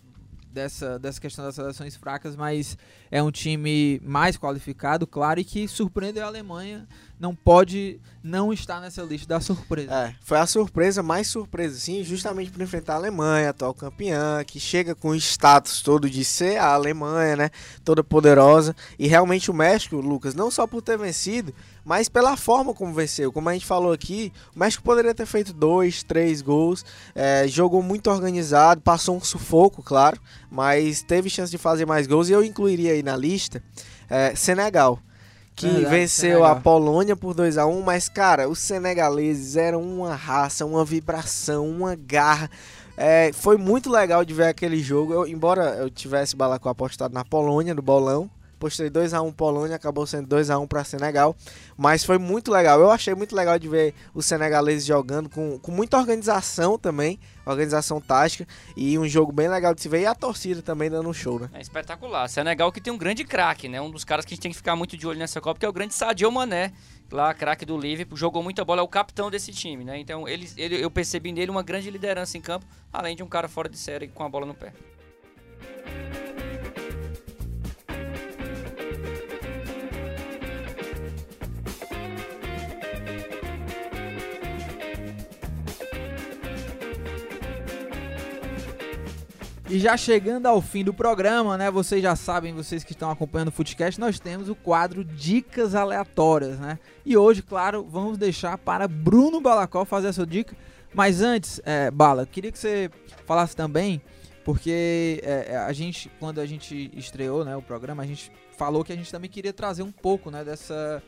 dessa, 0.52 0.98
dessa 0.98 1.20
questão 1.20 1.44
das 1.44 1.54
seleções 1.54 1.96
fracas, 1.96 2.36
mas 2.36 2.76
é 3.10 3.22
um 3.22 3.30
time 3.30 4.00
mais 4.04 4.36
qualificado, 4.36 5.06
claro, 5.06 5.40
e 5.40 5.44
que 5.44 5.66
surpreendeu 5.66 6.22
a 6.24 6.26
Alemanha. 6.26 6.86
Não 7.22 7.36
pode 7.36 8.00
não 8.20 8.52
estar 8.52 8.80
nessa 8.80 9.00
lista 9.00 9.28
da 9.28 9.40
surpresa. 9.40 9.94
É, 9.94 10.14
foi 10.22 10.38
a 10.38 10.44
surpresa, 10.44 11.04
mais 11.04 11.28
surpresa, 11.28 11.78
sim, 11.78 12.02
justamente 12.02 12.50
por 12.50 12.60
enfrentar 12.60 12.94
a 12.94 12.96
Alemanha, 12.96 13.50
atual 13.50 13.72
campeã, 13.72 14.42
que 14.44 14.58
chega 14.58 14.92
com 14.92 15.10
o 15.10 15.14
status 15.14 15.82
todo 15.82 16.10
de 16.10 16.24
ser 16.24 16.56
a 16.56 16.74
Alemanha, 16.74 17.36
né? 17.36 17.50
Toda 17.84 18.02
poderosa. 18.02 18.74
E 18.98 19.06
realmente 19.06 19.52
o 19.52 19.54
México, 19.54 19.94
Lucas, 19.98 20.34
não 20.34 20.50
só 20.50 20.66
por 20.66 20.82
ter 20.82 20.98
vencido, 20.98 21.54
mas 21.84 22.08
pela 22.08 22.36
forma 22.36 22.74
como 22.74 22.92
venceu. 22.92 23.30
Como 23.32 23.48
a 23.48 23.52
gente 23.52 23.66
falou 23.66 23.92
aqui, 23.92 24.32
o 24.52 24.58
México 24.58 24.82
poderia 24.82 25.14
ter 25.14 25.26
feito 25.26 25.52
dois, 25.52 26.02
três 26.02 26.42
gols, 26.42 26.84
é, 27.14 27.46
jogou 27.46 27.84
muito 27.84 28.10
organizado, 28.10 28.80
passou 28.80 29.16
um 29.16 29.22
sufoco, 29.22 29.80
claro, 29.80 30.20
mas 30.50 31.02
teve 31.02 31.30
chance 31.30 31.52
de 31.52 31.58
fazer 31.58 31.86
mais 31.86 32.08
gols. 32.08 32.28
E 32.28 32.32
eu 32.32 32.42
incluiria 32.42 32.94
aí 32.94 33.02
na 33.04 33.16
lista 33.16 33.62
é, 34.10 34.34
Senegal. 34.34 35.00
Que 35.54 35.66
Verdade, 35.68 35.94
venceu 35.94 36.30
Senegal. 36.38 36.52
a 36.52 36.56
Polônia 36.60 37.14
por 37.14 37.34
2 37.34 37.58
a 37.58 37.66
1 37.66 37.82
mas, 37.82 38.08
cara, 38.08 38.48
os 38.48 38.58
senegaleses 38.58 39.56
eram 39.56 39.82
uma 39.82 40.14
raça, 40.14 40.64
uma 40.64 40.84
vibração, 40.84 41.68
uma 41.68 41.94
garra. 41.94 42.50
É, 42.96 43.30
foi 43.32 43.56
muito 43.56 43.90
legal 43.90 44.24
de 44.24 44.32
ver 44.34 44.46
aquele 44.46 44.82
jogo. 44.82 45.12
Eu- 45.12 45.26
embora 45.26 45.76
eu 45.76 45.90
tivesse 45.90 46.34
Balacó 46.36 46.68
apostado 46.70 47.12
na 47.14 47.24
Polônia, 47.24 47.74
no 47.74 47.82
bolão, 47.82 48.30
postei 48.58 48.88
2 48.88 49.12
a 49.12 49.20
1 49.20 49.32
Polônia, 49.32 49.76
acabou 49.76 50.06
sendo 50.06 50.26
2 50.26 50.48
a 50.50 50.58
1 50.58 50.66
para 50.66 50.84
Senegal. 50.84 51.34
Mas 51.76 52.04
foi 52.04 52.16
muito 52.18 52.50
legal. 52.50 52.80
Eu 52.80 52.90
achei 52.90 53.14
muito 53.14 53.34
legal 53.36 53.58
de 53.58 53.68
ver 53.68 53.94
os 54.14 54.24
senegaleses 54.26 54.86
jogando 54.86 55.28
com, 55.28 55.58
com 55.58 55.70
muita 55.72 55.98
organização 55.98 56.78
também, 56.78 57.18
organização 57.44 58.00
tática 58.00 58.46
e 58.76 58.98
um 58.98 59.08
jogo 59.08 59.32
bem 59.32 59.48
legal 59.48 59.74
de 59.74 59.80
se 59.80 59.88
ver. 59.88 60.02
E 60.02 60.06
a 60.06 60.14
torcida 60.14 60.62
também 60.62 60.90
dando 60.90 61.08
um 61.08 61.12
show, 61.12 61.38
né? 61.38 61.48
É 61.52 61.60
espetacular. 61.60 62.28
Senegal 62.28 62.70
que 62.70 62.80
tem 62.80 62.92
um 62.92 62.98
grande 62.98 63.24
craque, 63.24 63.68
né? 63.68 63.80
Um 63.80 63.90
dos 63.90 64.04
caras 64.04 64.24
que 64.24 64.32
a 64.32 64.34
gente 64.34 64.42
tem 64.42 64.50
que 64.50 64.56
ficar 64.56 64.76
muito 64.76 64.96
de 64.96 65.06
olho 65.06 65.18
nessa 65.18 65.40
Copa, 65.40 65.60
que 65.60 65.66
é 65.66 65.68
o 65.68 65.72
grande 65.72 65.94
Sadio 65.94 66.30
Mané, 66.30 66.72
lá, 67.10 67.32
craque 67.34 67.64
do 67.64 67.76
Liverpool, 67.76 68.16
jogou 68.16 68.42
muita 68.42 68.64
bola, 68.64 68.80
é 68.80 68.84
o 68.84 68.88
capitão 68.88 69.30
desse 69.30 69.52
time, 69.52 69.84
né? 69.84 69.98
Então 69.98 70.28
ele, 70.28 70.48
ele, 70.56 70.82
eu 70.82 70.90
percebi 70.90 71.32
nele 71.32 71.50
uma 71.50 71.62
grande 71.62 71.90
liderança 71.90 72.36
em 72.38 72.40
campo, 72.40 72.66
além 72.92 73.16
de 73.16 73.22
um 73.22 73.28
cara 73.28 73.48
fora 73.48 73.68
de 73.68 73.78
série 73.78 74.08
com 74.08 74.22
a 74.22 74.28
bola 74.28 74.46
no 74.46 74.54
pé. 74.54 74.72
E 89.72 89.78
já 89.78 89.96
chegando 89.96 90.44
ao 90.44 90.60
fim 90.60 90.84
do 90.84 90.92
programa, 90.92 91.56
né? 91.56 91.70
Vocês 91.70 92.02
já 92.02 92.14
sabem, 92.14 92.52
vocês 92.52 92.84
que 92.84 92.92
estão 92.92 93.10
acompanhando 93.10 93.48
o 93.48 93.52
Footcast, 93.52 93.98
nós 93.98 94.20
temos 94.20 94.50
o 94.50 94.54
quadro 94.54 95.02
Dicas 95.02 95.74
Aleatórias, 95.74 96.58
né? 96.58 96.78
E 97.06 97.16
hoje, 97.16 97.40
claro, 97.40 97.82
vamos 97.82 98.18
deixar 98.18 98.58
para 98.58 98.86
Bruno 98.86 99.40
Balacó 99.40 99.86
fazer 99.86 100.08
a 100.08 100.12
sua 100.12 100.26
dica. 100.26 100.54
Mas 100.92 101.22
antes, 101.22 101.58
é, 101.64 101.90
Bala, 101.90 102.26
queria 102.26 102.52
que 102.52 102.58
você 102.58 102.90
falasse 103.24 103.56
também, 103.56 104.02
porque 104.44 105.22
é, 105.24 105.56
a 105.56 105.72
gente, 105.72 106.10
quando 106.20 106.38
a 106.38 106.44
gente 106.44 106.90
estreou 106.94 107.42
né, 107.42 107.56
o 107.56 107.62
programa, 107.62 108.02
a 108.02 108.06
gente 108.06 108.30
falou 108.58 108.84
que 108.84 108.92
a 108.92 108.96
gente 108.96 109.10
também 109.10 109.30
queria 109.30 109.54
trazer 109.54 109.82
um 109.82 109.90
pouco 109.90 110.30
né, 110.30 110.44
dessa 110.44 111.02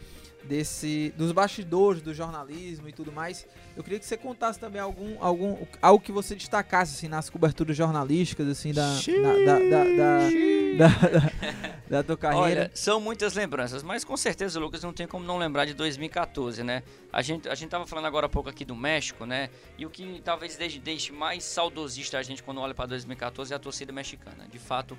desse 0.44 1.12
dos 1.16 1.32
bastidores 1.32 2.02
do 2.02 2.12
jornalismo 2.12 2.88
e 2.88 2.92
tudo 2.92 3.10
mais. 3.10 3.46
Eu 3.76 3.82
queria 3.82 3.98
que 3.98 4.06
você 4.06 4.16
contasse 4.16 4.58
também 4.58 4.80
algum 4.80 5.16
algum 5.22 5.56
algo 5.80 6.02
que 6.02 6.12
você 6.12 6.34
destacasse 6.34 6.94
assim 6.94 7.08
nas 7.08 7.28
coberturas 7.28 7.76
jornalísticas 7.76 8.48
assim 8.48 8.72
da 8.72 8.94
da, 8.94 9.58
da, 9.58 9.58
da, 9.58 10.28
da, 10.76 10.88
da, 11.08 11.32
da 11.88 12.02
tua 12.02 12.16
carreira. 12.16 12.60
Olha, 12.62 12.70
são 12.74 13.00
muitas 13.00 13.34
lembranças, 13.34 13.82
mas 13.82 14.04
com 14.04 14.16
certeza, 14.16 14.60
Lucas, 14.60 14.82
não 14.82 14.92
tem 14.92 15.06
como 15.06 15.24
não 15.24 15.38
lembrar 15.38 15.64
de 15.64 15.74
2014, 15.74 16.62
né? 16.62 16.82
A 17.12 17.22
gente 17.22 17.48
a 17.48 17.54
gente 17.54 17.70
tava 17.70 17.86
falando 17.86 18.06
agora 18.06 18.26
há 18.26 18.28
pouco 18.28 18.48
aqui 18.48 18.64
do 18.64 18.76
México, 18.76 19.24
né? 19.24 19.50
E 19.78 19.86
o 19.86 19.90
que 19.90 20.20
talvez 20.24 20.56
deixe, 20.56 20.78
deixe 20.78 21.12
mais 21.12 21.44
saudosista 21.44 22.18
a 22.18 22.22
gente 22.22 22.42
quando 22.42 22.60
olha 22.60 22.74
para 22.74 22.86
2014 22.86 23.52
é 23.52 23.56
a 23.56 23.58
torcida 23.58 23.92
mexicana. 23.92 24.46
De 24.50 24.58
fato, 24.58 24.96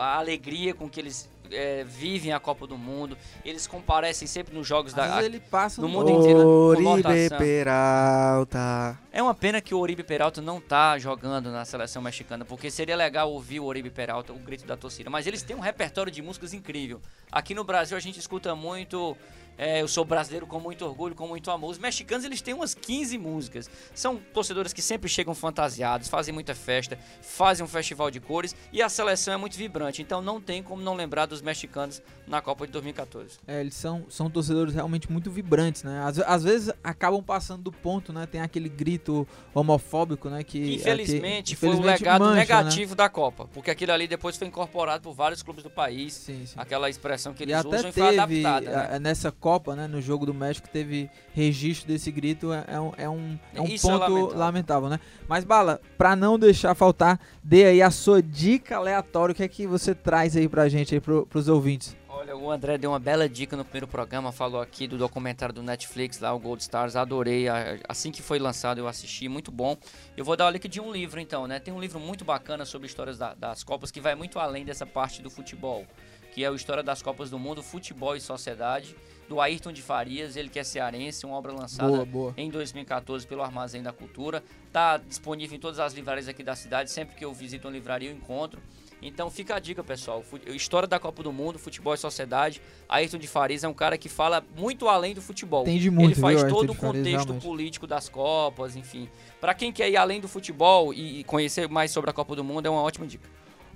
a 0.00 0.16
alegria 0.16 0.74
com 0.74 0.88
que 0.88 1.00
eles 1.00 1.28
é, 1.50 1.84
vivem 1.84 2.32
a 2.32 2.40
Copa 2.40 2.66
do 2.66 2.76
Mundo. 2.76 3.16
Eles 3.44 3.66
comparecem 3.66 4.26
sempre 4.28 4.54
nos 4.54 4.66
jogos 4.66 4.92
Às 4.92 4.96
da, 4.96 5.06
vezes 5.16 5.24
ele 5.26 5.40
passa 5.40 5.80
no 5.80 5.88
no 5.88 5.94
mundo 5.94 6.10
inteiro. 6.10 6.42
com 6.42 6.46
Oribe. 6.48 7.30
Peralta. 7.38 8.98
É 9.12 9.22
uma 9.22 9.34
pena 9.34 9.60
que 9.60 9.74
o 9.74 9.78
Oribe 9.78 10.02
Peralta 10.02 10.40
não 10.40 10.60
tá 10.60 10.98
jogando 10.98 11.50
na 11.50 11.64
seleção 11.64 12.02
mexicana, 12.02 12.44
porque 12.44 12.70
seria 12.70 12.96
legal 12.96 13.30
ouvir 13.32 13.60
o 13.60 13.64
Oribe 13.64 13.90
Peralta, 13.90 14.32
o 14.32 14.38
grito 14.38 14.66
da 14.66 14.76
torcida. 14.76 15.10
Mas 15.10 15.26
eles 15.26 15.42
têm 15.42 15.56
um 15.56 15.60
repertório 15.60 16.10
de 16.12 16.22
músicas 16.22 16.52
incrível. 16.52 17.00
Aqui 17.30 17.54
no 17.54 17.64
Brasil 17.64 17.96
a 17.96 18.00
gente 18.00 18.18
escuta 18.18 18.54
muito 18.54 19.16
é, 19.58 19.82
Eu 19.82 19.88
Sou 19.88 20.04
Brasileiro 20.04 20.46
com 20.46 20.58
muito 20.60 20.84
orgulho, 20.86 21.14
com 21.14 21.26
muito 21.26 21.50
amor. 21.50 21.70
Os 21.72 21.78
mexicanos 21.78 22.24
eles 22.24 22.40
têm 22.40 22.54
umas 22.54 22.74
15 22.74 23.18
músicas. 23.18 23.68
São 23.94 24.16
torcedores 24.32 24.72
que 24.72 24.80
sempre 24.80 25.08
chegam 25.10 25.34
fantasiados, 25.34 26.08
fazem 26.08 26.32
muita 26.32 26.54
festa, 26.54 26.96
fazem 27.20 27.64
um 27.64 27.68
festival 27.68 28.10
de 28.10 28.20
cores 28.20 28.54
e 28.72 28.80
a 28.80 28.88
seleção 28.88 29.34
é 29.34 29.36
muito 29.36 29.56
vibrante. 29.56 30.00
Então 30.00 30.22
não 30.22 30.40
tem 30.40 30.62
como 30.62 30.80
não 30.80 30.94
lembrar 30.94 31.26
dos 31.26 31.42
mexicanos 31.42 32.00
na 32.26 32.40
Copa 32.40 32.64
de 32.66 32.72
2014. 32.72 33.38
É, 33.46 33.60
eles 33.60 33.74
são, 33.74 34.06
são 34.08 34.30
torcedores 34.30 34.72
realmente 34.74 35.10
muito 35.10 35.30
vibrantes, 35.30 35.82
né? 35.82 36.02
Às, 36.04 36.18
às 36.20 36.42
vezes 36.44 36.72
acabam 36.84 37.22
passando 37.22 37.62
do 37.64 37.72
ponto, 37.72 38.12
né? 38.12 38.26
Tem 38.26 38.40
aquele 38.40 38.68
grito 38.68 39.26
homofóbico, 39.52 40.28
né? 40.30 40.44
Que, 40.44 40.58
Que, 40.60 40.70
é, 40.70 40.74
infelizmente, 40.76 41.50
que, 41.54 41.56
foi 41.56 41.68
um 41.70 41.72
infelizmente 41.72 41.98
legado 42.00 42.20
mancha, 42.20 42.34
né? 42.34 42.40
negativo 42.40 42.94
da 42.94 43.08
Copa, 43.08 43.48
porque 43.52 43.70
aquilo 43.70 43.92
ali 43.92 44.06
depois 44.06 44.36
foi 44.36 44.46
incorporado 44.46 45.02
por 45.02 45.12
vários 45.14 45.42
clubes 45.42 45.62
do 45.64 45.70
país. 45.70 46.14
Sim, 46.14 46.46
sim. 46.46 46.54
Aquela 46.56 46.88
expressão 46.88 47.34
que 47.34 47.42
E 47.42 47.44
eles 47.46 47.56
até 47.56 47.68
usam 47.76 47.90
e 47.90 47.92
foi 47.92 48.16
teve, 48.16 48.44
adaptada. 48.46 48.70
né? 48.88 48.96
a- 48.96 48.98
nessa 48.98 49.32
Copa, 49.32 49.47
né, 49.74 49.86
no 49.86 50.00
jogo 50.00 50.26
do 50.26 50.34
México, 50.34 50.68
teve 50.68 51.10
registro 51.32 51.88
desse 51.88 52.10
grito, 52.10 52.52
é, 52.52 52.64
é 52.68 52.80
um, 52.80 52.92
é 52.96 53.08
um, 53.08 53.38
é 53.54 53.60
um 53.60 53.64
Isso 53.66 53.88
é 53.88 53.92
ponto 53.92 54.02
lamentável. 54.10 54.38
lamentável. 54.38 54.88
né? 54.88 55.00
Mas, 55.28 55.44
Bala, 55.44 55.80
pra 55.96 56.14
não 56.14 56.38
deixar 56.38 56.74
faltar, 56.74 57.18
dê 57.42 57.64
aí 57.64 57.82
a 57.82 57.90
sua 57.90 58.22
dica 58.22 58.76
aleatória, 58.76 59.32
o 59.32 59.34
que 59.34 59.42
é 59.42 59.48
que 59.48 59.66
você 59.66 59.94
traz 59.94 60.36
aí 60.36 60.48
pra 60.48 60.68
gente, 60.68 60.94
aí, 60.94 61.00
pro, 61.00 61.26
pros 61.26 61.48
ouvintes? 61.48 61.96
Olha, 62.10 62.36
o 62.36 62.50
André 62.50 62.76
deu 62.76 62.90
uma 62.90 62.98
bela 62.98 63.28
dica 63.28 63.56
no 63.56 63.64
primeiro 63.64 63.86
programa, 63.86 64.32
falou 64.32 64.60
aqui 64.60 64.88
do 64.88 64.98
documentário 64.98 65.54
do 65.54 65.62
Netflix, 65.62 66.18
lá 66.18 66.34
o 66.34 66.38
Gold 66.40 66.60
Stars, 66.60 66.96
adorei, 66.96 67.46
assim 67.88 68.10
que 68.10 68.20
foi 68.20 68.40
lançado 68.40 68.78
eu 68.78 68.88
assisti, 68.88 69.28
muito 69.28 69.52
bom. 69.52 69.76
Eu 70.16 70.24
vou 70.24 70.36
dar 70.36 70.48
o 70.48 70.50
link 70.50 70.66
de 70.66 70.80
um 70.80 70.90
livro 70.90 71.20
então, 71.20 71.46
né? 71.46 71.60
Tem 71.60 71.72
um 71.72 71.80
livro 71.80 72.00
muito 72.00 72.24
bacana 72.24 72.64
sobre 72.64 72.88
histórias 72.88 73.16
da- 73.18 73.34
das 73.34 73.62
Copas 73.62 73.92
que 73.92 74.00
vai 74.00 74.16
muito 74.16 74.38
além 74.40 74.64
dessa 74.64 74.84
parte 74.84 75.22
do 75.22 75.30
futebol, 75.30 75.86
que 76.34 76.42
é 76.42 76.50
o 76.50 76.56
História 76.56 76.82
das 76.82 77.00
Copas 77.02 77.30
do 77.30 77.38
Mundo, 77.38 77.62
Futebol 77.62 78.16
e 78.16 78.20
Sociedade, 78.20 78.96
do 79.28 79.40
Ayrton 79.40 79.72
de 79.72 79.82
Farias, 79.82 80.36
ele 80.36 80.48
que 80.48 80.58
é 80.58 80.64
cearense, 80.64 81.26
uma 81.26 81.36
obra 81.36 81.52
lançada 81.52 81.88
Boa, 81.88 82.04
boa. 82.04 82.34
em 82.36 82.50
2014 82.50 83.26
pelo 83.26 83.42
Armazém 83.42 83.82
da 83.82 83.92
Cultura. 83.92 84.42
Tá 84.72 84.96
disponível 84.96 85.56
em 85.56 85.60
todas 85.60 85.78
as 85.78 85.92
livrarias 85.92 86.28
aqui 86.28 86.42
da 86.42 86.56
cidade. 86.56 86.90
Sempre 86.90 87.14
que 87.14 87.24
eu 87.24 87.32
visito 87.32 87.68
uma 87.68 87.72
livraria, 87.74 88.10
eu 88.10 88.16
encontro. 88.16 88.60
Então 89.00 89.30
fica 89.30 89.54
a 89.54 89.58
dica, 89.60 89.84
pessoal. 89.84 90.24
História 90.46 90.88
da 90.88 90.98
Copa 90.98 91.22
do 91.22 91.32
Mundo, 91.32 91.58
futebol 91.58 91.94
e 91.94 91.98
sociedade. 91.98 92.60
Ayrton 92.88 93.18
de 93.18 93.28
Farias 93.28 93.62
é 93.62 93.68
um 93.68 93.74
cara 93.74 93.96
que 93.96 94.08
fala 94.08 94.44
muito 94.56 94.88
além 94.88 95.14
do 95.14 95.22
futebol. 95.22 95.62
Entende 95.62 95.88
muito, 95.90 96.14
Ele 96.14 96.20
faz 96.20 96.42
viu, 96.42 96.48
todo 96.52 96.70
o 96.70 96.74
Farias, 96.74 96.96
contexto 96.96 97.26
realmente. 97.26 97.42
político 97.44 97.86
das 97.86 98.08
Copas, 98.08 98.74
enfim. 98.74 99.08
Pra 99.40 99.54
quem 99.54 99.72
quer 99.72 99.88
ir 99.88 99.96
além 99.96 100.20
do 100.20 100.26
futebol 100.26 100.92
e 100.92 101.22
conhecer 101.24 101.68
mais 101.68 101.92
sobre 101.92 102.10
a 102.10 102.12
Copa 102.12 102.34
do 102.34 102.42
Mundo, 102.42 102.66
é 102.66 102.70
uma 102.70 102.82
ótima 102.82 103.06
dica. 103.06 103.28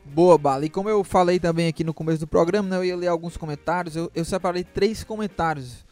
Boa, 0.04 0.36
Bala. 0.36 0.66
E 0.66 0.68
como 0.68 0.88
eu 0.88 1.02
falei 1.04 1.38
também 1.38 1.68
aqui 1.68 1.84
no 1.84 1.94
começo 1.94 2.20
do 2.20 2.26
programa, 2.26 2.68
né, 2.68 2.76
eu 2.76 2.84
ia 2.84 2.96
ler 2.96 3.06
alguns 3.06 3.36
comentários. 3.36 3.96
Eu, 3.96 4.10
eu 4.14 4.24
separei 4.24 4.64
três 4.64 5.04
comentários 5.04 5.84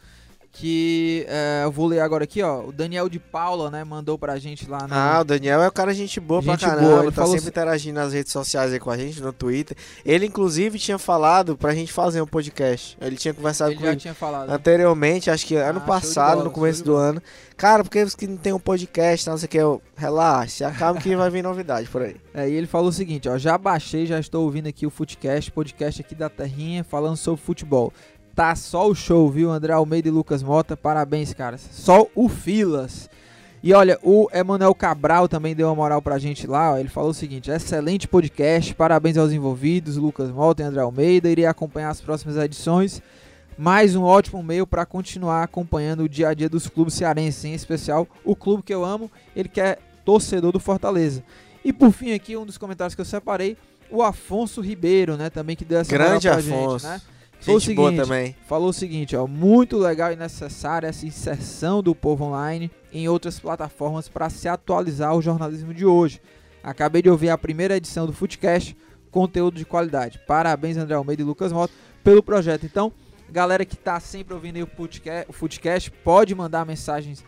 que 0.51 1.25
é, 1.29 1.61
eu 1.63 1.71
vou 1.71 1.87
ler 1.87 2.01
agora 2.01 2.25
aqui, 2.25 2.41
ó. 2.43 2.65
O 2.65 2.71
Daniel 2.71 3.07
de 3.07 3.19
Paula, 3.19 3.71
né, 3.71 3.83
mandou 3.83 4.17
pra 4.17 4.37
gente 4.37 4.69
lá 4.69 4.85
no... 4.87 4.93
Ah, 4.93 5.19
o 5.21 5.23
Daniel 5.23 5.61
é 5.61 5.67
um 5.67 5.71
cara 5.71 5.93
gente 5.93 6.19
boa 6.19 6.41
Gente 6.41 6.59
pra 6.59 6.69
boa, 6.69 6.79
caramba, 6.81 7.01
ele 7.03 7.11
tá 7.11 7.21
falou 7.21 7.31
sempre 7.31 7.49
interagindo 7.49 7.99
nas 7.99 8.13
redes 8.13 8.31
sociais 8.31 8.73
aí 8.73 8.79
com 8.79 8.89
a 8.91 8.97
gente, 8.97 9.21
no 9.21 9.31
Twitter. 9.31 9.77
Ele, 10.05 10.25
inclusive, 10.25 10.77
tinha 10.77 10.97
falado 10.97 11.55
pra 11.55 11.73
gente 11.73 11.93
fazer 11.93 12.21
um 12.21 12.27
podcast. 12.27 12.97
Ele 12.99 13.15
tinha 13.15 13.33
conversado 13.33 13.71
Ele 13.71 13.79
já 13.79 13.85
comigo 13.85 14.01
tinha 14.01 14.13
falado. 14.13 14.49
né? 14.49 14.55
anteriormente, 14.55 15.31
acho 15.31 15.45
que 15.45 15.55
Ah, 15.57 15.69
ano 15.69 15.79
de 15.79 15.85
passado, 15.85 16.31
bola, 16.37 16.43
no 16.45 16.51
começo 16.51 16.83
do 16.83 16.95
ano. 16.95 17.21
Cara, 17.55 17.83
por 17.83 17.89
que 17.89 18.27
não 18.27 18.37
tem 18.37 18.51
um 18.51 18.59
podcast, 18.59 19.29
não 19.29 19.37
sei 19.37 19.45
o 19.45 19.49
que, 19.49 19.57
eu, 19.57 19.81
relaxa, 19.95 20.49
se 20.57 20.63
acalma 20.63 20.99
que 20.99 21.15
vai 21.15 21.29
vir 21.29 21.43
novidade 21.43 21.87
por 21.87 22.01
aí. 22.01 22.15
É, 22.33 22.49
e 22.49 22.53
ele 22.53 22.65
falou 22.65 22.87
o 22.87 22.93
seguinte, 22.93 23.27
ó, 23.27 23.37
já 23.37 23.57
baixei, 23.57 24.05
já 24.05 24.17
estou 24.17 24.45
ouvindo 24.45 24.65
aqui 24.65 24.87
o 24.87 24.89
Footcast, 24.89 25.51
podcast 25.51 25.99
aqui 26.01 26.15
da 26.15 26.29
Terrinha, 26.29 26.81
falando 26.81 27.17
sobre 27.17 27.41
futebol. 27.41 27.91
Tá 28.41 28.55
só 28.55 28.89
o 28.89 28.95
show, 28.95 29.29
viu, 29.29 29.51
André 29.51 29.71
Almeida 29.71 30.07
e 30.07 30.11
Lucas 30.11 30.41
Mota, 30.41 30.75
parabéns, 30.75 31.31
caras. 31.31 31.61
Só 31.71 32.07
o 32.15 32.27
Filas. 32.27 33.07
E 33.61 33.71
olha, 33.71 33.99
o 34.01 34.27
Emanuel 34.33 34.73
Cabral 34.73 35.29
também 35.29 35.55
deu 35.55 35.67
uma 35.67 35.75
moral 35.75 36.01
pra 36.01 36.17
gente 36.17 36.47
lá, 36.47 36.71
ó, 36.71 36.77
ele 36.79 36.89
falou 36.89 37.11
o 37.11 37.13
seguinte, 37.13 37.51
excelente 37.51 38.07
podcast, 38.07 38.73
parabéns 38.73 39.15
aos 39.15 39.31
envolvidos, 39.31 39.95
Lucas 39.95 40.31
Mota 40.31 40.63
e 40.63 40.65
André 40.65 40.81
Almeida, 40.81 41.29
irei 41.29 41.45
acompanhar 41.45 41.91
as 41.91 42.01
próximas 42.01 42.35
edições. 42.35 42.99
Mais 43.55 43.95
um 43.95 44.01
ótimo 44.01 44.41
meio 44.41 44.65
para 44.65 44.87
continuar 44.87 45.43
acompanhando 45.43 46.05
o 46.05 46.09
dia 46.09 46.29
a 46.29 46.33
dia 46.33 46.49
dos 46.49 46.65
clubes 46.65 46.95
cearenses, 46.95 47.45
em 47.45 47.53
especial 47.53 48.07
o 48.25 48.35
clube 48.35 48.63
que 48.63 48.73
eu 48.73 48.83
amo, 48.83 49.11
ele 49.35 49.49
que 49.49 49.61
é 49.61 49.77
torcedor 50.03 50.51
do 50.51 50.59
Fortaleza. 50.59 51.23
E 51.63 51.71
por 51.71 51.91
fim 51.91 52.11
aqui, 52.13 52.35
um 52.35 52.47
dos 52.47 52.57
comentários 52.57 52.95
que 52.95 53.01
eu 53.01 53.05
separei, 53.05 53.55
o 53.91 54.01
Afonso 54.01 54.61
Ribeiro, 54.61 55.15
né, 55.15 55.29
também 55.29 55.55
que 55.55 55.63
deu 55.63 55.77
essa 55.77 55.91
moral 55.91 56.19
Grande 56.19 56.27
pra 56.27 56.37
Afonso. 56.37 56.87
gente, 56.87 56.91
né? 56.91 57.01
Falou 57.41 57.57
o 57.57 57.59
Gente 57.59 57.75
boa 57.75 57.89
seguinte, 57.89 58.03
também. 58.03 58.35
falou 58.47 58.69
o 58.69 58.73
seguinte, 58.73 59.15
ó, 59.15 59.25
muito 59.25 59.77
legal 59.77 60.13
e 60.13 60.15
necessária 60.15 60.87
essa 60.87 61.05
inserção 61.05 61.81
do 61.81 61.95
povo 61.95 62.25
online 62.25 62.69
em 62.93 63.07
outras 63.07 63.39
plataformas 63.39 64.07
para 64.07 64.29
se 64.29 64.47
atualizar 64.47 65.09
ao 65.09 65.21
jornalismo 65.21 65.73
de 65.73 65.85
hoje. 65.85 66.21
Acabei 66.63 67.01
de 67.01 67.09
ouvir 67.09 67.29
a 67.29 67.37
primeira 67.37 67.75
edição 67.75 68.05
do 68.05 68.13
Footcast, 68.13 68.77
conteúdo 69.09 69.57
de 69.57 69.65
qualidade. 69.65 70.19
Parabéns 70.27 70.77
André 70.77 70.95
Almeida 70.95 71.23
e 71.23 71.25
Lucas 71.25 71.51
Mota 71.51 71.73
pelo 72.03 72.21
projeto. 72.21 72.65
Então, 72.65 72.93
galera 73.29 73.65
que 73.65 73.75
tá 73.75 73.99
sempre 73.99 74.35
ouvindo 74.35 74.57
aí 74.57 74.63
o 74.63 74.67
Footcast, 74.67 75.25
o 75.27 75.33
Footcast 75.33 75.89
pode 75.89 76.35
mandar 76.35 76.63
mensagens 76.65 77.23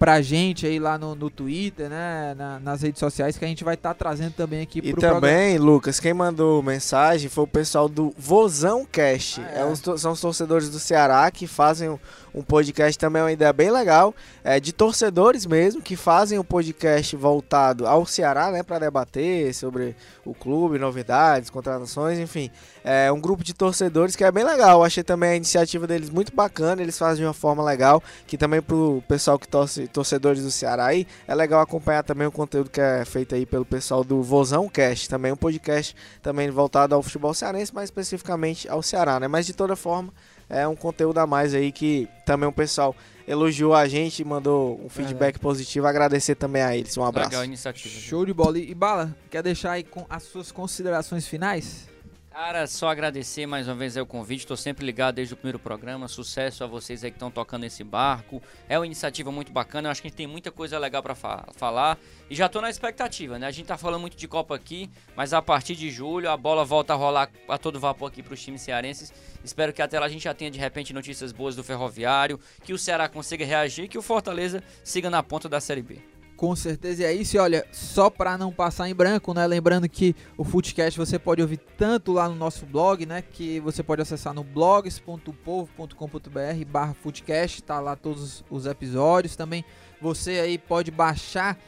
pra 0.00 0.22
gente 0.22 0.66
aí 0.66 0.78
lá 0.78 0.96
no, 0.96 1.14
no 1.14 1.28
Twitter, 1.28 1.90
né, 1.90 2.34
na- 2.34 2.58
nas 2.58 2.80
redes 2.80 2.98
sociais 2.98 3.36
que 3.36 3.44
a 3.44 3.48
gente 3.48 3.62
vai 3.62 3.74
estar 3.74 3.92
trazendo 3.92 4.32
também 4.32 4.62
aqui 4.62 4.78
E 4.78 4.82
pro 4.92 4.92
programa. 4.92 5.20
também, 5.20 5.58
Lucas, 5.58 6.00
quem 6.00 6.14
mandou 6.14 6.62
mensagem 6.62 7.28
foi 7.28 7.44
o 7.44 7.46
pessoal 7.46 7.86
do 7.86 8.10
Vozão 8.16 8.86
Cast. 8.90 9.42
Ah, 9.42 9.66
é. 9.68 9.70
é. 9.70 9.96
são 9.98 10.12
os 10.12 10.20
torcedores 10.22 10.70
do 10.70 10.78
Ceará 10.78 11.30
que 11.30 11.46
fazem 11.46 11.90
um, 11.90 11.98
um 12.34 12.40
podcast 12.42 12.98
também, 12.98 13.20
é 13.20 13.24
uma 13.26 13.32
ideia 13.32 13.52
bem 13.52 13.70
legal. 13.70 14.14
É, 14.42 14.58
de 14.58 14.72
torcedores 14.72 15.44
mesmo, 15.44 15.82
que 15.82 15.96
fazem 15.96 16.38
um 16.38 16.44
podcast 16.44 17.14
voltado 17.14 17.86
ao 17.86 18.06
Ceará, 18.06 18.50
né? 18.50 18.62
Pra 18.62 18.78
debater 18.78 19.52
sobre 19.54 19.94
o 20.24 20.32
clube, 20.32 20.78
novidades, 20.78 21.50
contratações, 21.50 22.18
enfim. 22.18 22.50
É 22.84 23.10
um 23.12 23.20
grupo 23.20 23.44
de 23.44 23.52
torcedores 23.52 24.16
que 24.16 24.24
é 24.24 24.32
bem 24.32 24.44
legal. 24.44 24.82
Achei 24.82 25.02
também 25.02 25.30
a 25.30 25.36
iniciativa 25.36 25.86
deles 25.86 26.10
muito 26.10 26.34
bacana. 26.34 26.80
Eles 26.80 26.98
fazem 26.98 27.22
de 27.22 27.26
uma 27.26 27.34
forma 27.34 27.62
legal. 27.62 28.02
Que 28.26 28.38
também 28.38 28.62
pro 28.62 29.02
pessoal 29.06 29.38
que 29.38 29.46
torce, 29.46 29.86
torcedores 29.88 30.42
do 30.42 30.50
Ceará 30.50 30.86
aí, 30.86 31.06
é 31.26 31.34
legal 31.34 31.60
acompanhar 31.60 32.02
também 32.02 32.26
o 32.26 32.32
conteúdo 32.32 32.70
que 32.70 32.80
é 32.80 33.04
feito 33.04 33.34
aí 33.34 33.44
pelo 33.44 33.64
pessoal 33.64 34.02
do 34.02 34.22
Vozão 34.22 34.68
Cast. 34.68 35.08
Também 35.08 35.32
um 35.32 35.36
podcast 35.36 35.94
também 36.22 36.50
voltado 36.50 36.94
ao 36.94 37.02
futebol 37.02 37.34
cearense, 37.34 37.74
mais 37.74 37.88
especificamente 37.88 38.68
ao 38.68 38.82
Ceará, 38.82 39.20
né? 39.20 39.28
Mas 39.28 39.46
de 39.46 39.52
toda 39.52 39.76
forma, 39.76 40.12
é 40.48 40.66
um 40.66 40.74
conteúdo 40.74 41.18
a 41.18 41.26
mais 41.26 41.54
aí 41.54 41.70
que 41.70 42.08
também 42.26 42.48
o 42.48 42.52
pessoal 42.52 42.94
elogiou 43.26 43.72
a 43.72 43.86
gente 43.86 44.20
e 44.20 44.24
mandou 44.24 44.80
um 44.84 44.88
feedback 44.88 45.38
positivo. 45.38 45.86
Agradecer 45.86 46.34
também 46.34 46.62
a 46.62 46.76
eles. 46.76 46.96
Um 46.96 47.04
abraço. 47.04 47.28
Legal 47.28 47.42
a 47.42 47.44
iniciativa. 47.44 47.94
Show 48.00 48.26
de 48.26 48.34
bola. 48.34 48.58
E, 48.58 48.70
e 48.70 48.74
Bala, 48.74 49.14
quer 49.30 49.42
deixar 49.42 49.72
aí 49.72 49.84
com 49.84 50.04
as 50.10 50.24
suas 50.24 50.50
considerações 50.50 51.28
finais? 51.28 51.88
Cara, 52.30 52.64
só 52.68 52.88
agradecer 52.88 53.44
mais 53.44 53.66
uma 53.66 53.74
vez 53.74 53.96
o 53.96 54.06
convite. 54.06 54.40
Estou 54.40 54.56
sempre 54.56 54.86
ligado 54.86 55.16
desde 55.16 55.34
o 55.34 55.36
primeiro 55.36 55.58
programa. 55.58 56.06
Sucesso 56.06 56.62
a 56.62 56.66
vocês 56.66 57.02
aí 57.02 57.10
que 57.10 57.16
estão 57.16 57.28
tocando 57.28 57.64
esse 57.64 57.82
barco. 57.82 58.40
É 58.68 58.78
uma 58.78 58.86
iniciativa 58.86 59.32
muito 59.32 59.50
bacana. 59.50 59.88
Eu 59.88 59.90
acho 59.90 60.00
que 60.00 60.06
a 60.06 60.10
gente 60.10 60.16
tem 60.16 60.28
muita 60.28 60.52
coisa 60.52 60.78
legal 60.78 61.02
para 61.02 61.16
fa 61.16 61.48
falar. 61.56 61.98
E 62.30 62.34
já 62.36 62.46
estou 62.46 62.62
na 62.62 62.70
expectativa, 62.70 63.36
né? 63.36 63.48
A 63.48 63.50
gente 63.50 63.66
tá 63.66 63.76
falando 63.76 64.00
muito 64.00 64.16
de 64.16 64.28
Copa 64.28 64.54
aqui, 64.54 64.88
mas 65.16 65.32
a 65.32 65.42
partir 65.42 65.74
de 65.74 65.90
julho 65.90 66.30
a 66.30 66.36
bola 66.36 66.64
volta 66.64 66.92
a 66.92 66.96
rolar 66.96 67.28
a 67.48 67.58
todo 67.58 67.80
vapor 67.80 68.08
aqui 68.08 68.22
para 68.22 68.34
os 68.34 68.40
times 68.40 68.62
cearenses. 68.62 69.12
Espero 69.42 69.72
que 69.72 69.82
até 69.82 69.98
lá 69.98 70.06
a 70.06 70.08
gente 70.08 70.22
já 70.22 70.32
tenha 70.32 70.52
de 70.52 70.58
repente 70.58 70.94
notícias 70.94 71.32
boas 71.32 71.56
do 71.56 71.64
Ferroviário, 71.64 72.38
que 72.62 72.72
o 72.72 72.78
Ceará 72.78 73.08
consiga 73.08 73.44
reagir 73.44 73.86
e 73.86 73.88
que 73.88 73.98
o 73.98 74.02
Fortaleza 74.02 74.62
siga 74.84 75.10
na 75.10 75.20
ponta 75.20 75.48
da 75.48 75.60
Série 75.60 75.82
B. 75.82 76.09
Com 76.40 76.56
certeza 76.56 77.04
é 77.04 77.12
isso. 77.12 77.36
E 77.36 77.38
olha, 77.38 77.66
só 77.70 78.08
para 78.08 78.38
não 78.38 78.50
passar 78.50 78.88
em 78.88 78.94
branco, 78.94 79.34
né? 79.34 79.46
Lembrando 79.46 79.86
que 79.86 80.16
o 80.38 80.42
Footcast 80.42 80.98
você 80.98 81.18
pode 81.18 81.42
ouvir 81.42 81.58
tanto 81.76 82.12
lá 82.12 82.30
no 82.30 82.34
nosso 82.34 82.64
blog, 82.64 83.04
né? 83.04 83.20
Que 83.20 83.60
você 83.60 83.82
pode 83.82 84.00
acessar 84.00 84.32
no 84.32 84.42
blogs.povo.com.br 84.42 86.64
barra 86.66 86.94
Footcast, 86.94 87.62
tá 87.62 87.78
lá 87.78 87.94
todos 87.94 88.42
os 88.48 88.64
episódios. 88.64 89.36
Também 89.36 89.62
você 90.00 90.40
aí 90.40 90.56
pode 90.56 90.90
baixar 90.90 91.58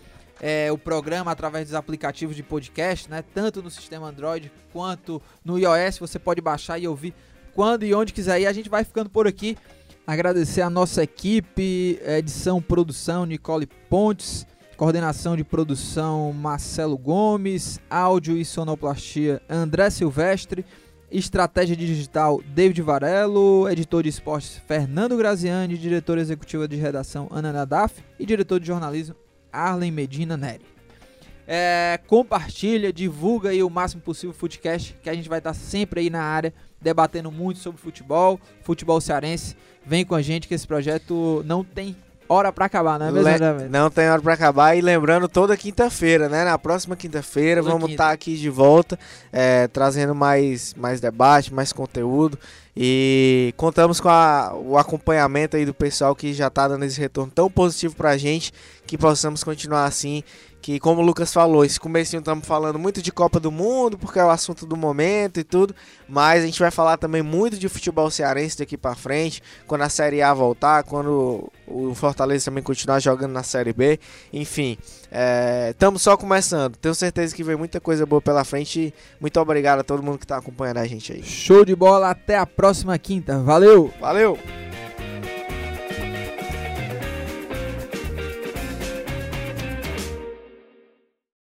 é, 0.40 0.72
o 0.72 0.78
programa 0.78 1.30
através 1.30 1.66
dos 1.66 1.74
aplicativos 1.74 2.34
de 2.34 2.42
podcast, 2.42 3.10
né? 3.10 3.22
Tanto 3.34 3.62
no 3.62 3.70
sistema 3.70 4.08
Android 4.08 4.50
quanto 4.72 5.20
no 5.44 5.58
iOS. 5.58 5.98
Você 5.98 6.18
pode 6.18 6.40
baixar 6.40 6.78
e 6.78 6.88
ouvir 6.88 7.12
quando 7.54 7.84
e 7.84 7.92
onde 7.92 8.10
quiser. 8.10 8.40
E 8.40 8.46
a 8.46 8.52
gente 8.54 8.70
vai 8.70 8.84
ficando 8.84 9.10
por 9.10 9.26
aqui. 9.26 9.54
Agradecer 10.06 10.62
a 10.62 10.70
nossa 10.70 11.02
equipe, 11.02 12.00
edição, 12.06 12.62
produção, 12.62 13.26
Nicole 13.26 13.66
Pontes. 13.66 14.46
Coordenação 14.82 15.36
de 15.36 15.44
produção 15.44 16.32
Marcelo 16.32 16.98
Gomes, 16.98 17.80
áudio 17.88 18.36
e 18.36 18.44
sonoplastia 18.44 19.40
André 19.48 19.88
Silvestre, 19.90 20.66
estratégia 21.08 21.76
digital 21.76 22.42
David 22.48 22.82
Varelo, 22.82 23.70
editor 23.70 24.02
de 24.02 24.08
esportes 24.08 24.60
Fernando 24.66 25.16
Graziani, 25.16 25.78
diretora 25.78 26.20
executiva 26.20 26.66
de 26.66 26.74
redação 26.74 27.28
Ana 27.30 27.52
Nadaf. 27.52 28.02
E 28.18 28.26
diretor 28.26 28.58
de 28.58 28.66
jornalismo 28.66 29.14
Arlen 29.52 29.92
Medina 29.92 30.36
Neri. 30.36 30.66
É, 31.46 32.00
compartilha, 32.08 32.92
divulga 32.92 33.50
aí 33.50 33.62
o 33.62 33.70
máximo 33.70 34.02
possível 34.02 34.30
o 34.30 34.34
Footcast, 34.36 34.98
que 35.00 35.08
a 35.08 35.14
gente 35.14 35.28
vai 35.28 35.38
estar 35.38 35.54
sempre 35.54 36.00
aí 36.00 36.10
na 36.10 36.24
área 36.24 36.52
debatendo 36.80 37.30
muito 37.30 37.60
sobre 37.60 37.80
futebol, 37.80 38.40
futebol 38.62 39.00
cearense. 39.00 39.56
Vem 39.86 40.04
com 40.04 40.16
a 40.16 40.22
gente 40.22 40.48
que 40.48 40.54
esse 40.54 40.66
projeto 40.66 41.44
não 41.46 41.62
tem 41.62 41.94
hora 42.28 42.52
para 42.52 42.66
acabar, 42.66 42.98
não 42.98 43.06
é 43.06 43.10
mesmo, 43.10 43.28
Le 43.28 43.68
Não 43.68 43.90
tem 43.90 44.08
hora 44.08 44.20
para 44.20 44.34
acabar. 44.34 44.76
E 44.76 44.80
lembrando, 44.80 45.28
toda 45.28 45.56
quinta-feira, 45.56 46.28
né? 46.28 46.44
Na 46.44 46.58
próxima 46.58 46.96
quinta-feira 46.96 47.62
vamos 47.62 47.90
estar 47.90 48.08
tá 48.08 48.12
aqui 48.12 48.36
de 48.36 48.50
volta, 48.50 48.98
é, 49.32 49.68
trazendo 49.68 50.14
mais, 50.14 50.74
mais 50.74 51.00
debate, 51.00 51.52
mais 51.52 51.72
conteúdo. 51.72 52.38
E 52.76 53.52
contamos 53.56 54.00
com 54.00 54.08
a, 54.08 54.54
o 54.54 54.78
acompanhamento 54.78 55.56
aí 55.56 55.66
do 55.66 55.74
pessoal 55.74 56.16
que 56.16 56.32
já 56.32 56.46
está 56.46 56.66
dando 56.68 56.84
esse 56.84 56.98
retorno 56.98 57.30
tão 57.30 57.50
positivo 57.50 57.94
para 57.94 58.10
a 58.10 58.16
gente, 58.16 58.52
que 58.86 58.96
possamos 58.96 59.44
continuar 59.44 59.84
assim 59.84 60.22
que 60.62 60.78
como 60.78 61.02
o 61.02 61.04
Lucas 61.04 61.32
falou, 61.32 61.64
esse 61.64 61.78
começo 61.78 62.16
estamos 62.16 62.46
falando 62.46 62.78
muito 62.78 63.02
de 63.02 63.10
Copa 63.10 63.40
do 63.40 63.50
Mundo, 63.50 63.98
porque 63.98 64.20
é 64.20 64.24
o 64.24 64.30
assunto 64.30 64.64
do 64.64 64.76
momento 64.76 65.40
e 65.40 65.44
tudo, 65.44 65.74
mas 66.08 66.44
a 66.44 66.46
gente 66.46 66.60
vai 66.60 66.70
falar 66.70 66.96
também 66.96 67.20
muito 67.20 67.58
de 67.58 67.68
futebol 67.68 68.08
cearense 68.08 68.58
daqui 68.58 68.78
para 68.78 68.94
frente, 68.94 69.42
quando 69.66 69.82
a 69.82 69.88
Série 69.88 70.22
A 70.22 70.32
voltar, 70.32 70.84
quando 70.84 71.50
o 71.66 71.94
Fortaleza 71.94 72.44
também 72.44 72.62
continuar 72.62 73.00
jogando 73.00 73.32
na 73.32 73.42
Série 73.42 73.72
B, 73.72 73.98
enfim, 74.32 74.78
estamos 75.68 76.00
é, 76.00 76.04
só 76.04 76.16
começando, 76.16 76.76
tenho 76.76 76.94
certeza 76.94 77.34
que 77.34 77.42
vem 77.42 77.56
muita 77.56 77.80
coisa 77.80 78.06
boa 78.06 78.22
pela 78.22 78.44
frente 78.44 78.94
muito 79.20 79.40
obrigado 79.40 79.80
a 79.80 79.84
todo 79.84 80.02
mundo 80.02 80.18
que 80.18 80.24
está 80.24 80.36
acompanhando 80.36 80.78
a 80.78 80.86
gente 80.86 81.12
aí. 81.12 81.24
Show 81.24 81.64
de 81.64 81.74
bola, 81.74 82.10
até 82.10 82.38
a 82.38 82.46
próxima 82.46 82.96
quinta, 82.98 83.40
valeu! 83.40 83.92
Valeu! 84.00 84.38